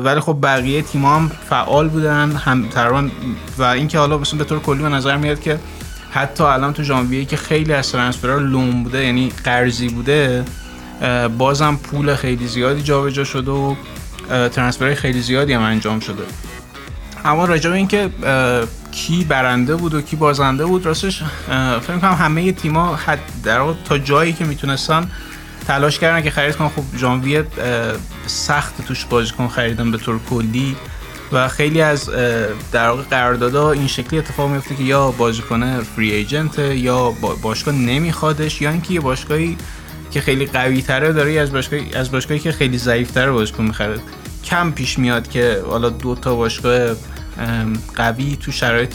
ولی 0.04 0.20
خب 0.20 0.38
بقیه 0.42 0.82
تیم 0.82 1.04
هم 1.04 1.30
فعال 1.50 1.88
بودن. 1.88 2.30
هم 2.30 2.68
تقریبا 2.68 3.08
و 3.58 3.62
اینکه 3.62 3.98
حالا 3.98 4.18
مثلا 4.18 4.38
به 4.38 4.44
طور 4.44 4.60
کلی 4.60 4.82
به 4.82 4.88
نظر 4.88 5.16
میاد 5.16 5.40
که 5.40 5.58
حتی 6.10 6.44
الان 6.44 6.72
تو 6.72 6.82
ژانویه 6.82 7.24
که 7.24 7.36
خیلی 7.36 7.72
از 7.72 7.92
ترنسفرها 7.92 8.38
لوم 8.38 8.82
بوده 8.82 9.04
یعنی 9.04 9.32
قرضی 9.44 9.88
بوده 9.88 10.44
بازم 11.38 11.76
پول 11.76 12.14
خیلی 12.14 12.46
زیادی 12.46 12.82
جابجا 12.82 13.24
شده 13.24 13.50
و 13.50 13.74
ترنسفرهای 14.28 14.94
خیلی 14.94 15.20
زیادی 15.20 15.52
هم 15.52 15.62
انجام 15.62 16.00
شده. 16.00 16.22
اما 17.24 17.44
راجع 17.44 17.70
به 17.70 17.76
اینکه 17.76 18.10
کی 18.94 19.24
برنده 19.24 19.76
بود 19.76 19.94
و 19.94 20.00
کی 20.00 20.16
بازنده 20.16 20.66
بود 20.66 20.86
راستش 20.86 21.22
فکر 21.80 21.98
کنم 21.98 22.12
همه 22.12 22.52
تیم‌ها 22.52 22.98
در 23.44 23.74
تا 23.84 23.98
جایی 23.98 24.32
که 24.32 24.44
می‌تونستن 24.44 25.10
تلاش 25.66 25.98
کردن 25.98 26.22
که 26.22 26.30
خرید 26.30 26.56
کنن. 26.56 26.68
خب 26.68 26.82
ژانویه 26.98 27.46
سخت 28.26 28.86
توش 28.86 29.04
بازیکن 29.04 29.48
خریدن 29.48 29.90
به 29.90 29.98
طور 29.98 30.20
کلی. 30.30 30.76
و 31.32 31.48
خیلی 31.48 31.80
از 31.80 32.10
در 32.72 32.88
واقع 32.88 33.02
قراردادها 33.02 33.72
این 33.72 33.86
شکلی 33.86 34.18
اتفاق 34.18 34.50
میفته 34.50 34.74
که 34.74 34.82
یا 34.82 35.10
بازیکن 35.10 35.80
فری 35.80 36.12
ایجنت 36.12 36.58
یا 36.58 37.10
باشگاه 37.42 37.74
نمیخوادش 37.74 38.62
یا 38.62 38.70
اینکه 38.70 38.94
یه 38.94 39.00
باشگاهی 39.00 39.56
که 40.10 40.20
خیلی 40.20 40.46
قوی 40.46 40.82
تره 40.82 41.12
داره 41.12 41.32
از 41.32 41.52
باشگاهی 41.52 41.94
از 41.94 42.10
باشگاهی 42.10 42.40
که 42.40 42.52
خیلی 42.52 42.78
ضعیف 42.78 43.10
تره 43.10 43.32
بازیکن 43.32 43.64
می‌خره. 43.64 44.00
کم 44.44 44.70
پیش 44.70 44.98
میاد 44.98 45.28
که 45.28 45.62
حالا 45.70 45.88
دو 45.88 46.14
تا 46.14 46.34
باشگاه 46.34 46.96
قوی 47.96 48.36
تو 48.36 48.52
شرایط 48.52 48.94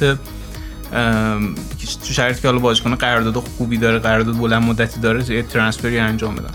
تو 2.07 2.13
شرایطی 2.13 2.41
که 2.41 2.47
حالا 2.47 2.59
بازیکن 2.59 2.95
قرارداد 2.95 3.35
خوبی 3.35 3.77
داره 3.77 3.99
قرارداد 3.99 4.37
بلند 4.37 4.63
مدتی 4.63 4.99
داره 4.99 5.31
یه 5.31 5.43
transfer 5.43 5.93
ی 5.93 5.99
انجام 5.99 6.35
بدن 6.35 6.53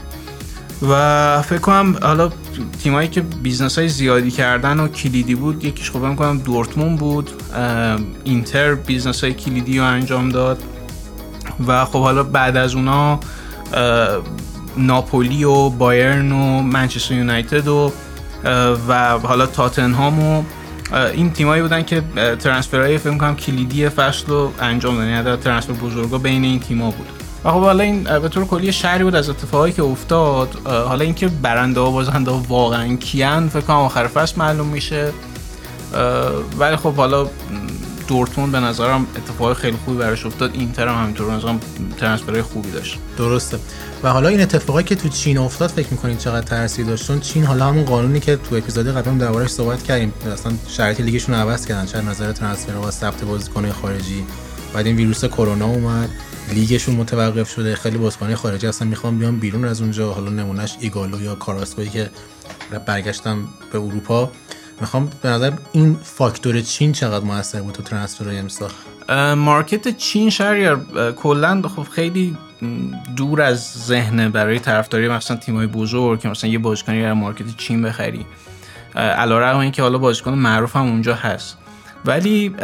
و 0.88 1.42
فکر 1.42 1.58
کنم 1.58 1.96
حالا 2.02 2.30
تیمایی 2.82 3.08
که 3.08 3.20
business 3.20 3.78
های 3.78 3.88
زیادی 3.88 4.30
کردن 4.30 4.80
و 4.80 4.88
کلیدی 4.88 5.34
بود 5.34 5.64
یکیش 5.64 5.90
خب 5.90 6.16
کنم 6.16 6.38
دورتموند 6.38 6.96
بود. 6.96 7.30
اینتر 8.24 8.74
business 8.74 9.24
های 9.24 9.34
کلیدی 9.34 9.78
رو 9.78 9.84
انجام 9.84 10.28
داد. 10.28 10.62
و 11.66 11.84
خب 11.84 12.02
حالا 12.02 12.22
بعد 12.22 12.56
از 12.56 12.74
اونا 12.74 13.20
ناپولی 14.76 15.44
و 15.44 15.68
بایرن 15.68 16.32
و 16.32 16.62
منچستر 16.62 17.14
یونایتد 17.14 17.68
و 17.68 17.92
و 18.88 19.18
حالا 19.18 19.46
تاتنهام 19.46 20.20
و 20.20 20.42
این 20.94 21.32
تیمایی 21.32 21.62
بودن 21.62 21.82
که 21.82 22.02
ترنسفرهای 22.40 22.98
فکر 22.98 23.18
کنم 23.18 23.36
کلیدی 23.36 23.88
فصل 23.88 24.26
رو 24.26 24.52
انجام 24.60 24.96
دادن 24.96 25.10
یعنی 25.10 25.36
ترنسفر 25.36 25.72
بزرگا 25.72 26.18
بین 26.18 26.44
این 26.44 26.60
تیما 26.60 26.90
بود. 26.90 27.06
و 27.44 27.50
خب 27.50 27.60
حالا 27.60 27.84
این 27.84 28.02
به 28.02 28.28
طور 28.28 28.44
کلی 28.44 28.72
شهری 28.72 29.04
بود 29.04 29.14
از 29.14 29.30
اتفاقایی 29.30 29.72
که 29.72 29.82
افتاد. 29.82 30.48
حالا 30.64 31.04
اینکه 31.04 31.28
برنده 31.28 31.80
و 31.80 31.90
بازنده 31.90 32.30
واقعا 32.30 32.96
کیان 32.96 33.48
فکر 33.48 33.60
کنم 33.60 33.76
آخر 33.76 34.06
فصل 34.06 34.38
معلوم 34.38 34.66
میشه. 34.66 35.12
ولی 36.58 36.76
خب 36.76 36.94
حالا 36.94 37.26
دورتموند 38.08 38.52
به 38.52 38.60
نظرم 38.60 39.06
اتفاق 39.16 39.56
خیلی 39.56 39.76
خوبی 39.84 39.98
براش 39.98 40.26
افتاد. 40.26 40.50
اینتر 40.54 40.88
هم 40.88 41.02
همینطور 41.02 41.32
نظرم 41.32 41.60
ترنسفرهای 41.98 42.42
خوبی 42.42 42.70
داشت. 42.70 42.98
درسته. 43.18 43.58
و 44.02 44.08
حالا 44.08 44.28
این 44.28 44.40
اتفاقی 44.40 44.82
که 44.82 44.94
تو 44.94 45.08
چین 45.08 45.38
افتاد 45.38 45.70
فکر 45.70 45.88
می‌کنین 45.90 46.16
چقدر 46.16 46.46
تاثیر 46.46 46.86
داشت؟ 46.86 47.06
چون 47.06 47.20
چین 47.20 47.44
حالا 47.44 47.66
همون 47.66 47.84
قانونی 47.84 48.20
که 48.20 48.36
تو 48.36 48.54
اپیزود 48.54 48.88
قبلم 48.88 49.18
دربارش 49.18 49.50
صحبت 49.50 49.82
کردیم 49.82 50.12
اصلا 50.32 50.52
شرایط 50.68 51.00
لیگشون 51.00 51.34
عوض 51.34 51.66
کردن. 51.66 51.86
چه 51.86 52.00
نظر 52.00 52.32
ترنسفر 52.32 52.76
و 52.76 52.90
ثبت 52.90 53.24
بازیکن 53.24 53.72
خارجی. 53.72 54.24
بعد 54.74 54.86
این 54.86 54.96
ویروس 54.96 55.24
کرونا 55.24 55.66
اومد. 55.66 56.10
لیگشون 56.52 56.94
متوقف 56.94 57.50
شده. 57.50 57.76
خیلی 57.76 57.98
بازیکن 57.98 58.34
خارجی 58.34 58.66
اصلا 58.66 58.88
می‌خوام 58.88 59.18
بیان 59.18 59.38
بیرون 59.38 59.64
از 59.64 59.80
اونجا. 59.80 60.12
حالا 60.12 60.30
نمونهش 60.30 60.76
ایگالو 60.80 61.22
یا 61.22 61.34
کاراسکوی 61.34 61.88
که 61.88 62.10
برگشتم 62.86 63.48
به 63.72 63.78
اروپا. 63.78 64.32
می‌خوام 64.80 65.10
به 65.22 65.28
نظر 65.28 65.52
این 65.72 65.96
فاکتور 66.02 66.60
چین 66.60 66.92
چقدر 66.92 67.24
موثر 67.24 67.62
بود 67.62 67.74
تو 67.74 67.82
ترنسفرهای 67.82 68.38
امسال؟ 68.38 68.70
مارکت 69.34 69.96
چین 69.96 70.30
شهر 70.30 70.76
کلا 71.12 71.62
خب 71.76 71.82
خیلی 71.82 72.36
دور 73.16 73.42
از 73.42 73.72
ذهن 73.72 74.28
برای 74.28 74.58
طرفداری 74.58 75.08
مثلا 75.08 75.36
تیمای 75.36 75.66
بزرگ 75.66 76.20
که 76.20 76.28
مثلا 76.28 76.50
یه 76.50 76.58
بازیکنی 76.58 77.02
در 77.02 77.12
مارکت 77.12 77.56
چین 77.56 77.82
بخری. 77.82 78.26
علیرغم 78.94 79.58
اینکه 79.58 79.82
حالا 79.82 79.98
بازیکن 79.98 80.32
معروف 80.32 80.76
اونجا 80.76 81.14
هست. 81.14 81.58
ولی 82.04 82.54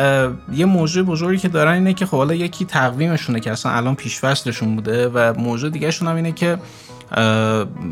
یه 0.52 0.64
موضوع 0.64 1.04
بزرگی 1.04 1.38
که 1.38 1.48
دارن 1.48 1.72
اینه 1.72 1.94
که 1.94 2.06
خب 2.06 2.16
حالا 2.16 2.34
یکی 2.34 2.64
تقویمشونه 2.64 3.40
که 3.40 3.52
اصلا 3.52 3.72
الان 3.72 3.94
پیش 3.94 4.18
فصلشون 4.18 4.74
بوده 4.74 5.08
و 5.08 5.34
موضوع 5.38 5.70
دیگه 5.70 5.90
هم 6.00 6.16
اینه 6.16 6.32
که 6.32 6.58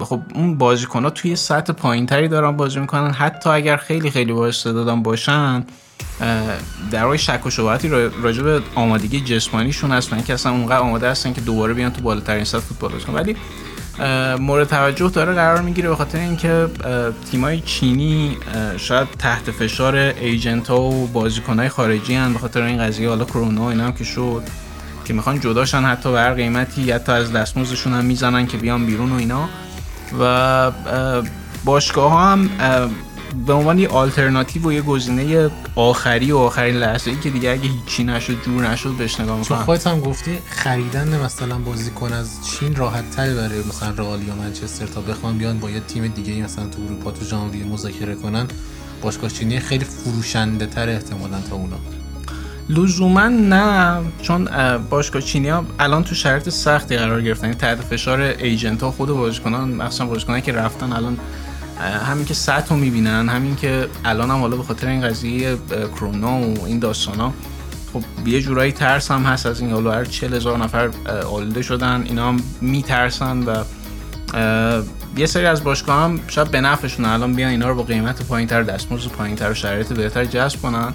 خب 0.01 0.21
اون 0.35 0.59
بازیکن 0.59 1.05
ها 1.05 1.11
توی 1.11 1.37
سطح 1.37 1.73
پایین 1.73 2.07
تری 2.07 2.29
دارن 2.29 2.57
بازی 2.57 2.81
می‌کنن. 2.81 3.11
حتی 3.11 3.51
اگر 3.51 3.77
خیلی 3.77 4.11
خیلی 4.11 4.33
با 4.33 4.47
استعدادم 4.47 5.03
باشن 5.03 5.65
در 6.91 7.05
واقع 7.05 7.17
شک 7.17 7.47
و 7.47 7.51
شبهاتی 7.51 7.89
راجع 8.23 8.43
به 8.43 8.61
آمادگی 8.75 9.21
جسمانیشون 9.21 9.93
هستن 9.93 10.23
که 10.23 10.35
اصلا 10.35 10.53
اونقدر 10.53 10.79
آماده 10.79 11.11
هستن 11.11 11.33
که 11.33 11.41
دوباره 11.41 11.75
بیان 11.75 11.93
تو 11.93 12.01
بالاترین 12.01 12.45
سطح 12.45 12.61
فوتبال 12.61 12.91
بازی 12.91 13.13
ولی 13.13 13.37
مورد 14.39 14.69
توجه 14.69 15.09
داره 15.09 15.35
قرار 15.35 15.63
می‌گیره 15.63 15.89
به 15.89 15.97
خاطر 15.97 16.19
اینکه 16.19 16.69
تیمای 17.31 17.61
چینی 17.61 18.37
شاید 18.77 19.09
تحت 19.19 19.51
فشار 19.51 19.95
ایجنت 19.95 20.69
ها 20.69 20.81
و 20.81 21.07
بازیکن 21.07 21.69
خارجی 21.69 22.15
هن. 22.15 22.33
به 22.33 22.39
خاطر 22.39 22.63
این 22.63 22.79
قضیه 22.79 23.09
حالا 23.09 23.25
کرونا 23.25 23.71
اینا 23.71 23.85
هم 23.85 23.93
که 23.93 24.05
شد. 24.05 24.43
که 25.09 25.15
می‌خوان 25.15 25.41
جداشن 25.41 25.83
حتی 25.83 26.13
به 26.13 26.19
هر 26.19 26.35
قیمتی 26.35 26.93
حتی 26.93 27.13
از 27.13 27.33
دستمزدشون 27.33 27.93
هم 27.93 28.05
می‌زنن 28.05 28.47
که 28.47 28.57
بیان 28.57 28.87
بیرون 28.87 29.13
و 29.13 29.15
اینا. 29.15 29.49
و 30.21 30.73
باشگاه 31.65 32.11
ها 32.11 32.33
هم 32.33 32.51
به 33.47 33.53
عنوان 33.53 33.79
یه 33.79 33.89
آلترناتیو 33.89 34.69
و 34.69 34.73
یه 34.73 34.83
گزینه 34.83 35.51
آخری 35.75 36.33
و 36.33 36.39
آخرین 36.39 36.77
لحظه 36.77 37.11
ای 37.11 37.17
که 37.17 37.31
دیگه 37.31 37.51
اگه 37.51 37.63
هیچی 37.63 38.05
نشد 38.05 38.45
جور 38.45 38.69
نشد 38.69 38.91
بهش 38.99 39.21
نگاه 39.21 39.39
می‌کنن 39.39 39.59
خودت 39.59 39.87
هم 39.87 40.01
گفتی 40.01 40.39
خریدن 40.51 41.21
مثلا 41.25 41.59
بازیکن 41.59 42.13
از 42.13 42.31
چین 42.47 42.77
راحت 42.77 43.11
تری 43.11 43.35
برای 43.35 43.59
مثلا 43.69 43.91
رئال 43.91 44.23
یا 44.23 44.35
منچستر 44.35 44.87
تا 44.87 45.01
بخوان 45.01 45.39
بیان 45.39 45.59
با 45.59 45.71
یه 45.71 45.81
تیم 45.81 46.07
دیگه 46.07 46.45
مثلا 46.45 46.65
تو 46.65 46.83
اروپا 46.85 47.11
تو 47.11 47.25
ژانویه 47.25 47.65
مذاکره 47.65 48.15
کنن. 48.15 48.47
باشگاه 49.03 49.31
چینی 49.31 49.61
خیلی 49.61 49.85
فروشنده 49.85 50.67
تر 50.67 50.89
احتمالا 50.89 51.41
تا 51.51 51.57
اونا. 51.57 51.77
لزوما 52.69 53.29
نه 53.29 53.97
چون 54.23 54.49
باشگاه 54.91 55.23
چینی 55.23 55.49
ها 55.49 55.65
الان 55.79 56.05
تو 56.05 56.15
شرط 56.15 56.49
سختی 56.49 56.97
قرار 56.97 57.23
گرفتن. 57.23 57.47
یعنی 57.47 57.59
تحت 57.59 57.81
فشار 57.81 58.21
ایجنت 58.21 58.83
ها 58.83 58.91
خود 58.91 59.09
بازیکنان 59.09 59.69
مخصوصا 59.69 60.07
بازیکنان 60.07 60.41
که 60.41 60.53
رفتن 60.53 60.93
الان 60.93 61.19
همین 62.09 62.25
که 62.25 62.35
سطح 62.35 62.69
رو 62.69 62.77
می‌بینن 62.77 63.29
همین 63.29 63.57
که 63.57 63.89
الان 64.05 64.31
هم 64.31 64.41
حالا 64.41 64.57
به 64.57 64.63
خاطر 64.63 64.87
این 64.87 65.01
قضیه 65.01 65.57
کرونا 65.97 66.39
و 66.39 66.65
این 66.67 66.79
داستان 66.79 67.21
ها 67.21 67.35
خب 67.93 68.03
یه 68.27 68.41
جورایی 68.41 68.73
ترس 68.73 69.11
هم 69.11 69.23
هست 69.23 69.47
از 69.47 69.61
این. 69.61 69.73
حالا 69.73 69.93
هر 69.93 70.05
چل 70.05 70.35
هزار 70.35 70.59
نفر 70.59 70.91
آلوده 71.33 71.63
شدن 71.63 72.03
اینا 72.07 72.29
هم 72.29 72.37
میترسن 72.61 73.43
و 73.43 73.65
یه 75.17 75.27
سری 75.27 75.47
از 75.47 75.65
باشگاه 75.65 76.03
هم 76.03 76.21
شاید 76.29 76.51
به 76.51 76.61
نفعشون 76.61 77.05
الان 77.05 77.33
بیان 77.33 77.51
اینا 77.51 77.69
رو 77.69 77.75
با 77.75 77.83
قیمت 77.83 78.23
پایین 78.23 78.49
تر 78.49 78.63
دستمزد 78.63 79.09
پایین 79.09 79.37
تر 79.37 79.51
و 79.51 79.55
شرایط 79.55 79.93
بهتر 79.93 80.25
جذب 80.25 80.61
کنن. 80.63 80.95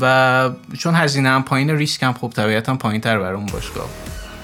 و 0.00 0.50
چون 0.78 0.94
هزینه 0.94 1.28
هم 1.28 1.42
پایین 1.42 1.70
ریسک 1.70 2.02
هم 2.02 2.12
خب 2.12 2.32
طبیعتا 2.36 2.74
پایین 2.74 3.00
تر 3.00 3.18
برای 3.18 3.36
اون 3.36 3.46
باشگاه. 3.46 3.88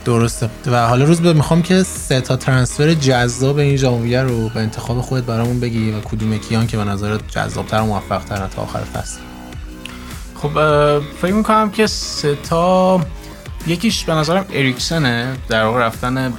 درسته. 0.05 0.51
و 0.66 0.87
حالا 0.87 1.05
روز 1.05 1.20
به 1.20 1.32
می‌خوام 1.32 1.62
که 1.62 1.82
سه 1.82 2.20
تا 2.20 2.37
ترنسفر 2.37 2.95
جذاب 2.95 3.59
این 3.59 3.76
ژانویه 3.76 4.22
رو 4.22 4.49
به 4.49 4.61
انتخاب 4.61 5.01
خودت 5.01 5.24
برامون 5.24 5.61
بگی 5.61 5.91
و 5.91 6.01
کدوم 6.01 6.39
کیان 6.39 6.66
که 6.66 6.76
به 6.76 6.85
نظرت 6.85 7.20
جذابتر 7.30 7.80
و 7.80 7.87
موفقتر 7.87 8.47
تا 8.47 8.62
آخر 8.62 8.80
فصل. 8.80 9.18
خب 10.35 10.51
فکر 11.22 11.32
می‌کنم 11.32 11.70
که 11.70 11.87
سه 11.87 12.35
تا 12.35 13.01
یکیش 13.66 14.05
به 14.05 14.12
نظرم 14.14 14.47
اریکسنه. 14.53 15.37
در 15.49 15.64
واقع 15.64 15.80
رفتن 15.80 16.32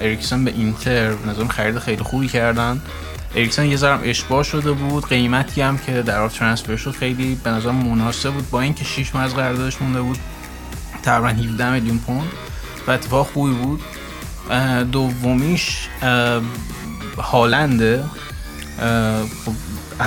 اریکسن 0.00 0.44
به 0.44 0.50
اینتر 0.50 1.12
به 1.12 1.30
نظرم 1.30 1.48
خرید 1.48 1.78
خیلی 1.78 2.02
خوبی 2.02 2.28
کردن. 2.28 2.80
اریکسن 3.34 3.66
یه 3.66 3.76
ذرم 3.76 4.00
اشباه 4.04 4.42
شده 4.42 4.72
بود 4.72 5.08
قیمتی 5.08 5.60
هم 5.60 5.78
که 5.78 6.02
در 6.02 6.20
واقع 6.20 6.34
ترنسفر 6.34 6.76
شد 6.76 6.90
خیلی 6.90 7.34
به 7.44 7.50
نظر 7.50 7.70
مناسب 7.70 8.32
بود. 8.32 8.50
با 8.50 8.60
اینکه 8.60 8.84
6 8.84 9.14
ماه 9.14 9.24
از 9.24 9.34
قراردادش 9.34 9.82
مونده 9.82 10.00
بود 10.00 10.18
تقریبا 11.02 11.28
17 11.28 11.70
میلیون 11.70 11.98
پوند 11.98 12.28
و 12.86 12.90
اتفاق 12.90 13.26
خوبی 13.26 13.54
بود. 13.54 13.80
دومیش 14.92 15.88
هالنده. 17.18 18.04
خب 19.44 19.52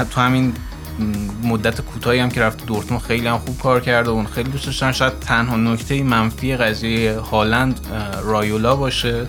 تو 0.04 0.22
همین 0.22 0.54
مدت 1.44 1.82
کوتاهی 1.82 2.20
هم 2.20 2.30
که 2.30 2.42
رفت 2.42 2.66
دورتموند 2.66 3.04
خیلی 3.04 3.28
هم 3.28 3.38
خوب 3.38 3.60
کار 3.60 3.80
کرده 3.80 4.10
اون 4.10 4.26
خیلی 4.26 4.50
دوست 4.50 4.66
داشتن. 4.66 4.92
شاید 4.92 5.20
تنها 5.20 5.58
نکته 5.58 6.04
منفی 6.04 6.56
قضیه 6.56 7.20
هالند 7.20 7.80
رایولا 8.24 8.76
باشه. 8.76 9.28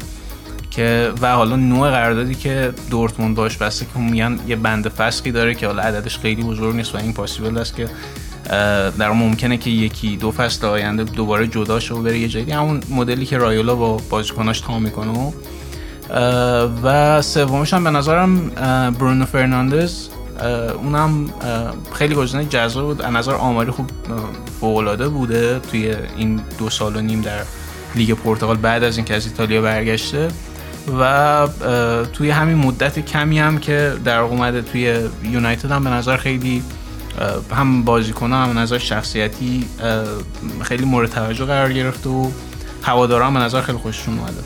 که 0.73 1.13
و 1.21 1.33
حالا 1.33 1.57
نوع 1.57 1.91
قراردادی 1.91 2.35
که 2.35 2.73
دورتموند 2.91 3.37
باش 3.37 3.57
بسته 3.57 3.87
که 3.95 3.99
میگن 3.99 4.39
یه 4.47 4.57
بند 4.57 4.89
فسقی 4.89 5.33
داره 5.33 5.55
که 5.55 5.67
حالا 5.67 5.83
عددش 5.83 6.19
خیلی 6.19 6.43
بزرگ 6.43 6.77
نیست 6.77 6.95
و 6.95 6.99
این 6.99 7.13
پاسیبل 7.13 7.59
است 7.59 7.77
که 7.77 7.89
در 8.99 9.11
ممکنه 9.11 9.57
که 9.57 9.71
یکی 9.71 10.17
دو 10.17 10.31
فصل 10.31 10.67
آینده 10.67 11.05
دوباره 11.05 11.47
جدا 11.47 11.81
شه 11.81 11.95
و 11.95 12.03
بره 12.03 12.19
یه 12.19 12.29
جایی 12.29 12.51
همون 12.51 12.81
مدلی 12.91 13.27
که 13.27 13.39
رایولا 13.39 13.75
با 13.75 13.97
بازیکناش 14.11 14.61
تا 14.61 14.79
می‌کنه. 14.79 15.33
و 16.83 17.23
سومش 17.23 17.75
هم 17.75 17.85
به 17.85 17.91
نظرم 17.91 18.49
برونو 18.99 19.25
فرناندز. 19.25 20.09
اونم 20.83 21.33
خیلی 21.93 22.15
گزینه 22.15 22.45
جذاب 22.45 22.85
بود. 22.85 23.03
از 23.03 23.13
نظر 23.13 23.35
آماری 23.35 23.71
خوب 23.71 23.91
فوق 24.61 25.09
بوده 25.09 25.59
توی 25.59 25.95
این 26.17 26.41
دو 26.59 26.71
سال 26.71 26.97
و 26.97 27.01
نیم 27.01 27.21
در 27.21 27.43
لیگ 27.95 28.13
پرتغال 28.13 28.57
بعد 28.57 28.85
از 28.85 28.97
اینکه 28.97 29.15
از 29.15 29.27
ایتالیا 29.27 29.63
برگشته. 29.63 30.29
و 31.01 31.49
توی 32.13 32.31
همین 32.31 32.57
مدت 32.57 32.99
کمی 32.99 33.39
هم 33.39 33.59
که 33.59 33.95
در 34.05 34.19
اومده 34.19 34.63
توی 34.63 35.09
یونایتد 35.25 35.71
هم 35.71 35.85
به 35.85 35.91
نظر 35.91 36.17
خیلی 36.17 36.63
هم 37.57 37.85
بازیکن 37.85 38.33
هم 38.33 38.59
نظر 38.59 38.79
شخصیتی 38.79 39.67
خیلی 40.63 40.85
مورد 40.85 41.11
توجه 41.11 41.45
قرار 41.45 41.73
گرفت 41.73 42.07
و 42.07 42.33
هواداران 42.83 43.35
به 43.35 43.41
نظر 43.41 43.61
خیلی 43.61 43.79
خوششون 43.79 44.19
اومده. 44.19 44.43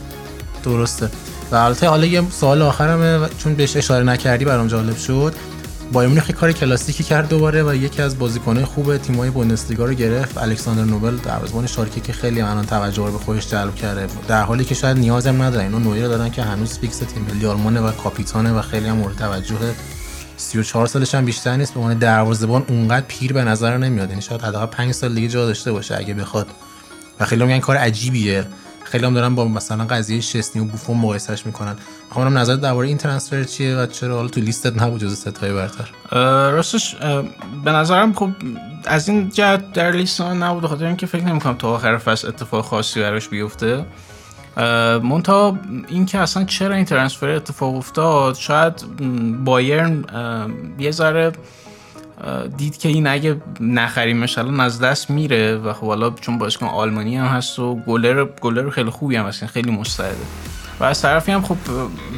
درسته. 0.65 1.11
و 1.51 1.57
البته 1.57 1.89
حالا 1.89 2.07
یه 2.07 2.23
سوال 2.31 2.63
آخرمه 2.63 3.29
چون 3.39 3.55
بهش 3.55 3.77
اشاره 3.77 4.05
نکردی 4.05 4.45
برام 4.45 4.67
جالب 4.67 4.97
شد. 4.97 5.35
بایرن 5.93 6.09
مونیخ 6.09 6.31
کار 6.31 6.53
کلاسیکی 6.53 7.05
کرد 7.05 7.29
دوباره 7.29 7.63
و 7.63 7.75
یکی 7.75 8.03
از 8.03 8.19
بازیکن‌های 8.19 8.65
خوب 8.65 8.97
تیم‌های 8.97 9.31
بوندسلیگا 9.31 9.85
رو 9.85 9.95
گرفت. 9.95 10.39
الکساندر 10.39 10.85
نوبل 10.85 11.17
دروازه‌بان 11.17 11.67
شالکه 11.67 12.01
که 12.01 12.13
خیلی 12.13 12.41
الان 12.41 12.67
توجه 12.67 13.07
رو 13.07 13.13
به 13.13 13.19
خودش 13.19 13.51
جلب 13.51 13.75
کرده. 13.75 14.07
در 14.29 14.43
حالی 14.43 14.65
که 14.65 14.75
شاید 14.75 14.99
نیازم 14.99 15.43
نداره 15.43 15.65
اینا 15.65 15.79
نویر 15.79 16.03
رو 16.03 16.09
دارن 16.09 16.31
که 16.31 16.43
هنوز 16.43 16.79
فیکس 16.79 16.99
تیم 16.99 17.27
ملی 17.31 17.47
آلمانه 17.47 17.81
و 17.81 17.93
کاپیتانه 17.93 18.53
و 18.53 18.63
خیلی 18.63 18.87
هم 18.87 18.97
مورد 18.97 19.17
توجه. 19.17 19.57
34 20.37 20.87
سالش 20.87 21.15
هم 21.15 21.25
بیشتر 21.25 21.57
نیست. 21.57 21.75
به 21.75 21.81
عنوان 21.81 21.99
دروازه‌بان 21.99 22.65
اونقدر 22.69 23.07
پیر 23.09 23.33
به 23.33 23.45
نظر 23.45 23.77
نمیاد. 23.77 24.09
یعنی 24.11 24.23
شاید 24.23 24.43
حداقل 24.43 24.67
5 24.67 24.93
سال 24.93 25.15
دیگه 25.15 25.29
جا 25.29 25.47
داشته 25.47 25.73
باشه 25.73 25.97
اگه 25.99 26.15
بخواد. 26.15 26.47
و 27.21 27.25
خیلی 27.25 27.45
میگن 27.45 27.59
کار 27.59 27.77
عجیبیه. 27.77 28.47
خیلی 28.87 29.07
هم 29.07 29.15
دارن 29.15 29.35
با 29.35 29.45
مثلا 29.45 29.85
قضیه 29.85 30.21
شسنی 30.21 30.63
و 30.63 30.65
بوفون 30.65 30.97
مقایسهش 30.97 31.47
می‌کنن. 31.47 31.77
می‌خوام 32.09 32.39
نظر 32.39 32.57
درباره 32.57 32.89
این 32.89 32.99
ترنسفر 32.99 33.45
چیه 33.45 33.77
و 33.77 33.87
چرا 33.87 34.17
حالا 34.17 34.29
تو 34.29 34.41
لیستت 34.41 34.83
نبود 34.83 35.01
جز 35.01 35.19
ستای 35.19 35.53
برتر؟ 35.53 35.91
راستش 36.51 36.97
به 37.65 37.71
نظرم 37.71 38.13
خب 38.13 38.31
از 38.85 39.09
این 39.09 39.31
جهت 39.31 39.73
در 39.73 39.91
لیست 39.91 40.21
نبود 40.21 40.67
خاطر 40.67 40.85
اینکه 40.85 41.07
فکر 41.07 41.25
نمی‌کنم 41.25 41.55
تا 41.55 41.75
آخر 41.75 41.99
فصل 41.99 42.29
اتفاق 42.29 42.65
خاصی 42.65 43.01
براش 43.01 43.29
بیفته. 43.29 43.85
مونتا 45.03 45.59
اینکه 45.89 46.19
اصلا 46.19 46.45
چرا 46.45 46.75
این 46.75 46.85
ترنسفر 46.85 47.29
اتفاق 47.29 47.75
افتاد 47.75 48.35
شاید 48.35 48.85
بایرن 49.45 50.05
یه 50.79 50.91
ذره 50.91 51.33
دید 52.57 52.79
که 52.79 52.89
این 52.89 53.07
اگه 53.07 53.41
نخریمش 53.61 54.39
الان 54.39 54.61
از 54.61 54.81
دست 54.81 55.11
میره 55.11 55.57
و 55.57 55.73
خب 55.73 55.87
حالا 55.87 56.11
چون 56.11 56.39
بازیکن 56.39 56.67
آلمانی 56.67 57.17
هم 57.17 57.27
هست 57.27 57.59
و 57.59 57.75
گلر 57.75 58.25
گلر 58.41 58.71
خیلی 58.71 58.91
خوبی 58.91 59.17
هم 59.17 59.27
هست 59.27 59.47
خیلی 59.47 59.71
مستعده. 59.71 60.17
و 60.81 60.85
از 60.85 61.03
طرفی 61.03 61.33
هم 61.33 61.43
خب 61.43 61.57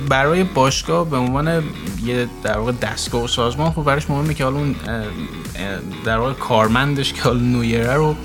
برای 0.08 0.44
باشگاه 0.44 1.10
به 1.10 1.16
عنوان 1.16 1.62
یه 2.04 2.28
در 2.42 2.58
واقع 2.58 2.72
دستگاه 2.72 3.24
و 3.24 3.26
سازمان 3.28 3.70
خب 3.70 3.84
براش 3.84 4.10
مهمه 4.10 4.34
که 4.34 4.44
حالا 4.44 4.56
اون 4.56 4.74
در 6.04 6.18
واقع 6.18 6.32
کارمندش 6.32 7.12
که 7.12 7.22
حالا 7.22 7.40
نویره 7.40 7.94
رو 7.94 8.16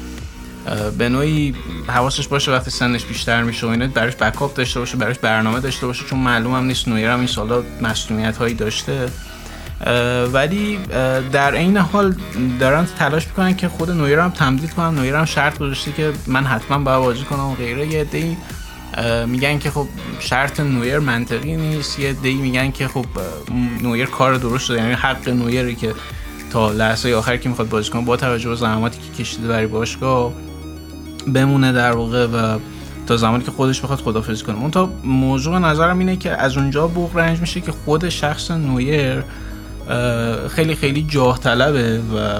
به 0.97 1.09
نوعی 1.09 1.55
حواسش 1.87 2.27
باشه 2.27 2.51
وقتی 2.51 2.71
سنش 2.71 3.05
بیشتر 3.05 3.43
میشه 3.43 3.67
و 3.67 3.69
اینا 3.69 3.87
براش 3.87 4.15
بکاپ 4.15 4.53
داشته 4.53 4.79
باشه 4.79 4.97
براش 4.97 5.19
برنامه 5.19 5.59
داشته 5.59 5.87
باشه 5.87 6.05
چون 6.05 6.19
معلوم 6.19 6.55
نیست 6.55 6.87
نویر 6.87 7.09
هم 7.09 7.19
این 7.19 7.27
سالا 7.27 7.63
مسئولیت 7.81 8.37
هایی 8.37 8.53
داشته. 8.53 9.09
ولی 10.33 10.79
در 11.31 11.55
عین 11.55 11.77
حال 11.77 12.15
دارن 12.59 12.87
تلاش 12.99 13.27
می‌کنن 13.27 13.55
که 13.55 13.67
خود 13.67 13.91
نویر 13.91 14.19
هم 14.19 14.29
تمدید 14.29 14.73
کنن. 14.73 14.95
نویر 14.95 15.15
هم 15.15 15.25
شرط 15.25 15.57
گذاشته 15.57 15.91
که 15.91 16.11
من 16.27 16.43
حتما 16.45 16.77
باید 16.77 16.99
بازی 16.99 17.23
کنم 17.23 17.45
و 17.45 17.55
غیره. 17.55 17.87
یه 17.87 18.03
دی 18.03 18.37
میگن 19.27 19.59
که 19.59 19.71
خب 19.71 19.87
شرط 20.19 20.59
نویر 20.59 20.99
منطقی 20.99 21.55
نیست. 21.55 21.99
یه 21.99 22.13
دی 22.13 22.33
میگن 22.33 22.71
که 22.71 22.87
خب 22.87 23.05
نویر 23.83 24.05
کار 24.05 24.35
درست 24.35 24.65
شده. 24.65 24.77
یعنی 24.77 24.93
حق 24.93 25.29
نویری 25.29 25.75
که 25.75 25.93
تا 26.51 26.71
لحظه 26.71 27.13
آخر 27.13 27.37
که 27.37 27.49
می‌خواد 27.49 27.69
بازی 27.69 27.89
کنه 27.89 28.05
با 28.05 28.17
توجه 28.17 28.49
به 28.49 28.55
زحماتی 28.55 28.99
که 28.99 29.23
کشیده 29.23 29.47
برای 29.47 29.67
باشگاه 29.67 30.33
بمونه 31.33 31.71
در 31.71 31.91
واقع 31.91 32.25
و 32.25 32.59
تا 33.07 33.17
زمانی 33.17 33.43
که 33.43 33.51
خودش 33.51 33.81
بخواد 33.81 33.99
خدافظی 33.99 34.43
کنه. 34.43 34.59
اون 34.59 34.71
تا 34.71 34.89
موضوع 35.03 35.59
نظرم 35.59 35.99
اینه 35.99 36.15
که 36.15 36.31
از 36.31 36.57
اونجا 36.57 36.87
بوق 36.87 37.17
رنج 37.17 37.39
میشه 37.39 37.61
که 37.61 37.71
خود 37.71 38.09
شخص 38.09 38.51
نویر 38.51 39.23
خیلی 40.49 40.75
خیلی 40.75 41.05
جاه 41.09 41.39
طلبه 41.39 41.99
و 41.99 42.39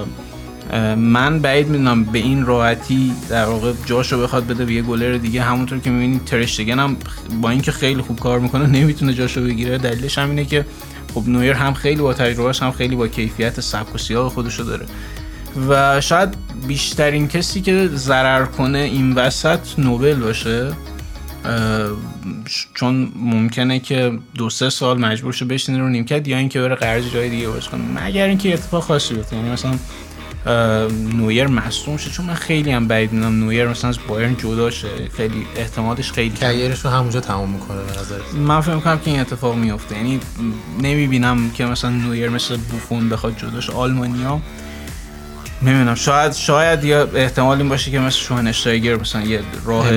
من 0.96 1.38
بعید 1.38 1.68
می‌دونم 1.68 2.04
به 2.04 2.18
این 2.18 2.46
راحتی 2.46 3.12
در 3.28 3.44
واقع 3.44 3.72
جاشو 3.86 4.22
بخواد 4.22 4.46
بده 4.46 4.64
به 4.64 4.72
یه 4.72 4.82
گلر 4.82 5.16
دیگه. 5.18 5.42
همونطور 5.42 5.78
که 5.78 5.90
می‌بینید 5.90 6.24
ترشتگن 6.24 6.78
هم 6.78 6.96
با 7.40 7.50
اینکه 7.50 7.72
خیلی 7.72 8.02
خوب 8.02 8.20
کار 8.20 8.38
می‌کنه 8.38 8.66
نمی‌تونه 8.66 9.14
جاشو 9.14 9.44
بگیره. 9.44 9.78
دلیلش 9.78 10.18
هم 10.18 10.30
اینه 10.30 10.44
که 10.44 10.66
خب 11.14 11.28
نویر 11.28 11.52
هم 11.52 11.74
خیلی 11.74 12.02
با 12.02 12.14
تجربهش 12.14 12.62
هم 12.62 12.72
خیلی 12.72 12.96
با 12.96 13.08
کیفیت 13.08 13.60
سبک 13.60 13.94
و 13.94 13.98
سیاه 13.98 14.30
خودشو 14.30 14.62
داره. 14.62 14.86
و 15.68 16.00
شاید 16.00 16.28
بیشترین 16.68 17.28
کسی 17.28 17.60
که 17.60 17.88
ضرر 17.94 18.44
کنه 18.44 18.78
این 18.78 19.12
وسط 19.12 19.58
نوبل 19.78 20.14
باشه. 20.14 20.72
چون 22.74 23.12
ممکنه 23.16 23.78
که 23.78 24.18
دو 24.34 24.50
سه 24.50 24.70
سال 24.70 25.00
مجبور 25.00 25.32
شه 25.32 25.44
بشینه 25.44 25.78
رو 25.78 25.88
نیمکت 25.88 26.28
یا 26.28 26.36
اینکه 26.36 26.60
بره 26.60 26.74
قرض 26.74 27.10
جای 27.12 27.30
دیگه 27.30 27.48
بازی 27.48 27.68
کنه. 27.68 27.80
مگر 28.04 28.26
اینکه 28.26 28.54
اتفاق 28.54 28.82
خاصی 28.82 29.14
بیفته. 29.14 29.36
یعنی 29.36 29.50
مثلا 29.50 29.74
نویر 31.16 31.46
مصدوم 31.46 31.96
شه. 31.96 32.10
چون 32.10 32.26
من 32.26 32.34
خیلی 32.34 32.70
هم 32.70 32.88
بعید 32.88 33.12
می‌دونم 33.12 33.44
نویر 33.44 33.68
مثلا 33.68 33.90
از 33.90 33.98
بایرن 34.08 34.36
جدا 34.36 34.70
شه. 34.70 34.88
خیلی 35.16 35.46
احتمالش 35.56 36.12
خیلی 36.12 36.30
کریرش 36.30 36.80
رو 36.80 36.90
همونجا 36.90 37.20
تمام 37.20 37.50
می‌کنه 37.50 37.76
به 37.76 38.00
نظر 38.00 38.38
من 38.38 38.60
فکر 38.60 38.74
می‌کنم 38.74 38.98
که 38.98 39.10
این 39.10 39.20
اتفاق 39.20 39.56
میفته 39.56 39.96
یعنی 39.96 40.20
نمی‌بینم 40.82 41.50
که 41.50 41.66
مثلا 41.66 41.90
نویر 41.90 42.28
مثل 42.28 42.56
بوفون 42.56 43.08
بخواد 43.08 43.36
جداش 43.38 43.70
آلمانیا. 43.70 44.40
نمی‌دونم. 45.64 45.94
شاید 45.94 46.32
شاید 46.32 46.84
یا 46.84 47.08
احتمال 47.14 47.58
این 47.58 47.68
باشه 47.68 47.90
که 47.90 47.98
مثل 47.98 48.18
شوهنشتایگر 48.18 48.96
مثلا 48.96 49.22
یه 49.22 49.40
راه 49.64 49.88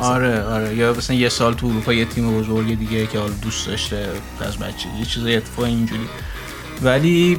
آره 0.00 0.42
آره. 0.42 0.76
یا 0.76 0.92
مثلا 0.92 1.16
یه 1.16 1.28
سال 1.28 1.54
تو 1.54 1.66
اروپا 1.66 1.92
یه 1.92 2.04
تیم 2.04 2.38
بزرگ 2.38 2.78
دیگه 2.78 3.06
که 3.06 3.18
حالا 3.18 3.32
دوست 3.42 3.66
داشته 3.66 4.08
از 4.40 4.58
بچه. 4.58 4.88
یه 4.98 5.04
چیز 5.04 5.26
اتفاق 5.26 5.64
اینجوری. 5.64 6.08
ولی 6.82 7.38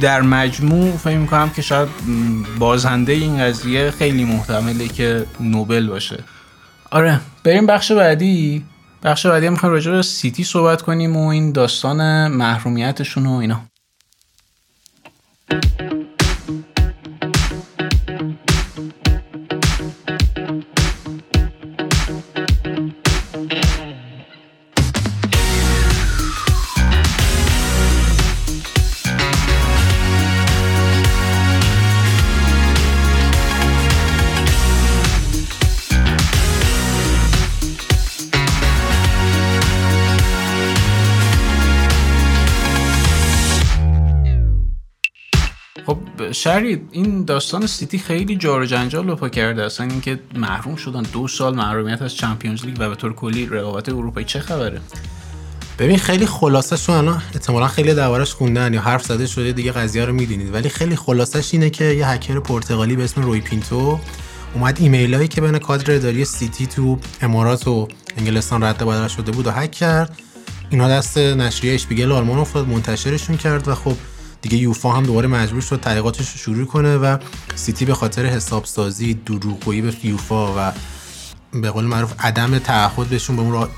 در 0.00 0.22
مجموع 0.22 0.96
فکر 0.96 1.16
می‌کنم 1.16 1.50
که 1.50 1.62
شاید 1.62 1.88
بازنده 2.58 3.12
این 3.12 3.38
قضیه 3.38 3.90
خیلی 3.90 4.24
محتمله 4.24 4.88
که 4.88 5.26
نوبل 5.40 5.86
باشه. 5.86 6.24
آره. 6.90 7.20
بریم 7.44 7.66
بخش 7.66 7.92
بعدی. 7.92 8.64
بخش 9.02 9.26
بعدی 9.26 9.48
می‌خوایم 9.48 9.74
راجع 9.74 9.90
به 9.90 10.02
سیتی 10.02 10.44
صحبت 10.44 10.82
کنیم 10.82 11.16
و 11.16 11.28
این 11.28 11.52
داستان 11.52 12.28
محرومیتشون 12.28 13.26
و 13.26 13.32
اینا. 13.32 13.62
شرید 46.44 46.88
این 46.92 47.24
داستان 47.24 47.66
سیتی 47.66 47.98
خیلی 47.98 48.36
جار 48.36 48.60
و 48.60 48.66
جنجال 48.66 49.08
رو 49.08 49.16
پا 49.16 49.28
کرده. 49.28 49.64
اصلا 49.64 49.86
اینکه 49.86 50.18
محروم 50.34 50.76
شدن 50.76 51.02
دو 51.02 51.28
سال 51.28 51.54
محرومیت 51.54 52.02
از 52.02 52.14
Champions 52.14 52.64
League 52.64 52.76
و 52.78 52.88
به 52.88 52.94
طور 52.94 53.12
کلی 53.12 53.46
رقابت 53.46 53.88
اروپایی 53.88 54.26
چه 54.26 54.40
خبره؟ 54.40 54.80
ببین 55.78 55.98
خیلی 55.98 56.26
خلاصه 56.26 56.76
شو 56.76 56.92
الان. 56.92 57.22
احتمالا 57.34 57.68
خیلی 57.68 57.94
دربارش 57.94 58.34
خوندن 58.34 58.74
یا 58.74 58.80
حرف 58.80 59.04
زده 59.04 59.26
شده 59.26 59.52
دیگه 59.52 59.72
قضیه 59.72 60.04
رو 60.04 60.12
می‌دونید. 60.12 60.54
ولی 60.54 60.68
خیلی 60.68 60.96
خلاصش 60.96 61.54
اینه 61.54 61.70
که 61.70 61.84
یه 61.84 62.08
هکر 62.08 62.40
پرتغالی 62.40 62.96
به 62.96 63.04
اسم 63.04 63.22
روی 63.22 63.40
پینتو 63.40 64.00
اومد 64.54 64.76
ایمیل 64.80 65.14
هایی 65.14 65.28
که 65.28 65.40
بین 65.40 65.58
کادر 65.58 65.94
اداری 65.94 66.24
سیتی 66.24 66.66
تو 66.66 66.98
امارات 67.22 67.68
و 67.68 67.88
انگلستان 68.16 68.62
رد 68.62 68.78
بدل 68.78 69.08
شده 69.08 69.32
بود 69.32 69.46
و 69.46 69.50
هک 69.50 69.70
کرد. 69.70 70.18
اینا 70.70 70.88
دست 70.88 71.18
نشریه 71.18 71.74
اشپیگل 71.74 72.12
آلمان 72.12 72.38
افتاد 72.38 72.68
منتشرشون 72.68 73.36
کرد 73.36 73.68
و 73.68 73.74
خب 73.74 73.96
دیگه 74.44 74.56
یوفا 74.56 74.92
هم 74.92 75.02
دوباره 75.02 75.28
مجبور 75.28 75.60
شد 75.60 75.80
تحقیقاتش 75.80 76.30
رو 76.30 76.36
شروع 76.36 76.66
کنه 76.66 76.96
و 76.96 77.18
سیتی 77.54 77.84
به 77.84 77.94
خاطر 77.94 78.26
حسابسازی 78.26 79.14
دروغگویی 79.14 79.82
به 79.82 79.92
یوفا 80.02 80.54
و 80.58 80.72
به 81.52 81.70
قول 81.70 81.84
معروف 81.84 82.12
عدم 82.18 82.58
تعهد 82.58 83.06
بهشون 83.06 83.36
به 83.36 83.42
اون 83.42 83.52
را 83.52 83.70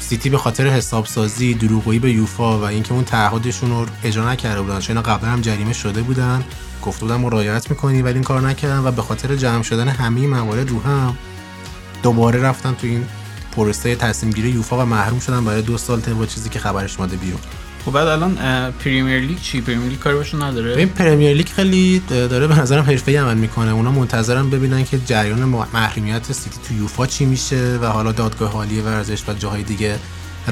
سیتی 0.00 0.30
به 0.30 0.38
خاطر 0.38 0.66
حسابسازی 0.66 1.54
دروغگویی 1.54 1.98
به 1.98 2.12
یوفا 2.12 2.58
و 2.58 2.62
اینکه 2.62 2.92
اون 2.92 3.04
تعهدشون 3.04 3.70
رو 3.70 3.86
اجرا 4.04 4.32
نکرده 4.32 4.62
بودن. 4.62 4.80
چون 4.80 5.02
قبلا 5.02 5.30
هم 5.30 5.40
جریمه 5.40 5.72
شده 5.72 6.02
بودن. 6.02 6.44
گفته 6.82 7.00
بودن 7.00 7.16
مراجعت 7.16 7.70
می‌کنی 7.70 8.02
ولی 8.02 8.14
این 8.14 8.22
کار 8.22 8.40
نکردن 8.40 8.78
و 8.78 8.90
به 8.90 9.02
خاطر 9.02 9.36
جمع 9.36 9.62
شدن 9.62 9.88
همه 9.88 10.26
موارد 10.26 10.70
رو 10.70 10.82
هم 10.82 11.16
دوباره 12.02 12.40
رفتن 12.40 12.74
تو 12.74 12.86
این 12.86 13.04
پروسه 13.52 13.96
تصمیم 13.96 14.32
گیری 14.32 14.50
یوفا 14.50 14.82
و 14.82 14.84
محروم 14.84 15.20
شدن 15.20 15.44
برای 15.44 15.62
دو 15.62 15.78
سال 15.78 16.00
طبق 16.00 16.26
چیزی 16.26 16.48
که 16.48 16.58
خبرش 16.58 16.98
اومده 16.98 17.16
بیرون. 17.16 17.40
خب 17.84 17.92
بعد 17.92 18.08
الان 18.08 18.34
Premier 18.72 19.20
League 19.20 19.38
چی؟ 19.38 19.60
Premier 19.60 19.88
League 19.88 19.98
کاری 19.98 20.16
باشون 20.16 20.42
نداره؟ 20.42 20.76
این 20.76 20.88
Premier 20.88 21.36
League 21.36 21.48
خیلی 21.48 22.02
داره 22.08 22.46
به 22.46 22.58
نظرم 22.58 22.84
حرفه‌ای 22.84 23.16
عمل 23.16 23.36
می‌کنه. 23.36 23.70
اونا 23.70 23.90
منتظرن 23.90 24.50
ببینن 24.50 24.84
که 24.84 24.98
جریان 25.06 25.44
محرومیت 25.72 26.32
سیتی 26.32 26.58
تو 26.68 26.74
یوفا 26.74 27.06
چی 27.06 27.24
میشه 27.24 27.78
و 27.82 27.86
حالا 27.86 28.12
دادگاه 28.12 28.52
عالی 28.52 28.80
ورزش 28.80 29.28
و 29.28 29.34
جاهای 29.34 29.62
دیگه. 29.62 29.98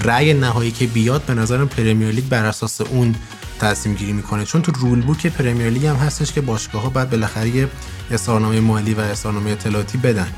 رأی 0.04 0.34
نهایی 0.34 0.70
که 0.70 0.86
بیاد 0.86 1.22
به 1.22 1.34
نظرم 1.34 1.68
Premier 1.68 2.08
League 2.08 2.24
بر 2.24 2.44
اساس 2.44 2.80
اون 2.80 3.14
تصمیم 3.60 3.94
گیری 3.94 4.12
می‌کنه. 4.12 4.44
چون 4.44 4.62
تو 4.62 4.72
rule 4.72 5.00
book 5.00 5.26
Premier 5.26 5.70
League 5.70 5.86
هم 5.86 5.96
هستش 5.96 6.32
که 6.32 6.40
باشگاه 6.40 6.82
ها 6.82 6.88
باید 6.88 7.10
بالاخره 7.10 7.48
یه 7.48 7.68
اظهارنامه 8.10 8.60
مالی 8.60 8.94
و 8.94 9.00
اظهارنامه 9.00 9.50
اطلاعاتی 9.50 9.98
بدن. 9.98 10.28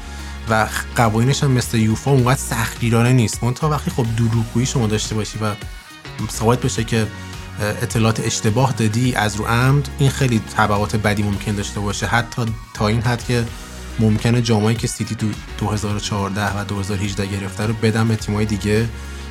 و 0.50 0.66
قوانینش 0.96 1.44
هم 1.44 1.50
مثل 1.50 1.78
یوفا 1.78 2.10
اونقدر 2.10 2.40
سختگیرانه 2.40 3.12
نیست. 3.12 3.44
من 3.44 3.54
تا 3.54 3.68
وقتی 3.68 3.90
خب 3.90 4.06
دروغگویی 4.16 4.66
شما 4.66 4.86
داشته 4.86 5.14
باشی 5.14 5.38
و 5.38 5.52
ثابت 6.30 6.60
بشه 6.60 6.84
که 6.84 7.06
اطلاعات 7.60 8.20
اشتباه 8.20 8.72
دادی 8.72 9.14
از 9.14 9.36
رو 9.36 9.44
عمد 9.44 9.88
این 9.98 10.10
خیلی 10.10 10.40
تبعات 10.56 10.96
بدی 10.96 11.22
ممکن 11.22 11.52
داشته 11.52 11.80
باشه. 11.80 12.06
حتی 12.06 12.42
تا 12.74 12.88
این 12.88 13.00
حد 13.00 13.24
که 13.24 13.44
ممکنه 13.98 14.42
جامایی 14.42 14.76
که 14.76 14.86
سیتی 14.86 15.14
تو 15.14 15.26
2014 15.58 16.60
و 16.60 16.64
2018 16.64 17.26
گرفته 17.26 17.66
رو 17.66 17.74
بدن 17.74 18.08
به 18.08 18.16
تیمای 18.16 18.44
دیگه 18.44 18.88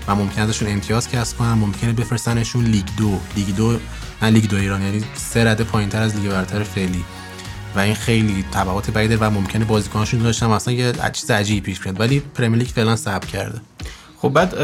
و 0.08 0.16
ممکنه 0.16 0.44
ازشون 0.44 0.72
امتیاز 0.72 1.10
کسب 1.10 1.38
کنن. 1.38 1.54
ممکنه 1.54 1.94
بفرستنشون 1.94 2.64
لیگ 2.64 2.86
دو. 2.98 3.20
لیگ 3.36 3.56
دو 3.56 3.80
نه 4.22 4.30
لیگ 4.30 4.50
دو 4.50 4.58
ایران 4.58 4.82
یعنی 4.82 5.04
سه 5.16 5.44
رده 5.44 5.64
پایینتر 5.64 6.02
از 6.02 6.16
لیگ 6.16 6.32
برتر 6.32 6.64
فعلی. 6.64 7.04
و 7.76 7.80
این 7.80 7.96
خیلی 7.96 8.46
تبعات 8.52 8.92
بدی 8.92 9.16
و 9.16 9.30
ممکنه 9.30 9.66
بازیکناشون 9.66 10.20
داشتن. 10.20 10.46
اصلا 10.46 10.74
یه 10.74 10.94
چیز 11.14 11.32
عجیبی 11.32 11.62
پیش 11.62 11.80
بیاد. 11.80 12.00
ولی 12.00 12.20
Premier 12.20 12.60
League 12.60 12.68
فعلا 12.68 12.96
صبر 12.96 13.28
کرده. 13.28 13.62
خب 14.24 14.30
بعد 14.30 14.56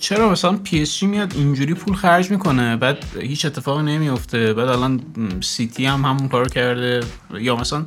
چرا 0.00 0.30
مثلا 0.30 0.52
پی 0.52 0.82
اس 0.82 0.98
جی 0.98 1.06
میاد 1.06 1.32
اینجوری 1.36 1.74
پول 1.74 1.94
خرج 1.94 2.30
می‌کنه؟ 2.30 2.76
بعد 2.76 3.04
هیچ 3.20 3.44
اتفاقی 3.44 3.82
نمیفته 3.82 4.52
بعد 4.52 4.68
الان 4.68 5.00
سیتی 5.40 5.86
هم 5.86 6.04
همون 6.04 6.28
کار 6.28 6.48
کرده. 6.48 7.00
یا 7.40 7.56
مثلا 7.56 7.84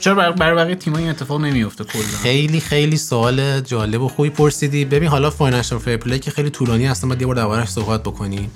چرا 0.00 0.32
برای 0.32 0.56
بقیه 0.56 0.74
تیم‌ها 0.74 0.98
این 0.98 1.10
اتفاق 1.10 1.40
نمیفته 1.40 1.84
کلا؟ 1.84 2.02
خیلی 2.02 2.60
خیلی 2.60 2.96
سوال 2.96 3.60
جالب 3.60 4.02
و 4.02 4.08
خوبی 4.08 4.30
پرسیدی. 4.30 4.84
ببین 4.84 5.08
حالا 5.08 5.30
Financial 5.30 5.78
Fair 5.78 5.96
Play 5.96 6.18
که 6.18 6.30
خیلی 6.30 6.50
طولانی 6.50 6.86
هستن 6.86 7.08
بعد 7.08 7.20
یه 7.20 7.26
بار 7.26 7.36
دربارش 7.36 7.68
صحبت 7.68 8.02
بکنیم. 8.02 8.50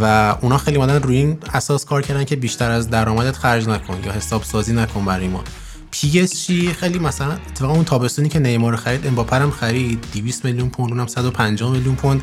و 0.00 0.36
اونا 0.40 0.58
خیلی 0.58 0.78
اومدن 0.78 1.02
روی 1.02 1.16
این 1.16 1.38
اساس 1.54 1.84
کار 1.84 2.02
کردن 2.02 2.24
که 2.24 2.36
بیشتر 2.36 2.70
از 2.70 2.90
درآمدت 2.90 3.36
خرج 3.36 3.68
نکن 3.68 3.98
یا 4.04 4.12
حساب 4.12 4.42
سازی 4.42 4.72
نکن 4.72 5.04
برای 5.04 5.28
ما. 5.28 5.44
پی 5.92 6.28
اس 6.28 6.43
جی 6.43 6.72
خیلی 6.72 6.98
مثلا 6.98 7.32
اتفاقا 7.32 7.74
اون 7.74 7.84
تابستونی 7.84 8.28
که 8.28 8.38
نیمار 8.38 8.76
خرید 8.76 9.06
امباپه 9.06 9.36
هم 9.36 9.50
خرید 9.50 10.04
200 10.12 10.44
میلیون 10.44 10.70
پوند 10.70 10.90
اونم 10.90 11.06
150 11.06 11.72
میلیون 11.72 11.94
پوند. 11.94 12.22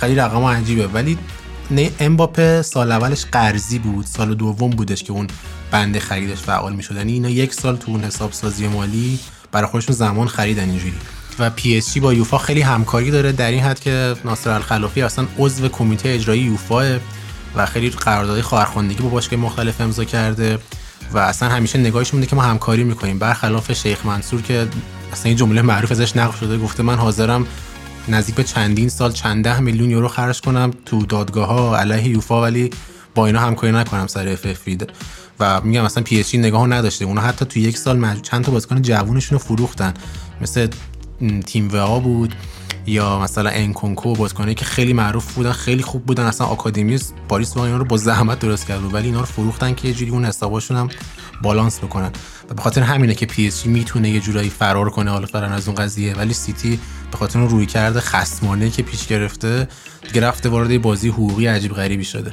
خیلی 0.00 0.14
رقم 0.14 0.44
عجیبه. 0.44 0.86
ولی 0.86 1.18
نه 1.70 1.90
امباپه 2.00 2.62
سال 2.62 2.92
اولش 2.92 3.24
قرضی 3.24 3.78
بود 3.78 4.06
سال 4.06 4.34
دوم 4.34 4.70
بودش 4.70 5.02
که 5.02 5.12
اون 5.12 5.26
بند 5.70 5.98
خریدش 5.98 6.38
فعال 6.38 6.72
می‌شد. 6.72 6.96
یعنی 6.96 7.12
اینا 7.12 7.28
یک 7.28 7.54
سال 7.54 7.76
تو 7.76 7.90
اون 7.90 8.04
حساب 8.04 8.32
سازی 8.32 8.68
مالی 8.68 9.18
برای 9.52 9.66
خودشون 9.66 9.94
زمان 9.94 10.28
خریدن 10.28 10.70
اینجوری. 10.70 10.98
و 11.38 11.50
پی 11.50 11.78
اس 11.78 11.85
جی 11.85 11.98
با 11.98 12.14
یوفا 12.14 12.38
خیلی 12.38 12.60
همکاری 12.60 13.10
داره 13.10 13.32
در 13.32 13.50
این 13.50 13.62
حد 13.62 13.80
که 13.80 14.14
ناصر 14.24 14.50
الخلافی 14.50 15.02
اصلا 15.02 15.26
عضو 15.38 15.68
کمیته 15.68 16.08
اجرایی 16.08 16.42
یوفا 16.42 16.98
و 17.56 17.66
خیلی 17.66 17.90
قراردادهای 17.90 18.42
خواهرخواندگی 18.42 19.02
با 19.02 19.08
باشگاه 19.08 19.40
مختلف 19.40 19.80
امضا 19.80 20.04
کرده. 20.04 20.58
و 21.12 21.18
اصلا 21.18 21.48
همیشه 21.48 21.78
نگاهش 21.78 22.14
مونده 22.14 22.26
که 22.26 22.36
ما 22.36 22.42
همکاری 22.42 22.84
می‌کنیم. 22.84 23.18
برخلاف 23.18 23.72
شیخ 23.72 24.06
منصور 24.06 24.42
که 24.42 24.68
اصلا 25.12 25.24
این 25.24 25.36
جمله 25.36 25.62
معروف 25.62 25.92
ازش 25.92 26.16
نقل 26.16 26.38
شده 26.38 26.58
گفته 26.58 26.82
من 26.82 26.96
حاضرم 26.96 27.46
نزدیک 28.08 28.34
به 28.34 28.44
چندین 28.44 28.88
سال 28.88 29.12
چند 29.12 29.44
ده 29.44 29.60
میلیون 29.60 29.90
یورو 29.90 30.08
خرج 30.08 30.40
کنم 30.40 30.70
تو 30.86 31.06
دادگاه 31.06 31.48
ها 31.48 31.76
علیه 31.76 32.08
یوفا 32.08 32.42
ولی 32.42 32.70
با 33.14 33.26
اینا 33.26 33.40
همکاری 33.40 33.72
نکنم 33.72 34.06
سر 34.06 34.28
FFP 34.28 34.68
و 35.40 35.60
میگم 35.60 35.84
مثلا 35.84 36.02
پی 36.02 36.20
اس 36.20 36.25
جی 36.25 36.34
نگاه 36.34 36.66
نداشته. 36.66 37.04
اونا 37.04 37.20
حتی 37.20 37.44
تو 37.44 37.58
یک 37.58 37.78
سال 37.78 38.20
چند 38.20 38.44
تا 38.44 38.52
بازیکن 38.52 38.82
جوونشون 38.82 39.38
رو 39.38 39.44
فروختن. 39.44 39.94
مثل 40.40 40.68
تیم 41.46 41.68
و 41.72 42.00
بود. 42.00 42.34
یا 42.88 43.18
مثلا 43.18 43.50
انکونکو 43.50 44.14
بازیکنایی 44.14 44.54
که 44.54 44.64
خیلی 44.64 44.92
معروف 44.92 45.34
بودن 45.34 45.52
خیلی 45.52 45.82
خوب 45.82 46.06
بودن. 46.06 46.24
اصلا 46.24 46.46
آکادمی 46.46 46.98
پاریس 47.28 47.56
اینا 47.56 47.76
رو 47.76 47.84
با 47.84 47.96
زحمت 47.96 48.38
درست 48.38 48.66
کرد 48.66 48.94
ولی 48.94 49.06
اینا 49.06 49.20
رو 49.20 49.26
فروختن 49.26 49.74
که 49.74 49.88
یه 49.88 49.94
جوری 49.94 50.10
اون 50.10 50.24
حساباشون 50.24 50.76
هم 50.76 50.88
بالانس 51.42 51.78
بکنن. 51.78 52.10
و 52.50 52.54
به 52.54 52.62
خاطر 52.62 52.82
همینه 52.82 53.14
که 53.14 53.26
پی 53.26 53.46
اس 53.46 53.53
جی 53.53 53.66
می‌تونه 53.66 54.10
یه 54.10 54.20
جورایی 54.20 54.50
فرار 54.50 54.90
کنه 54.90 55.10
حالا 55.10 55.26
فرار 55.26 55.52
از 55.52 55.68
اون 55.68 55.74
قضیه. 55.76 56.14
ولی 56.14 56.34
سیتی 56.34 56.80
به 57.10 57.16
خاطر 57.16 57.38
اون 57.38 57.48
رویکرد 57.48 58.00
خصمانه 58.00 58.70
که 58.70 58.82
پیش 58.82 59.06
گرفته 59.06 59.68
دیگه 60.06 60.20
رفته 60.20 60.48
وارد 60.48 60.82
بازی 60.82 61.08
حقوقی 61.08 61.46
عجیب 61.46 61.72
غریبی 61.72 62.04
شده. 62.04 62.32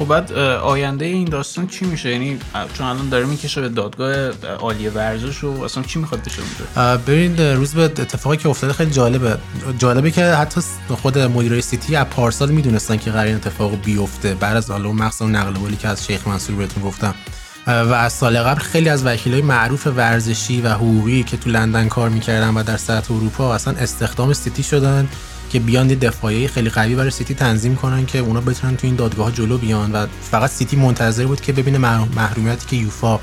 خب 0.00 0.06
بعد 0.06 0.32
آینده 0.62 1.04
این 1.04 1.24
داستان 1.24 1.66
چی 1.66 1.84
میشه؟ 1.84 2.10
یعنی 2.10 2.38
چون 2.74 2.86
الان 2.86 3.08
داره 3.08 3.26
می‌کشه 3.26 3.60
به 3.60 3.68
دادگاه 3.68 4.14
عالی 4.58 4.88
ورزش 4.88 5.44
و 5.44 5.62
اصلا 5.64 5.82
چی 5.82 5.98
می‌خواد 5.98 6.24
بشه 6.24 6.38
اونجا؟ 6.42 6.96
ببینید 6.96 7.40
روز 7.40 7.74
به 7.74 7.82
اتفاقی 7.82 8.36
که 8.36 8.48
افتاده 8.48 8.72
خیلی 8.72 8.90
جالبه. 8.90 9.38
جالبه 9.78 10.10
که 10.10 10.24
حتی 10.24 10.60
خود 10.88 11.18
مدیرای 11.18 11.60
سیتی 11.60 11.96
از 11.96 12.06
پارسال 12.06 12.50
می‌دونستن 12.50 12.96
که 12.96 13.10
قراره 13.10 13.34
اتفاق 13.34 13.82
بیفته. 13.84 14.34
بعد 14.34 14.56
از 14.56 14.70
حالا 14.70 14.92
مقصد 14.92 15.24
نقل 15.24 15.52
قولی 15.52 15.76
که 15.76 15.88
از 15.88 16.06
شیخ 16.06 16.28
منصور 16.28 16.56
بهتون 16.56 16.82
گفتم. 16.82 17.14
و 17.66 17.70
از 17.70 18.12
سال 18.12 18.38
قبل 18.38 18.60
خیلی 18.60 18.88
از 18.88 19.06
وکیلای 19.06 19.42
معروف 19.42 19.86
ورزشی 19.86 20.60
و 20.60 20.68
حقوقی 20.68 21.22
که 21.22 21.36
تو 21.36 21.50
لندن 21.50 21.88
کار 21.88 22.08
می‌کردن 22.08 22.54
و 22.54 22.62
در 22.62 22.76
سطح 22.76 23.14
اروپا 23.14 23.54
اصلا 23.54 23.74
استخدام 23.74 24.32
سیتی 24.32 24.62
شدن. 24.62 25.08
که 25.50 25.60
بیان 25.60 25.88
دفاعی 25.88 26.48
خیلی 26.48 26.70
قوی 26.70 26.94
برای 26.94 27.10
سیتی 27.10 27.34
تنظیم 27.34 27.76
کنن 27.76 28.06
که 28.06 28.18
اونا 28.18 28.40
بتونن 28.40 28.76
تو 28.76 28.86
این 28.86 28.96
دادگاه 28.96 29.32
جلو 29.32 29.58
بیان 29.58 29.92
و 29.92 30.06
فقط 30.30 30.50
سیتی 30.50 30.76
منتظر 30.76 31.26
بود 31.26 31.40
که 31.40 31.52
ببینه 31.52 31.78
محرومیتی 32.16 32.66
که 32.66 32.76
یوفا 32.76 33.20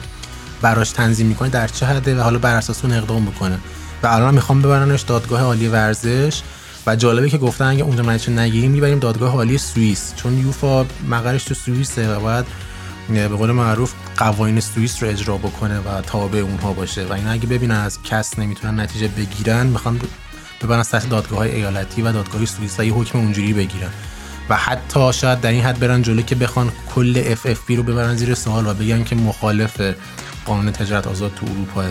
براش 0.62 0.92
تنظیم 0.92 1.28
می‌کنه 1.28 1.50
در 1.50 1.68
چه 1.68 1.86
حده 1.86 2.20
و 2.20 2.22
حالا 2.22 2.40
بر 2.40 2.56
اساس 2.56 2.86
اون 2.86 2.94
اقدام 2.94 3.26
بکنه. 3.26 3.60
و 4.04 4.08
الان 4.08 4.34
می‌خوان 4.34 4.62
ببرنش 4.62 5.02
دادگاه 5.02 5.42
عالی 5.42 5.68
ورزش 5.68 6.42
و 6.88 6.96
جالبه 6.96 7.30
که 7.30 7.38
گفتن 7.38 7.66
اگه 7.66 7.84
اونجا 7.84 8.04
نتیجه 8.04 8.32
نگیریم 8.40 8.72
می‌بریم 8.72 9.00
دادگاه 9.00 9.34
عالی 9.34 9.58
سوئیس. 9.58 10.14
چون 10.16 10.38
یوفا 10.38 10.86
مقرش 11.10 11.44
تو 11.44 11.54
سوئیسه 11.54 12.16
و 12.16 12.20
باید 12.20 12.46
به 13.10 13.28
قول 13.28 13.52
معروف 13.52 13.94
قوانین 14.18 14.60
سوئیس 14.60 15.04
رو 15.04 15.10
اجرا 15.10 15.38
بکنه 15.38 15.80
و 15.80 16.02
تابع 16.02 16.40
اونها 16.40 16.74
باشه. 16.74 17.06
و 17.06 17.14
اینا 17.14 17.32
اگه 17.32 17.48
ببینن 17.48 17.76
از 17.76 18.00
CAS 18.04 18.40
نمی‌تونن 18.40 18.80
نتیجه 18.80 19.08
بگیرن 19.08 19.68
می‌خوان 19.68 20.00
ببرن 20.62 20.84
سطح 20.84 21.08
دادگاه 21.08 21.40
های 21.40 21.56
ایالتی 21.56 22.02
و 22.02 22.12
دادگاه 22.12 22.46
سوئیس 22.46 22.80
و 22.80 22.84
یه 22.84 22.94
حکم 22.94 23.20
اونجوری 23.20 23.54
بگیرن. 23.54 23.90
و 24.50 24.56
حتی 24.56 25.14
شاید 25.14 25.42
در 25.42 25.50
این 25.50 25.64
حد 25.64 25.80
برن 25.80 26.02
جلو 26.02 26.22
که 26.22 26.36
بخوان 26.36 26.72
کل 26.96 27.24
FFP 27.26 27.76
رو 27.76 27.84
ببرن 27.84 28.16
زیر 28.16 28.34
سوال 28.34 28.68
و 28.68 28.74
بگن 28.74 29.04
که 29.04 29.16
مخالف 29.16 29.82
قانون 30.46 30.72
تجارت 30.72 31.08
آزاد 31.08 31.32
تو 31.36 31.46
اروپا. 31.46 31.84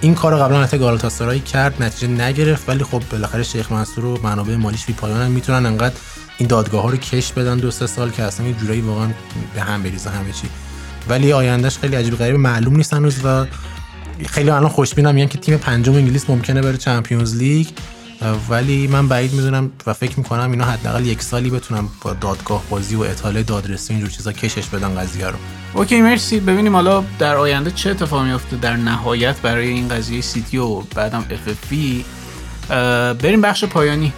این 0.00 0.14
کار 0.14 0.36
قبلا 0.36 0.62
حتی 0.62 0.78
گالاتاسرای 0.78 1.40
کرد 1.40 1.82
نتیجه 1.82 2.08
نگرفت 2.08 2.68
ولی 2.68 2.84
خب 2.84 3.02
بالاخره 3.10 3.42
شیخ 3.42 3.72
منصور 3.72 4.04
و 4.04 4.18
منابع 4.22 4.56
مالیش 4.56 4.86
بی 4.86 4.92
پایان 4.92 5.30
می‌تونن 5.30 5.66
انقدر 5.66 5.94
این 6.38 6.48
دادگاه 6.48 6.82
ها 6.82 6.90
رو 6.90 6.96
کش 6.96 7.32
بدن 7.32 7.58
دو 7.58 7.70
سه 7.70 7.86
سال 7.86 8.10
که 8.10 8.22
اصلا 8.22 8.46
یه 8.46 8.52
جورایی 8.52 8.80
واقعا 8.80 9.08
به 9.54 9.60
هم 9.60 9.82
بریزه 9.82 10.10
همه 10.10 10.32
چی. 10.32 10.48
ولی 11.08 11.32
آیندهش 11.32 11.78
خیلی 11.78 11.96
عجیب 11.96 12.16
غریب 12.16 12.36
معلوم 12.36 12.76
نیست 12.76 12.94
هنوز 12.94 13.24
و 13.24 13.46
خیلی 14.26 14.50
الان 14.50 14.68
خوشبینم 14.68 15.14
میگن 15.14 15.28
که 15.28 15.38
تیم 15.38 15.56
پنجم 15.56 15.94
انگلیس 15.94 16.30
ممکنه 16.30 16.62
بره 16.62 16.76
چمپیونز 16.76 17.36
لیگ 17.36 17.66
ولی 18.48 18.86
من 18.86 19.08
بعید 19.08 19.32
می‌دونم 19.32 19.70
و 19.86 19.92
فکر 19.92 20.18
می‌کنم 20.18 20.50
اینا 20.50 20.64
حداقل 20.64 21.06
یک 21.06 21.22
سالی 21.22 21.50
بتونم 21.50 21.88
با 22.02 22.12
دادگاه 22.12 22.62
بازی 22.70 22.96
و 22.96 23.00
اطاله 23.00 23.42
دادرسی 23.42 23.92
اینجور 23.92 24.10
چیزا 24.10 24.32
کشش 24.32 24.66
بدن 24.66 24.94
قضیه 24.94 25.26
رو. 25.26 25.38
اوکی 25.74 26.02
مرسی. 26.02 26.40
ببینیم 26.40 26.74
حالا 26.74 27.04
در 27.18 27.36
آینده 27.36 27.70
چه 27.70 27.90
اتفاقی 27.90 28.24
میفته 28.24 28.56
در 28.56 28.76
نهایت 28.76 29.40
برای 29.40 29.68
این 29.68 29.88
قضیه 29.88 30.20
سیتی 30.20 30.58
و 30.58 30.80
بعدم 30.80 31.24
اف 31.30 31.72
بریم 33.22 33.40
بخش 33.40 33.64
پایانی. 33.64 34.12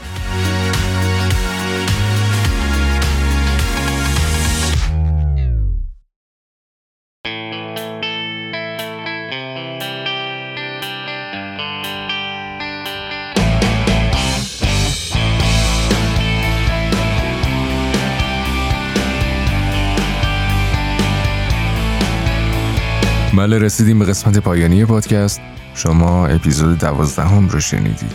بله 23.44 23.58
رسیدیم 23.58 23.98
به 23.98 24.04
قسمت 24.04 24.38
پایانی 24.38 24.84
پادکست. 24.84 25.40
شما 25.74 26.26
اپیزود 26.26 26.78
دوازدهم 26.78 27.48
رو 27.48 27.60
شنیدید 27.60 28.12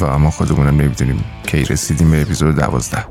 و 0.00 0.18
ما 0.18 0.30
خودمونم 0.30 0.80
نمی‌دونیم 0.80 1.24
کی 1.46 1.64
رسیدیم 1.64 2.10
به 2.10 2.22
اپیزود 2.22 2.56
دوازده. 2.56 3.04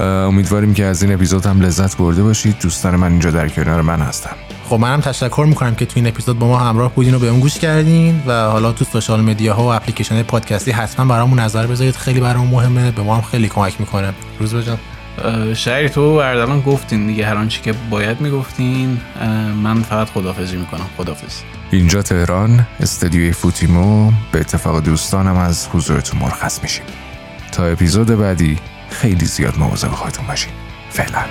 امیدواریم 0.00 0.74
که 0.74 0.84
از 0.84 1.02
این 1.02 1.12
اپیزود 1.12 1.46
هم 1.46 1.60
لذت 1.60 1.96
برده 1.96 2.22
باشید. 2.22 2.56
دوستان 2.62 2.96
من 2.96 3.10
اینجا 3.10 3.30
در 3.30 3.48
کنار 3.48 3.82
من 3.82 4.00
هستم 4.00 4.36
خب 4.68 4.76
منم 4.76 5.00
تشکر 5.00 5.46
می‌کنم 5.48 5.74
که 5.74 5.86
تو 5.86 5.92
این 5.96 6.06
اپیزود 6.06 6.38
با 6.38 6.48
ما 6.48 6.58
همراه 6.58 6.94
بودین 6.94 7.14
و 7.14 7.18
به 7.18 7.28
اون 7.28 7.40
گوش 7.40 7.58
کردین 7.58 8.22
و 8.26 8.32
حالا 8.32 8.72
تو 8.72 8.84
سوشال 8.84 9.20
مدیا 9.20 9.54
ها 9.54 9.62
و 9.62 9.72
اپلیکیشن 9.72 10.22
پادکستی 10.22 10.70
حتما 10.70 11.06
برامون 11.06 11.38
نظر 11.38 11.66
بذارید. 11.66 11.96
خیلی 11.96 12.20
برامون 12.20 12.50
مهمه. 12.50 12.90
به 12.90 13.02
ما 13.02 13.16
هم 13.16 13.22
خیلی 13.22 13.48
کمک 13.48 13.80
می‌کنه. 13.80 14.14
روز 14.40 14.54
بجام 14.54 14.78
شهری 15.54 15.88
تو 15.88 16.00
اردلان 16.00 16.60
گفتین 16.60 17.06
دیگه 17.06 17.26
هر 17.26 17.34
آنچه 17.34 17.62
که 17.62 17.74
باید 17.90 18.20
می‌گفتین 18.20 19.00
من 19.62 19.82
فقط 19.82 20.08
خدافزی 20.10 20.56
می‌کنم 20.56 20.86
خدافز 20.96 21.42
اینجا 21.70 22.02
تهران 22.02 22.66
استدیوی 22.80 23.32
فوتیمو 23.32 24.12
به 24.32 24.40
اتفاق 24.40 24.80
دوستانم 24.82 25.36
از 25.36 25.68
حضورتون 25.72 26.20
مرخص 26.20 26.62
میشیم. 26.62 26.84
تا 27.52 27.64
اپیزود 27.64 28.06
بعدی 28.06 28.58
خیلی 28.90 29.26
زیاد 29.26 29.58
مواظب 29.58 29.88
خودتون 29.88 30.26
باشین. 30.26 30.52
فعلا. 30.90 31.24